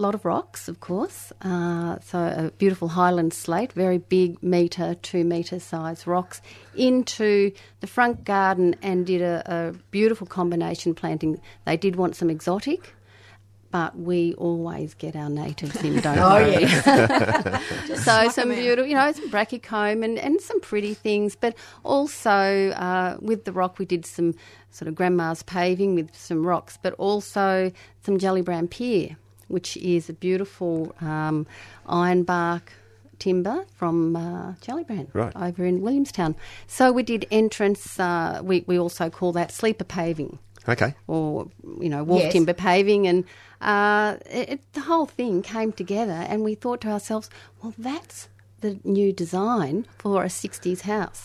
[0.00, 1.32] lot of rocks, of course.
[1.42, 6.40] Uh, so a beautiful highland slate, very big metre, two metre size rocks,
[6.74, 11.40] into the front garden and did a, a beautiful combination planting.
[11.64, 12.94] They did want some exotic.
[13.70, 16.62] But we always get our natives in, don't Oh, we?
[16.62, 17.58] yeah.
[17.96, 21.34] so some beautiful, you know, some brachycomb and, and some pretty things.
[21.34, 22.30] But also
[22.70, 24.34] uh, with the rock, we did some
[24.70, 27.72] sort of grandma's paving with some rocks, but also
[28.04, 29.16] some jelly brown pear,
[29.48, 31.46] which is a beautiful um,
[31.88, 32.62] ironbark
[33.18, 35.32] timber from uh, Jellybrand Right.
[35.36, 36.34] over in Williamstown.
[36.66, 37.98] So we did entrance.
[37.98, 40.38] Uh, we we also call that sleeper paving
[40.68, 40.94] Okay.
[41.06, 41.48] or
[41.80, 42.32] you know wolf Yes.
[42.32, 43.24] timber paving and
[43.60, 47.30] uh, it, it- the whole thing came together and we thought to ourselves
[47.62, 48.28] well that's
[48.64, 51.22] the new design for a 60s house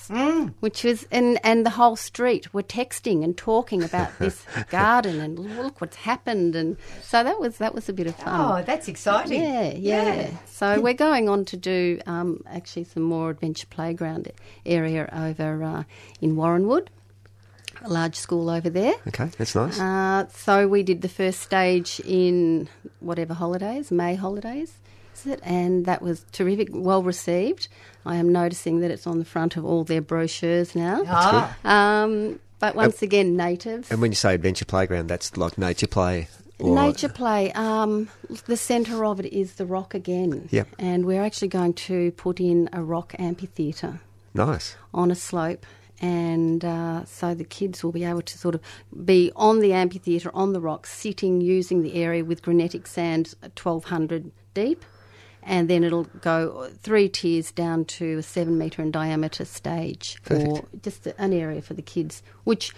[0.65, 4.37] which was and and the whole street were texting and talking about this
[4.69, 8.39] garden and look what's happened and so that was that was a bit of fun
[8.41, 9.41] Oh, that's exciting.
[9.41, 10.29] yeah, yeah.
[10.45, 14.31] So we're going on to do um, actually some more adventure playground
[14.65, 15.83] area over uh,
[16.21, 16.87] in Warranwood,
[17.81, 18.93] a large school over there.
[19.07, 19.29] Okay.
[19.37, 19.79] That's nice.
[19.79, 22.67] Uh, so we did the first stage in
[22.99, 24.71] whatever holidays, May holidays,
[25.25, 25.39] is it?
[25.43, 27.67] And that was terrific, well received.
[28.05, 31.03] I am noticing that it's on the front of all their brochures now.
[31.07, 31.57] Ah.
[32.03, 33.89] Um, but once again, natives.
[33.91, 36.27] and when you say adventure playground, that's like nature play.
[36.59, 37.53] Or, Nature play.
[37.53, 38.09] Um,
[38.47, 40.49] the centre of it is the rock again.
[40.51, 40.67] Yep.
[40.77, 44.01] And we're actually going to put in a rock amphitheatre
[44.33, 44.75] Nice.
[44.93, 45.65] on a slope.
[46.01, 48.61] And uh, so the kids will be able to sort of
[49.05, 54.29] be on the amphitheatre, on the rocks, sitting, using the area with granitic sand 1200
[54.53, 54.83] deep.
[55.49, 60.63] And then it'll go three tiers down to a seven metre in diameter stage, or
[60.83, 62.71] just an area for the kids, which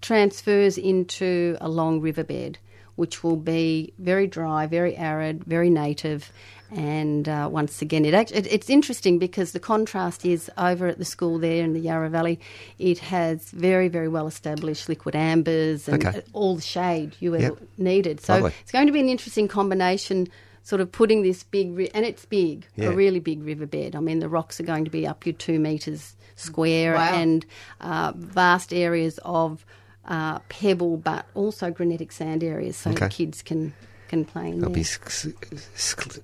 [0.00, 2.58] transfers into a long riverbed,
[2.96, 6.32] which will be very dry, very arid, very native.
[6.70, 10.98] And uh, once again, it, act- it it's interesting because the contrast is over at
[10.98, 12.40] the school there in the Yarra Valley.
[12.78, 16.22] It has very, very well established liquidambars and Okay.
[16.32, 17.58] all the shade you ever Yep.
[17.78, 18.20] needed.
[18.20, 18.52] So Lovely.
[18.62, 20.28] it's going to be an interesting combination.
[20.68, 22.88] Sort of putting this big, ri- and it's big, Yeah.
[22.88, 23.96] a really big riverbed.
[23.96, 27.14] I mean, the rocks are going to be up to two metres square Wow.
[27.14, 27.46] and
[27.80, 29.64] uh, vast areas of
[30.06, 33.06] uh, pebble, but also granitic sand areas, so Okay.
[33.06, 33.72] the kids can
[34.08, 34.74] can play in I'll there.
[34.76, 35.26] be, s- s-
[35.74, 36.20] s-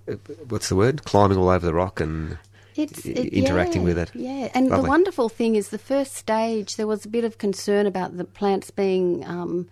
[0.48, 1.04] what's the word?
[1.04, 2.36] Climbing all over the rock and
[2.76, 4.10] It's it- interacting yeah, with it.
[4.14, 4.82] Yeah, and Lovely.
[4.84, 8.24] the wonderful thing is the first stage there was a bit of concern about the
[8.24, 9.68] plants being um,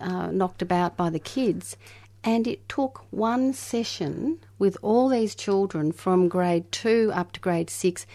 [0.00, 1.76] uh, knocked about by the kids,
[2.24, 7.68] and it took one session with all these children from grade two up to grade
[7.68, 8.06] six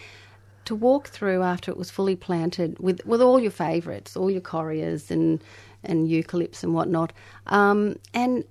[0.64, 4.40] to walk through after it was fully planted with, with all your favourites, all your
[4.40, 5.42] correas and
[5.82, 7.10] and eucalypts and whatnot,
[7.46, 8.44] um, and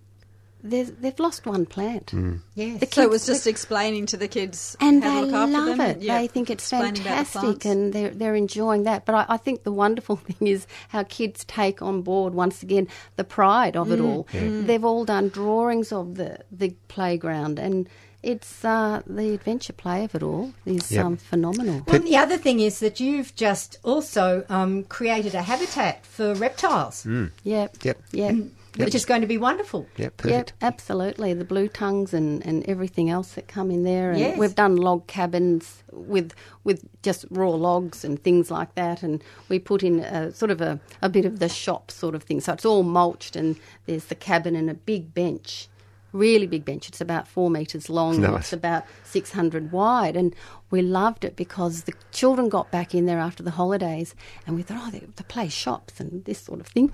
[0.64, 2.14] they've lost one plant.
[2.56, 2.80] Yes.
[2.82, 5.52] The So it was just explaining to the kids and how they to look after
[5.52, 5.82] love them.
[5.82, 6.02] it.
[6.02, 9.06] Yeah, They think it's explaining about the fantastic, and they're they're enjoying that.
[9.06, 12.88] But I, I think the wonderful thing is how kids take on board once again
[13.16, 13.94] the pride of Mm.
[13.94, 14.28] it all.
[14.66, 17.88] They've all done drawings of the the playground, and
[18.22, 21.06] it's uh, the adventure play of it all is Yep.
[21.06, 21.84] um, phenomenal.
[21.88, 27.06] Well, the other thing is that you've just also um, created a habitat for reptiles,
[27.44, 27.78] Yep.
[27.84, 27.98] Yep.
[28.12, 28.36] Yep.
[28.78, 29.88] which is going to be wonderful.
[29.98, 30.54] Yeah, Yep, perfect.
[30.62, 31.34] absolutely.
[31.34, 34.12] The blue tongues and, and everything else that come in there.
[34.12, 34.38] And Yes.
[34.38, 36.34] we've done log cabins with
[36.64, 39.02] with just raw logs and things like that.
[39.04, 42.24] And we put in a, sort of a, a bit of the shop sort of
[42.24, 42.42] thing.
[42.42, 43.56] So it's all mulched and
[43.86, 45.68] there's the cabin and a big bench.
[46.12, 46.88] Really big bench.
[46.90, 48.40] It's about four metres long and Nice.
[48.46, 50.16] it's about 600 wide.
[50.16, 50.36] And
[50.72, 54.16] we loved it because the children got back in there after the holidays
[54.48, 56.92] and we thought, oh, they, they play shops and this sort of thing.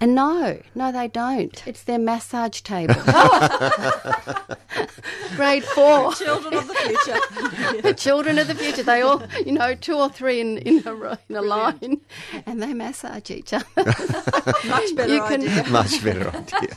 [0.00, 1.66] And no, no, they don't.
[1.66, 2.94] It's their massage table.
[5.36, 6.12] Grade four.
[6.14, 7.76] Children of the future.
[7.82, 8.82] the children of the future.
[8.82, 12.00] They all, you know, two or three in, in, a, in a line,
[12.46, 13.64] and they massage each other.
[13.76, 15.64] Much better You can- idea.
[15.70, 16.68] Much better idea.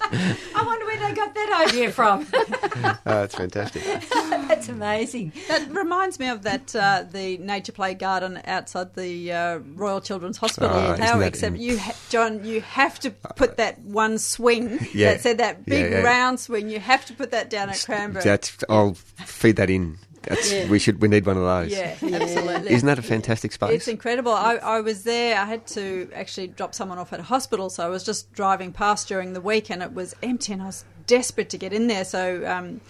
[0.56, 2.28] I wonder where they got that idea from.
[2.34, 3.84] Oh, that's fantastic.
[4.12, 5.34] That's amazing.
[5.48, 10.38] That reminds me of that uh, the nature play garden outside the uh, Royal Children's
[10.38, 10.70] Hospital.
[10.74, 14.18] Oh, isn't How that except in- you, ha- John, you have to put that one
[14.18, 14.80] swing.
[14.94, 15.14] Yeah.
[15.14, 16.04] That said that big Yeah, yeah.
[16.04, 16.70] round swing.
[16.70, 18.24] You have to put that down at Cranbourne.
[18.24, 19.98] That's, I'll feed that in.
[20.24, 21.02] That's, We should.
[21.02, 21.72] We need one of those.
[21.72, 22.72] yeah, absolutely.
[22.72, 23.72] Isn't that a fantastic space?
[23.72, 24.34] It's incredible.
[24.34, 25.40] I, I was there.
[25.40, 28.74] I had to actually drop someone off at a hospital, so I was just driving
[28.74, 31.88] past during the week, and it was empty, and I was desperate to get in
[31.88, 32.04] there.
[32.04, 32.82] So um,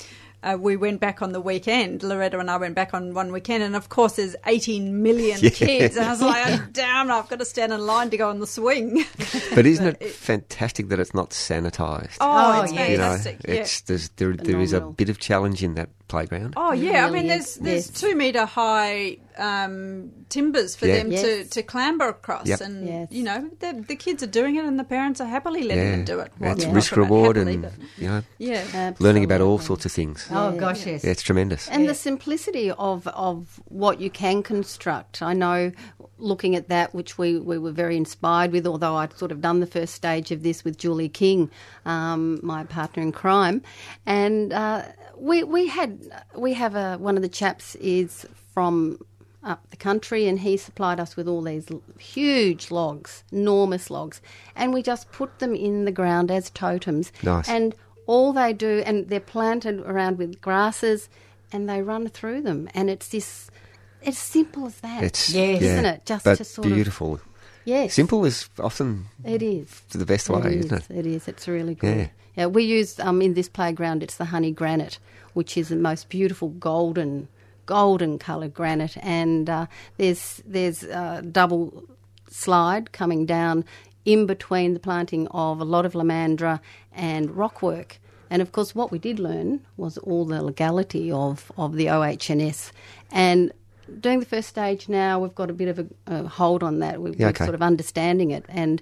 [0.53, 2.03] uh, we went back on the weekend.
[2.03, 5.49] Loretta and I went back on one weekend, and of course, there's 18 million Yeah.
[5.49, 8.29] kids, and I was like, oh, "Damn, I've got to stand in line to go
[8.29, 9.05] on the swing."
[9.55, 12.17] but isn't it, fantastic that it's not sanitised?
[12.21, 12.87] Oh, Oh, it's yeah.
[12.87, 13.41] you know, fantastic.
[13.47, 13.53] yeah.
[13.55, 16.53] it's there's, there, there is a bit of challenge in that playground.
[16.57, 17.29] Oh yeah, I mean, is.
[17.29, 17.99] there's there's Yes.
[18.01, 20.97] two meter high um, timbers for Yeah.
[20.97, 21.21] them Yes.
[21.21, 22.61] to, to clamber across, Yep.
[22.61, 23.07] and Yes.
[23.11, 25.91] you know the, the kids are doing it, and the parents are happily letting yeah,
[25.91, 26.31] them do it.
[26.39, 29.85] Well, it's not risk reward happily, and but- you know yeah, learning about all sorts
[29.85, 30.27] of things.
[30.31, 31.03] Oh gosh, yes.
[31.03, 31.67] Yeah, it's tremendous.
[31.69, 35.21] And the simplicity of, of what you can construct.
[35.21, 35.71] I know
[36.19, 39.59] looking at that, which we, we were very inspired with, although I'd sort of done
[39.59, 41.51] the first stage of this with Julie King,
[41.85, 43.61] um, my partner in crime.
[44.07, 44.81] And uh,
[45.17, 45.99] we, we had,
[46.37, 48.99] we have a, one of the chaps is from
[49.43, 51.67] up the country and he supplied us with all these
[51.99, 54.21] huge logs, enormous logs,
[54.55, 57.11] and we just put them in the ground as totems.
[57.23, 57.47] Nice.
[57.47, 57.73] And
[58.07, 61.09] all they do, and they're planted around with grasses,
[61.51, 63.49] and they run through them, and it's this.
[64.01, 65.61] It's simple as that, It's Yes.
[65.61, 66.05] yeah, isn't it?
[66.05, 67.19] Just but to sort of beautiful.
[67.65, 70.97] yes, Simple is often It is the best way, It isn't it?
[70.99, 71.27] It is.
[71.27, 71.97] It's really good.
[71.97, 72.07] Yeah.
[72.37, 74.03] Yeah, we use um, in this playground.
[74.03, 74.99] It's the honey granite,
[75.33, 77.27] which is the most beautiful golden,
[77.65, 79.65] golden coloured granite, and uh,
[79.97, 81.83] there's there's a double
[82.29, 83.65] slide coming down
[84.05, 86.59] in between the planting of a lot of lomandra
[86.93, 87.97] and rockwork.
[88.29, 92.71] And of course, what we did learn was all the legality of, of the OHS.
[93.11, 93.51] And
[93.99, 97.01] doing the first stage now, we've got a bit of a, a hold on that.
[97.01, 98.45] We've, Yeah, we're sort of understanding it.
[98.49, 98.81] And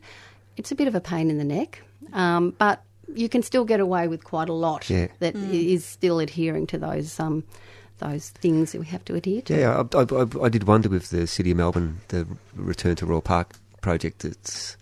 [0.57, 1.81] it's a bit of a pain in the neck,
[2.13, 2.83] um, but
[3.13, 5.07] you can still get away with quite a lot Yeah.
[5.19, 7.43] that i- is still adhering to those um,
[7.99, 9.57] those things that we have to adhere to.
[9.57, 13.05] Yeah, I, I, I, I did wonder with the City of Melbourne, the Return to
[13.05, 14.25] Royal Park project.
[14.25, 14.75] It's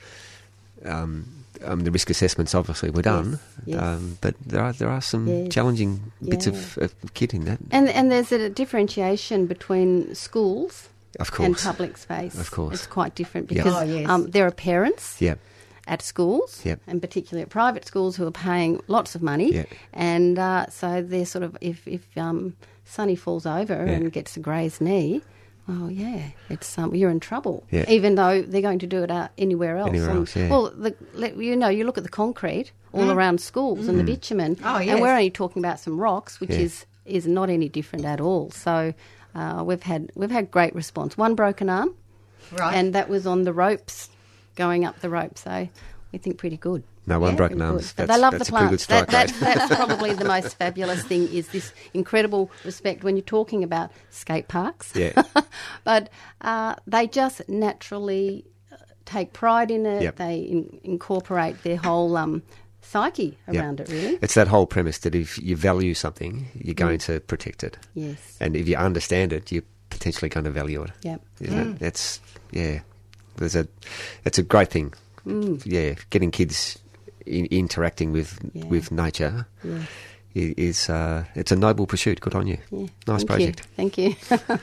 [0.86, 1.28] um,
[1.64, 3.82] um, the risk assessments obviously were done, yes.
[3.82, 5.54] Um, but there are there are some Yes.
[5.54, 6.54] challenging bits Yeah.
[6.54, 7.60] of, of kit in that.
[7.72, 10.90] And and there's a differentiation between schools
[11.20, 11.46] Of course.
[11.46, 12.38] and public space.
[12.38, 12.74] Of course.
[12.74, 13.64] it's quite different Yeah.
[13.64, 14.10] because Oh, yes.
[14.10, 15.36] um, there are parents Yeah,
[15.88, 16.80] at schools, Yep.
[16.88, 19.66] and particularly at private schools who are paying lots of money, Yeah.
[19.94, 22.56] and uh, so they're sort of if if um,
[22.86, 23.92] Sonny falls over Yeah.
[23.94, 25.22] and gets a grazed knee.
[25.68, 27.64] Oh yeah, it's um, you're in trouble.
[27.72, 27.86] Yeah.
[27.90, 29.90] Even though they're going to do it out anywhere else.
[29.90, 30.50] Anywhere And- else, yeah.
[30.50, 30.94] Well, the,
[31.38, 34.90] you know, you look at the concrete all around schools and the bitumen, Oh, yes.
[34.94, 36.60] and we're only talking about some rocks, which Yeah.
[36.68, 38.52] is is not any different at all.
[38.52, 38.94] So
[39.36, 41.18] uh, we've had we've had great response.
[41.18, 41.94] One broken arm,
[42.52, 42.76] Right.
[42.76, 44.10] and that was on the ropes,
[44.56, 45.38] going up the rope.
[45.38, 45.68] So
[46.12, 46.84] we think pretty good.
[47.06, 47.94] No, one Yeah, broken arms.
[47.94, 48.86] But they love that's the plants.
[48.86, 53.64] That, that, that's probably the most fabulous thing is this incredible respect when you're talking
[53.64, 54.94] about skate parks.
[54.96, 55.22] Yeah.
[55.84, 56.10] but
[56.42, 60.04] uh, they just naturally uh, take pride in it.
[60.04, 60.16] Yep.
[60.16, 62.42] They in, incorporate their whole um,
[62.82, 63.90] psyche around it.
[63.90, 64.20] Really.
[64.22, 67.78] It's that whole premise that if you value something, you're going to protect it.
[67.96, 68.38] Yes.
[68.40, 70.92] And if you understand it, you're potentially going to value it.
[71.02, 71.22] Yep.
[71.42, 72.22] Know, That's
[72.52, 72.80] yeah.
[73.38, 73.68] There's a
[74.26, 74.94] it's a great thing.
[75.66, 76.80] Yeah, getting kids
[77.26, 78.66] in, interacting with Yeah.
[78.66, 79.84] with nature Yeah.
[80.36, 82.20] is uh, it's a noble pursuit.
[82.22, 82.58] Good on you.
[82.72, 82.88] Yeah.
[83.08, 83.60] Nice Thank project.
[83.60, 83.66] You.
[83.76, 84.16] Thank you.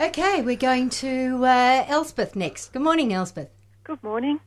[0.00, 2.72] Okay, we're going to uh, Elspeth next.
[2.72, 3.48] Good morning, Elspeth.
[3.82, 4.38] Good morning.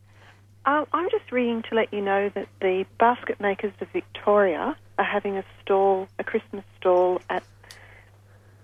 [0.66, 5.04] Um, I'm just ringing to let you know that the Basket Makers of Victoria are
[5.04, 7.44] having a stall, a Christmas stall at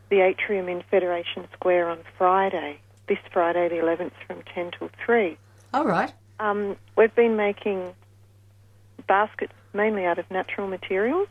[0.09, 5.37] the atrium in Federation Square on Friday, this Friday the 11th from 10 till 3.
[5.73, 6.13] All right.
[6.39, 7.93] Um, we've been making
[9.07, 11.27] baskets mainly out of natural materials,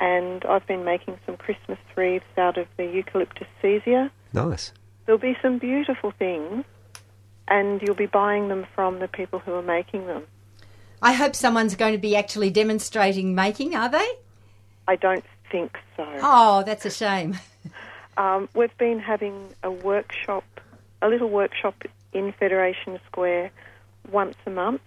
[0.00, 4.10] and I've been making some Christmas wreaths out of the eucalyptus caesia.
[4.32, 4.72] Nice.
[5.06, 6.64] There'll be some beautiful things,
[7.46, 10.24] and you'll be buying them from the people who are making them.
[11.02, 14.08] I hope someone's going to be actually demonstrating making, are they?
[14.88, 16.06] I don't think so.
[16.20, 17.38] Oh, that's a shame.
[18.16, 20.44] Um, we've been having a workshop,
[21.02, 23.50] a little workshop in Federation Square
[24.10, 24.82] once a month,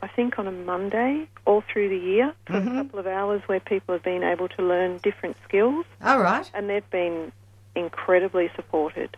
[0.00, 3.58] I think on a Monday, all through the year for a couple of hours where
[3.58, 5.86] people have been able to learn different skills.
[6.02, 6.48] All right.
[6.54, 7.32] And they've been
[7.74, 9.16] incredibly supported.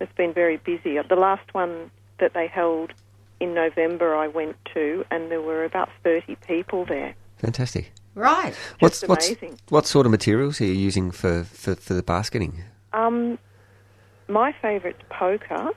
[0.00, 0.98] It's been very busy.
[1.00, 2.92] The last one that they held
[3.40, 7.14] in November, I went to, and there were about 30 people there.
[7.38, 7.92] Fantastic.
[8.14, 8.54] Right.
[8.80, 9.58] Just what's amazing.
[9.70, 12.64] what sort of materials are you using for, for, for the basketing?
[12.94, 13.38] Um,
[14.28, 15.70] my favourite's poker.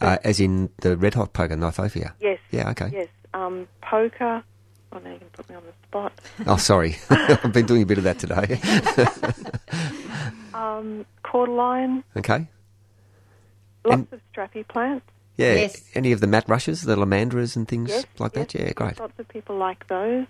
[0.00, 2.12] Uh, as in the red hot poker, Kniphofia?
[2.20, 2.38] Yes.
[2.50, 2.90] Yeah, okay.
[2.92, 3.08] Yes.
[3.32, 4.42] Um, poker.
[4.92, 6.12] Oh, now you can put me on the spot.
[6.46, 6.96] Oh, sorry.
[7.10, 8.60] I've been doing a bit of that today.
[10.52, 12.02] Um, cordyline.
[12.18, 12.46] okay.
[13.84, 15.06] Lots And- of strappy plants.
[15.36, 15.54] Yeah.
[15.54, 15.84] Yes.
[15.94, 18.04] Any of the mat rushes, the lomandras and things Yes.
[18.18, 18.52] like that?
[18.54, 19.00] Yeah, great.
[19.00, 20.26] Lots of people like those.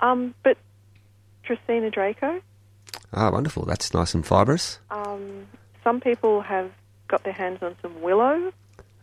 [0.00, 0.56] Um, but
[1.46, 2.40] Dracaena draco.
[3.12, 3.64] Ah, wonderful.
[3.64, 4.78] That's nice and fibrous.
[4.90, 5.46] Um,
[5.84, 6.70] some people have
[7.08, 8.52] got their hands on some willow,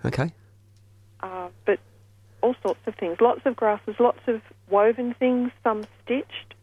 [0.04, 0.32] Okay.
[1.22, 1.80] uh, but
[2.42, 3.20] all sorts of things.
[3.20, 6.54] Lots of grasses, lots of woven things, some stitched.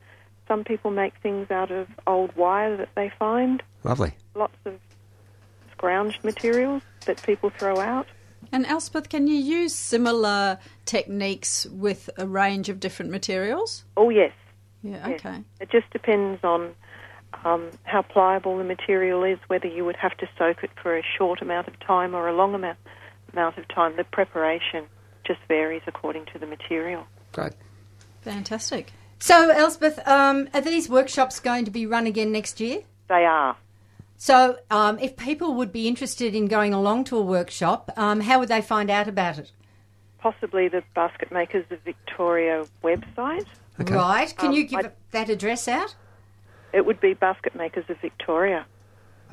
[0.46, 3.62] Some people make things out of old wire that they find.
[3.82, 4.12] Lovely.
[4.34, 4.78] Lots of
[5.76, 8.06] scrounged materials that people throw out.
[8.52, 13.84] And Elspeth, can you use similar techniques with a range of different materials?
[13.96, 14.32] Oh, yes.
[14.82, 15.20] Yeah, Yes.
[15.20, 15.42] okay.
[15.60, 16.74] It just depends on
[17.44, 21.02] um, how pliable the material is, whether you would have to soak it for a
[21.18, 22.78] short amount of time or a long amount,
[23.32, 23.96] amount of time.
[23.96, 24.84] The preparation
[25.24, 27.06] just varies according to the material.
[27.32, 27.52] Great.
[28.22, 28.92] Fantastic.
[29.18, 32.82] So, Elspeth, um, are these workshops going to be run again next year?
[33.08, 33.56] They are.
[34.16, 38.38] So, um, if people would be interested in going along to a workshop, um, how
[38.38, 39.50] would they find out about it?
[40.18, 43.46] Possibly the Basket Makers of Victoria website.
[43.80, 43.94] Okay.
[43.94, 44.32] Right.
[44.36, 45.96] Can Um, you give I- that address out?
[46.72, 48.66] It would be Basket Makers of Victoria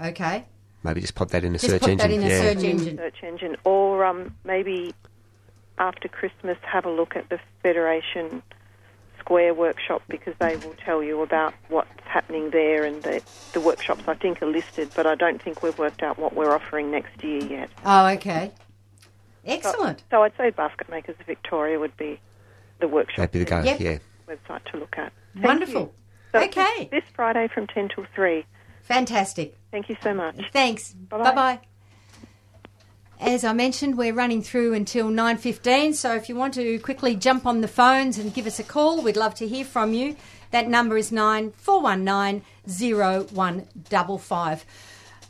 [0.01, 0.45] Okay.
[0.81, 2.09] Maybe just pop that in a Just search put engine.
[2.09, 2.41] that in a yeah.
[2.41, 2.97] search engine.
[2.97, 4.93] search engine, or um, maybe
[5.77, 8.41] after Christmas have a look at the Federation
[9.19, 13.21] Square workshop because they will tell you about what's happening there and the,
[13.51, 16.53] the workshops I think are listed, but I don't think we've worked out what we're
[16.55, 17.69] offering next year yet.
[17.85, 18.51] Oh, okay.
[19.45, 20.03] Excellent.
[20.11, 22.19] So I'd say Basket Makers of Victoria would be
[22.79, 23.61] the workshop That'd be the go.
[23.63, 23.79] Yep.
[23.81, 23.97] Yeah.
[24.29, 25.11] website to look at.
[25.33, 25.81] Thank Wonderful.
[25.81, 25.91] you.
[26.31, 26.87] So Okay.
[26.91, 28.45] This Friday from 10 till 3.
[28.83, 29.55] Fantastic.
[29.71, 30.39] Thank you so much.
[30.51, 30.93] Thanks.
[30.93, 31.23] Bye-bye.
[31.23, 31.59] Bye bye.
[33.19, 37.45] As I mentioned, we're running through until 9.15, so if you want to quickly jump
[37.45, 40.15] on the phones and give us a call, we'd love to hear from you.
[40.51, 44.65] That number is 9419 0155.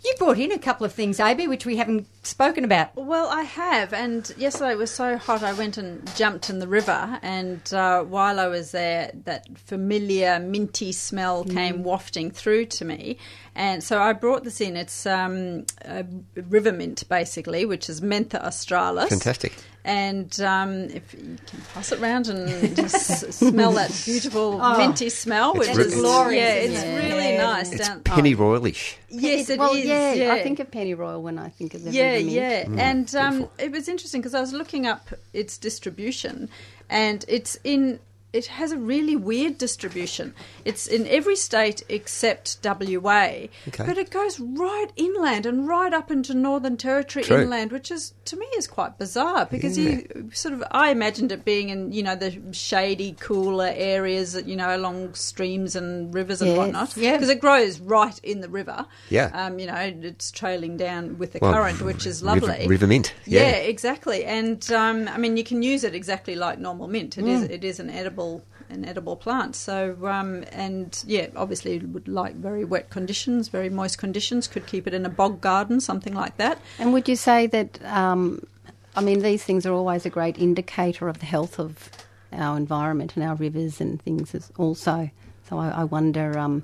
[0.06, 2.96] You brought in a couple of things, AB, which we haven't spoken about.
[2.96, 6.68] Well, I have, and yesterday it was so hot I went and jumped in the
[6.68, 12.86] river, and uh, while I was there, that familiar minty smell came wafting through to
[12.86, 13.18] me,
[13.56, 14.76] and so I brought this in.
[14.78, 16.06] It's um, a
[16.36, 19.10] river mint, basically, which is Mentha australis.
[19.10, 19.54] Fantastic.
[19.86, 25.10] And um, if you can pass it round and just smell that beautiful Oh, minty
[25.10, 26.96] smell, which re- is glorious, Yeah, it's it?
[27.10, 27.42] really Yeah.
[27.42, 27.72] nice.
[27.72, 28.38] It's down- penny oh.
[28.38, 28.96] royalish.
[29.08, 29.58] Yes, it is.
[29.58, 32.32] well, yeah, yeah, I think of pennyroyal when I think of the yeah, river mint.
[32.36, 36.50] yeah, Mm, and um, it was interesting because I was looking up its distribution,
[36.90, 38.00] and it's in.
[38.32, 40.36] It has a really weird distribution.
[40.64, 43.86] It's in every state except WA, Okay.
[43.86, 47.42] but it goes right inland and right up into Northern Territory True.
[47.42, 51.44] inland, which is to me is quite bizarre because you sort of I imagined it
[51.44, 56.52] being in you know the shady, cooler areas, you know, along streams and rivers and
[56.52, 56.58] Yes.
[56.60, 57.14] whatnot, Yeah.
[57.14, 58.86] because it grows right in the river.
[59.10, 59.32] Yeah.
[59.34, 62.68] um, you know, it's trailing down with the Well, current, which is lovely.
[62.68, 63.50] river mint, yeah.
[63.74, 64.24] exactly.
[64.24, 67.18] And um, I mean, you can use it exactly like normal mint.
[67.18, 67.42] It is.
[67.44, 68.19] It is an edible
[68.70, 69.56] an edible plant.
[69.56, 74.48] So, um, and yeah, obviously would like very wet conditions, very moist conditions.
[74.48, 76.60] Could keep it in a bog garden, something like that.
[76.78, 77.84] And would you say that?
[77.86, 78.46] Um,
[78.96, 81.90] I mean, these things are always a great indicator of the health of
[82.32, 85.10] our environment and our rivers and things as also.
[85.50, 86.38] So I, I wonder.
[86.38, 86.64] Um,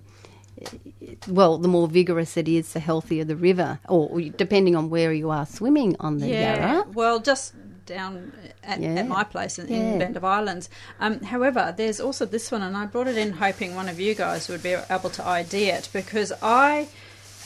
[1.28, 5.30] well, the more vigorous it is, the healthier the river, or depending on where you
[5.30, 6.88] are swimming on the yeah, Yarra.
[6.94, 7.54] Well, just
[7.86, 8.34] down
[8.64, 8.96] at, Yeah.
[8.96, 9.78] at my place in, Yeah.
[9.78, 10.70] in Bend of Islands.
[11.00, 14.16] Um, however, there's also this one, and I brought it in hoping one of you
[14.16, 16.88] guys would be able to ID it because I.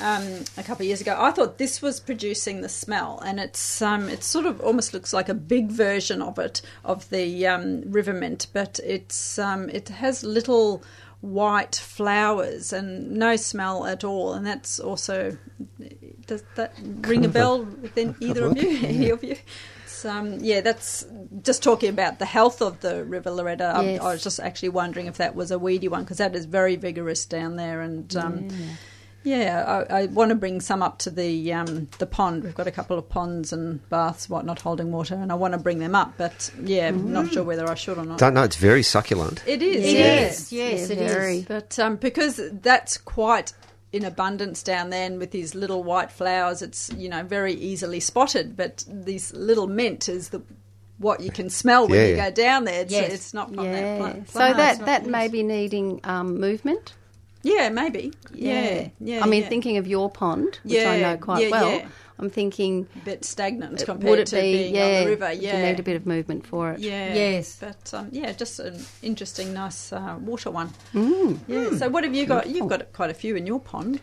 [0.01, 3.81] Um, a couple of years ago, I thought this was producing the smell, and it's
[3.81, 7.81] um, it sort of almost looks like a big version of it of the um,
[7.85, 10.81] river mint, but it's um, it has little
[11.19, 15.37] white flowers and no smell at all, and that's also
[16.27, 16.71] does that
[17.01, 18.69] ring a bell within either of you?
[18.87, 19.35] Any of you?
[19.99, 21.05] So, um, yeah, that's
[21.43, 23.73] just talking about the health of the River Loretta.
[23.75, 24.01] I- Yes.
[24.01, 26.75] I was just actually wondering if that was a weedy one because that is very
[26.77, 28.47] vigorous down there, and um,
[29.23, 32.43] yeah, I, I want to bring some up to the um, the pond.
[32.43, 35.57] We've got a couple of ponds and baths, whatnot, holding water, and I want to
[35.59, 36.13] bring them up.
[36.17, 38.19] But yeah, not sure whether I should or not.
[38.19, 38.43] Don't know.
[38.43, 39.43] It's very succulent.
[39.45, 39.83] It is.
[39.85, 40.39] It yes.
[40.39, 41.45] is, yes, it is.
[41.45, 43.51] But um, because that's quite
[43.91, 47.99] in abundance down there, and with these little white flowers, it's you know very easily
[47.99, 48.55] spotted.
[48.55, 50.41] But this little mint is the
[50.97, 52.29] what you can smell when Yeah, you yeah.
[52.29, 52.81] go down there.
[52.81, 53.13] It's, Yes.
[53.13, 53.97] it's not from that Yeah.
[53.97, 54.29] plant.
[54.29, 56.93] So that that may be needing um, movement.
[57.41, 59.23] yeah, maybe yeah, yeah.
[59.23, 59.49] I mean, yeah.
[59.49, 61.81] thinking of your pond, which I know quite yeah, well.
[62.19, 62.25] Yeah.
[62.25, 64.99] I'm thinking, a bit stagnant compared would it to be being yeah?
[64.99, 65.35] on the river.
[65.35, 66.79] do you need a bit of movement for it.
[66.79, 67.13] Yeah.
[67.13, 67.57] Yes.
[67.59, 70.69] But um, yeah, just an interesting, nice uh, water one.
[70.93, 71.39] Mm.
[71.47, 71.77] Yeah.
[71.77, 72.47] So what have you got?
[72.49, 74.01] You've got quite a few in your pond.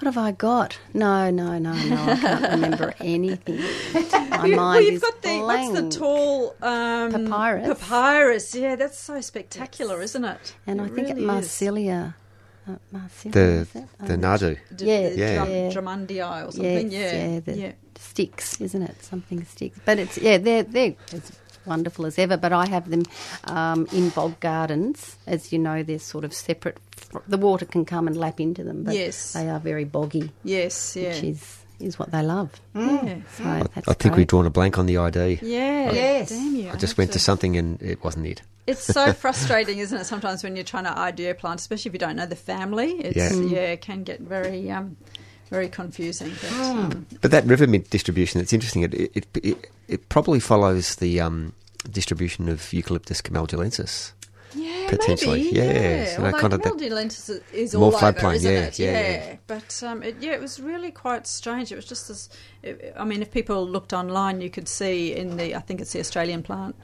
[0.00, 0.78] What have I got?
[0.94, 2.02] No, no, no, no.
[2.02, 3.58] I can't remember anything.
[4.30, 7.68] My You- mind well, you've is got the what's the tall um, Papyrus.
[7.68, 8.54] Papyrus.
[8.54, 10.54] Yeah, that's so spectacular, isn't it?
[10.66, 11.24] and I think really it is.
[11.24, 12.14] Marsilea.
[12.68, 14.56] Uh, Marsilea The is the Um, nardoo.
[14.76, 15.70] D- Yeah, the yeah.
[15.72, 16.44] Drum, Yeah.
[16.46, 16.90] Or something.
[16.90, 17.72] Yes, yeah, yeah, the yeah.
[17.98, 19.02] sticks, isn't it?
[19.02, 19.78] Something sticks.
[19.84, 21.32] But it's yeah, they're they're as
[21.66, 22.36] wonderful as ever.
[22.36, 23.02] But I have them
[23.44, 25.82] um, in bog gardens, as you know.
[25.82, 26.76] They're sort of separate.
[27.28, 29.32] The water can come and lap into them, but Yes.
[29.32, 31.08] they are very boggy, Yes, yeah.
[31.08, 32.60] which is is what they love.
[32.74, 33.16] yeah.
[33.36, 34.16] So I, that's I think great.
[34.16, 35.38] we've drawn a blank on the ID.
[35.42, 35.92] Yeah.
[35.92, 36.28] Yes.
[36.30, 36.70] Damn you.
[36.70, 38.42] I just went to something and it wasn't it.
[38.66, 40.04] It's so frustrating, isn't it?
[40.04, 42.92] Sometimes when you're trying to ID a plant, especially if you don't know the family,
[42.92, 43.32] it's Yeah.
[43.32, 43.72] yeah, Mm.
[43.72, 44.96] it can get very um,
[45.50, 46.30] very confusing.
[46.30, 46.62] But, Hmm.
[46.78, 48.82] um, But that river mint distribution, it's interesting.
[48.82, 51.52] It it, it, it probably follows the um,
[51.90, 54.12] distribution of Eucalyptus camaldulensis.
[54.54, 56.04] Yeah, Potentially, maybe, yeah, yeah.
[56.16, 56.60] so kind of
[57.52, 58.78] is, all over, floodplain, isn't yeah, it?
[58.78, 59.36] yeah, yeah.
[59.46, 61.70] But um, it, yeah, it was really quite strange.
[61.70, 62.28] It was just this.
[62.62, 65.92] It, I mean, if people looked online, you could see in the I think it's
[65.92, 66.76] the Australian plant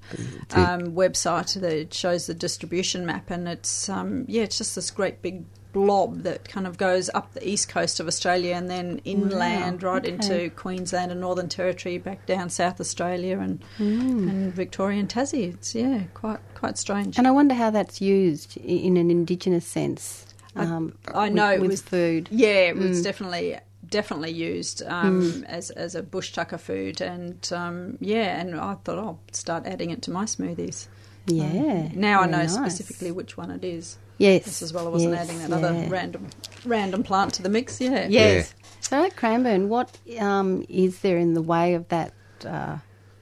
[0.53, 5.23] um, website that shows the distribution map, and it's um, yeah, it's just this great
[5.23, 5.45] big
[5.77, 10.03] blob that kind of goes up the east coast of Australia and then inland right
[10.05, 10.13] okay.
[10.15, 14.29] into Queensland and Northern Territory, back down South Australia and Mm.
[14.31, 15.53] and Victoria and Tassie.
[15.55, 17.19] It's yeah, quite quite strange.
[17.19, 20.25] And I wonder how that's used in an indigenous sense.
[20.55, 22.29] I- Um, I with- know it with was- food.
[22.31, 23.05] Yeah, it was Mm.
[23.05, 23.47] definitely
[23.89, 28.99] definitely used um, as as a bush tucker food, and um, yeah, and I thought
[28.99, 30.89] I'll start adding it to my smoothies.
[31.27, 31.89] Yeah.
[31.95, 32.55] Now I know nice.
[32.55, 33.99] specifically which one it is.
[34.19, 34.63] Yes.
[34.63, 35.89] As well I wasn't yes, adding that other yeah.
[35.91, 36.27] random
[36.65, 37.81] random plant to the mix.
[37.81, 38.07] Yeah.
[38.09, 38.55] Yes.
[38.81, 42.13] So at Cranbourne, what um, is there in the way of that
[42.45, 42.79] uh,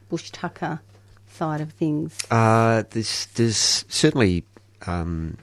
[0.09, 0.81] bush tucker
[1.29, 2.19] side of things?
[2.31, 4.45] Uh, there's, there's certainly
[4.87, 5.39] um,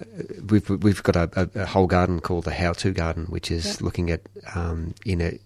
[0.00, 0.04] uh,
[0.50, 3.64] we've we've got a, a, a whole garden called the How To Garden, which is
[3.64, 3.80] Yep.
[3.80, 4.22] looking at
[4.54, 5.38] um, in a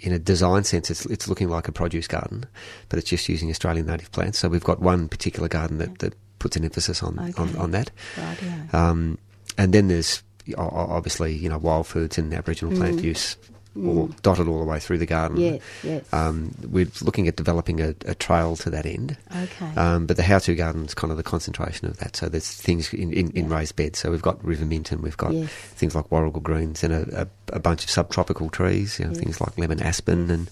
[0.00, 2.46] in a design sense, it's it's looking like a produce garden,
[2.88, 4.38] but it's just using Australian native plants.
[4.38, 7.58] So we've got one particular garden that, that puts an emphasis on on, Okay.
[7.58, 7.90] on that.
[8.16, 8.74] Rightio.
[8.74, 9.18] Um,
[9.58, 10.22] and then there's
[10.56, 13.04] obviously you know wild foods and Aboriginal plant Mm.
[13.04, 13.36] use
[13.84, 15.36] all dotted all the way through the garden.
[15.36, 16.04] Yes, yes.
[16.10, 19.18] Um, we're looking at developing a, a trail to that end.
[19.30, 19.74] Okay.
[19.76, 22.16] Um, but the how-to garden is kind of the concentration of that.
[22.16, 23.98] So there's things in, in, in raised beds.
[23.98, 25.50] So we've got river mint and we've got Yes.
[25.50, 28.98] things like warrigal greens and a, a, a bunch of subtropical trees.
[28.98, 29.20] You know, Yes.
[29.20, 30.48] things like lemon aspen and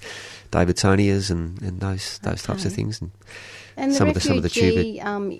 [0.53, 3.01] Davidsonias and, and those those types of things.
[3.01, 3.11] And,
[3.77, 5.31] And the some of the some of the refugee, um,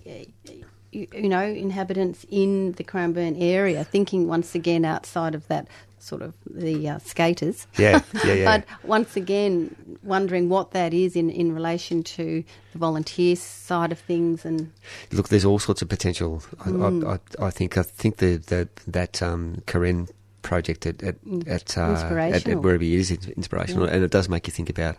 [0.93, 6.21] you, you know, inhabitants in the Cranbourne area, thinking once again outside of that sort
[6.21, 7.67] of the uh, skaters.
[7.79, 8.45] Yeah, yeah, yeah.
[8.59, 13.99] but once again, wondering what that is in, in relation to the volunteer side of
[13.99, 14.71] things and
[15.13, 16.43] Look, there's all sorts of potential.
[16.61, 17.07] I, Mm.
[17.09, 20.09] I, I, I think I think the, the that um, Karen
[20.43, 21.49] project at at, Mm.
[21.49, 23.95] at, uh, at, at wherever it is inspirational, Yeah.
[23.95, 24.97] and it does make you think about,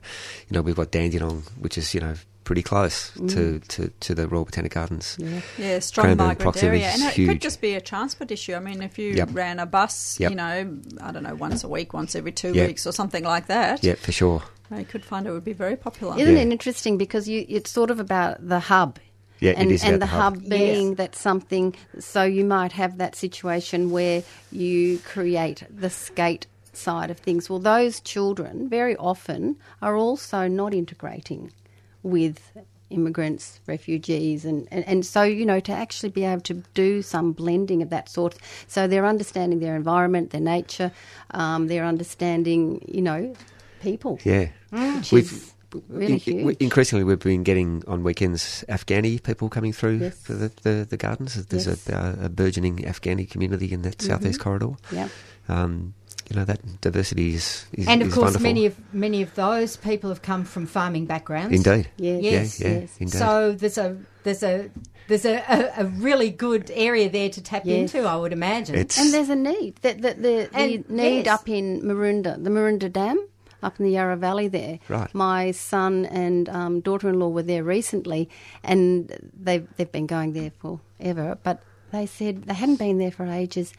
[0.49, 2.15] you know, we've got Dandenong, which is you know
[2.45, 3.19] pretty close to,
[3.59, 3.67] Mm.
[3.67, 5.17] to, to the Royal Botanic Gardens.
[5.19, 6.93] Yeah, Yeah, strong Cranbourne migrant proximity area.
[6.93, 7.27] And it huge.
[7.29, 8.53] could just be a transport issue.
[8.55, 9.29] I mean, if you Yep.
[9.33, 10.29] ran a bus, Yep.
[10.31, 12.67] you know, I don't know, once a week, once every two Yep.
[12.67, 14.43] weeks or something like that, Yeah, for sure.
[14.71, 16.17] they could find it would be very popular.
[16.17, 16.41] Isn't Yeah.
[16.43, 18.99] it interesting because you, it's sort of about the hub.
[19.41, 20.35] Yeah, and, is and the the hub.
[20.35, 26.47] hub being that something, so you might have that situation where you create the skate
[26.71, 27.49] side of things.
[27.49, 31.51] Well, those children very often are also not integrating
[32.05, 32.39] with
[32.91, 37.33] immigrants, refugees, and, and, and so, you know, to actually be able to do some
[37.33, 38.35] blending of that sort.
[38.67, 40.91] So they're understanding their environment, their nature,
[41.31, 43.33] um, they're understanding, you know,
[43.81, 44.19] people.
[44.23, 45.53] Yeah, Which we've is
[45.89, 46.57] really in- huge.
[46.59, 50.17] increasingly we've been getting on weekends Afghani people coming through Yes.
[50.21, 51.43] for the, the, the gardens.
[51.47, 51.89] There's Yes.
[51.89, 54.43] a, a burgeoning Afghani community in that southeast Mhm.
[54.43, 54.71] corridor.
[54.91, 55.09] Yeah.
[55.49, 55.95] Um,
[56.29, 58.43] you know that diversity is, is and of is course, wonderful.
[58.43, 61.53] many of many of those people have come from farming backgrounds.
[61.55, 61.89] Indeed.
[61.97, 62.21] Yes.
[62.23, 62.59] Yes.
[62.61, 62.97] Yeah, yeah, yes.
[62.99, 63.17] indeed.
[63.17, 64.69] So there's a there's a
[65.07, 67.93] there's a, a, a really good area there to tap Yes.
[67.93, 68.73] into, I would imagine.
[68.75, 69.75] It's- And there's a need.
[69.83, 71.39] The, the, the, the need yes.
[71.39, 73.23] up in Maroondah, the Maroondah Dam,
[73.61, 74.79] up in the Yarra Valley there.
[74.89, 75.13] Right.
[75.13, 78.27] My son and um, daughter-in-law were there recently,
[78.63, 81.61] and they've, they've been going there forever, but
[81.91, 83.73] they said they hadn't been there for ages.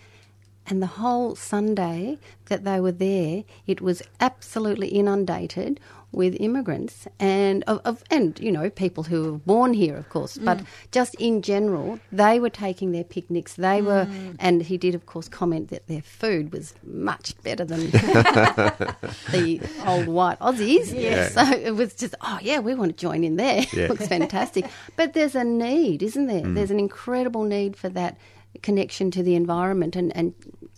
[0.69, 5.81] And the whole Sunday that they were there, it was absolutely inundated
[6.17, 10.39] with immigrants and of, of and you know people who were born here, of course,
[10.39, 10.61] but
[10.91, 13.55] just in general, they were taking their picnics.
[13.55, 17.81] They were, and he did, of course, comment that their food was much better than
[17.91, 20.93] the old white Aussies.
[20.95, 21.29] Yeah.
[21.29, 23.67] So it was just, oh yeah, we want to join in there.
[23.73, 23.87] Yeah.
[23.89, 24.65] Looks fantastic.
[24.97, 26.43] But there's a need, isn't there?
[26.43, 26.55] Mm.
[26.55, 28.17] There's an incredible need for that
[28.63, 30.35] connection to the environment, and and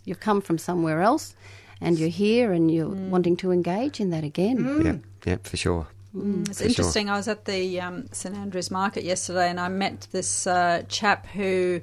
[0.08, 1.34] you've come from somewhere else,
[1.80, 4.56] and you're here, and you're wanting to engage in that again.
[4.84, 4.96] yeah,
[5.32, 5.86] yeah, for sure.
[6.16, 6.68] Mm, It's For sure.
[6.70, 7.10] interesting.
[7.10, 11.26] I was at the um, St Andrews Market yesterday, and I met this uh, chap
[11.28, 11.80] who.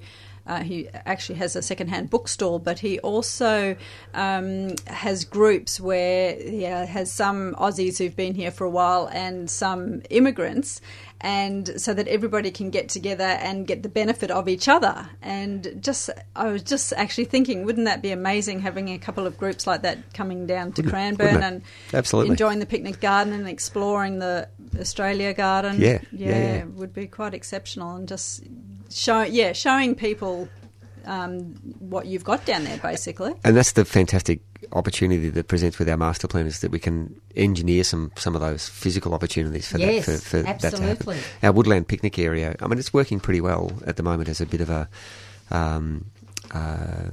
[0.47, 3.75] Uh, he actually has a second-hand bookstore, but he also
[4.13, 9.49] um, has groups where he has some Aussies who've been here for a while and
[9.49, 10.81] some immigrants,
[11.21, 15.09] and so that everybody can get together and get the benefit of each other.
[15.21, 19.37] And just, I was just actually thinking, wouldn't that be amazing having a couple of
[19.37, 20.91] groups like that coming down to Wouldn't?
[20.91, 21.61] Cranbourne Wouldn't and
[21.93, 22.31] Absolutely.
[22.31, 25.79] enjoying the picnic garden and exploring the Australia garden.
[25.79, 26.63] Yeah, yeah, yeah.
[26.65, 28.43] would be quite exceptional and just
[28.89, 30.49] show, yeah, showing people
[31.05, 33.33] um, what you've got down there, basically.
[33.43, 34.41] And that's the fantastic
[34.73, 38.41] opportunity that presents with our master plan is that we can engineer some, some of
[38.41, 41.17] those physical opportunities for Yes, that for, for that to happen.
[41.43, 44.45] Our woodland picnic area, I mean, it's working pretty well at the moment as a
[44.45, 44.87] bit of a
[45.51, 46.05] um,
[46.53, 47.09] uh,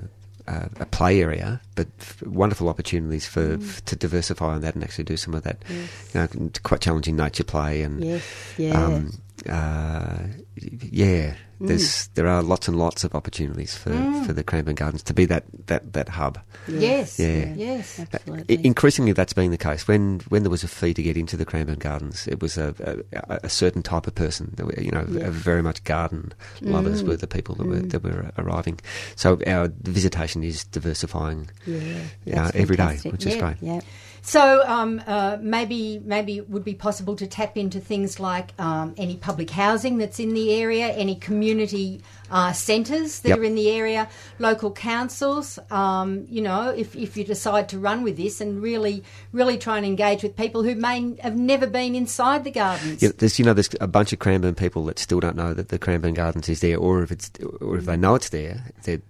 [0.49, 3.63] uh, a play area, but f- wonderful opportunities for Mm.
[3.63, 7.15] f- to diversify on that and actually do some of that, you know, quite challenging
[7.17, 8.23] nature play and Yes,
[8.59, 8.85] yeah.
[8.85, 9.13] um,
[9.49, 10.19] uh,
[10.57, 12.09] yeah, Mm.
[12.15, 13.93] there are lots and lots of opportunities for,
[14.27, 16.41] for the Cranbourne Gardens to be that, that, that hub.
[16.67, 17.55] yes, Yeah.
[17.55, 18.01] yes.
[18.01, 18.59] Absolutely.
[18.59, 19.87] I- increasingly, that's been the case.
[19.87, 22.75] When when there was a fee to get into the Cranbourne Gardens, it was a,
[23.13, 24.53] a, a certain type of person.
[24.57, 25.27] There were, you know, Yeah.
[25.29, 26.33] a very much garden
[26.63, 27.07] lovers Mm.
[27.09, 27.91] were the people that were Mm.
[27.93, 28.81] that were arriving.
[29.15, 33.13] So our visitation is diversifying yeah, uh, every day, fantastic.
[33.13, 33.41] which is Yeah.
[33.41, 33.57] great.
[33.63, 33.81] Yeah.
[34.25, 38.95] So um, uh, maybe maybe it would be possible to tap into things like um,
[38.97, 42.03] any public housing that's in the area, any community
[42.33, 43.39] uh, centres that Yep.
[43.39, 44.09] are in the area,
[44.41, 45.59] local councils.
[45.71, 49.77] Um, you know, if, if you decide to run with this and really really try
[49.77, 53.03] and engage with people who may have never been inside the gardens.
[53.03, 55.69] Yeah, there's you know there's a bunch of Cranbourne people that still don't know that
[55.69, 57.31] the Cranbourne Gardens is there, or if it's
[57.61, 58.65] or if they know it's there,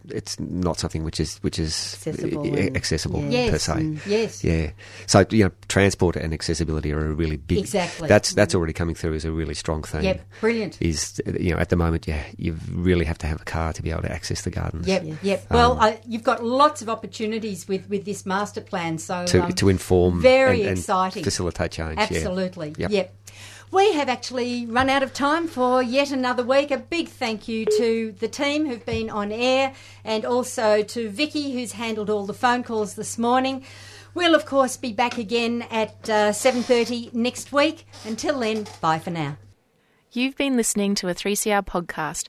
[0.09, 3.47] it's not something which is which is Accessible i- i- and- accessible yeah.
[3.47, 3.73] per Yes, se.
[3.73, 4.45] mm, yes.
[4.45, 4.71] Yeah.
[5.07, 7.59] So you know, transport and accessibility are a really big.
[7.59, 8.09] Exactly.
[8.09, 10.03] That's that's already coming through as a really strong thing.
[10.05, 10.81] Yep, brilliant.
[10.83, 13.83] Is you know at the moment, yeah, you've really have to have a car to
[13.83, 14.87] be able to access the gardens.
[14.87, 15.19] Yep, Yes.
[15.23, 15.47] yep.
[15.51, 18.99] Well, Um, I, you've got lots of opportunities with, with this master plan.
[18.99, 21.25] So To um, to inform very and, and exciting.
[21.25, 21.99] facilitate change.
[21.99, 22.07] yeah.
[22.19, 22.75] Absolutely.
[22.79, 22.91] Yep.
[22.91, 23.15] Yep.
[23.71, 26.71] We have actually run out of time for yet another week.
[26.71, 29.73] A big thank you to the team who've been on air
[30.05, 33.65] and also to Vicky who's handled all the phone calls this morning.
[34.15, 37.87] We'll of course be back again at uh, 7:30 next week.
[38.05, 39.39] Until then, bye for now.
[40.15, 42.29] You've been listening to a 3CR podcast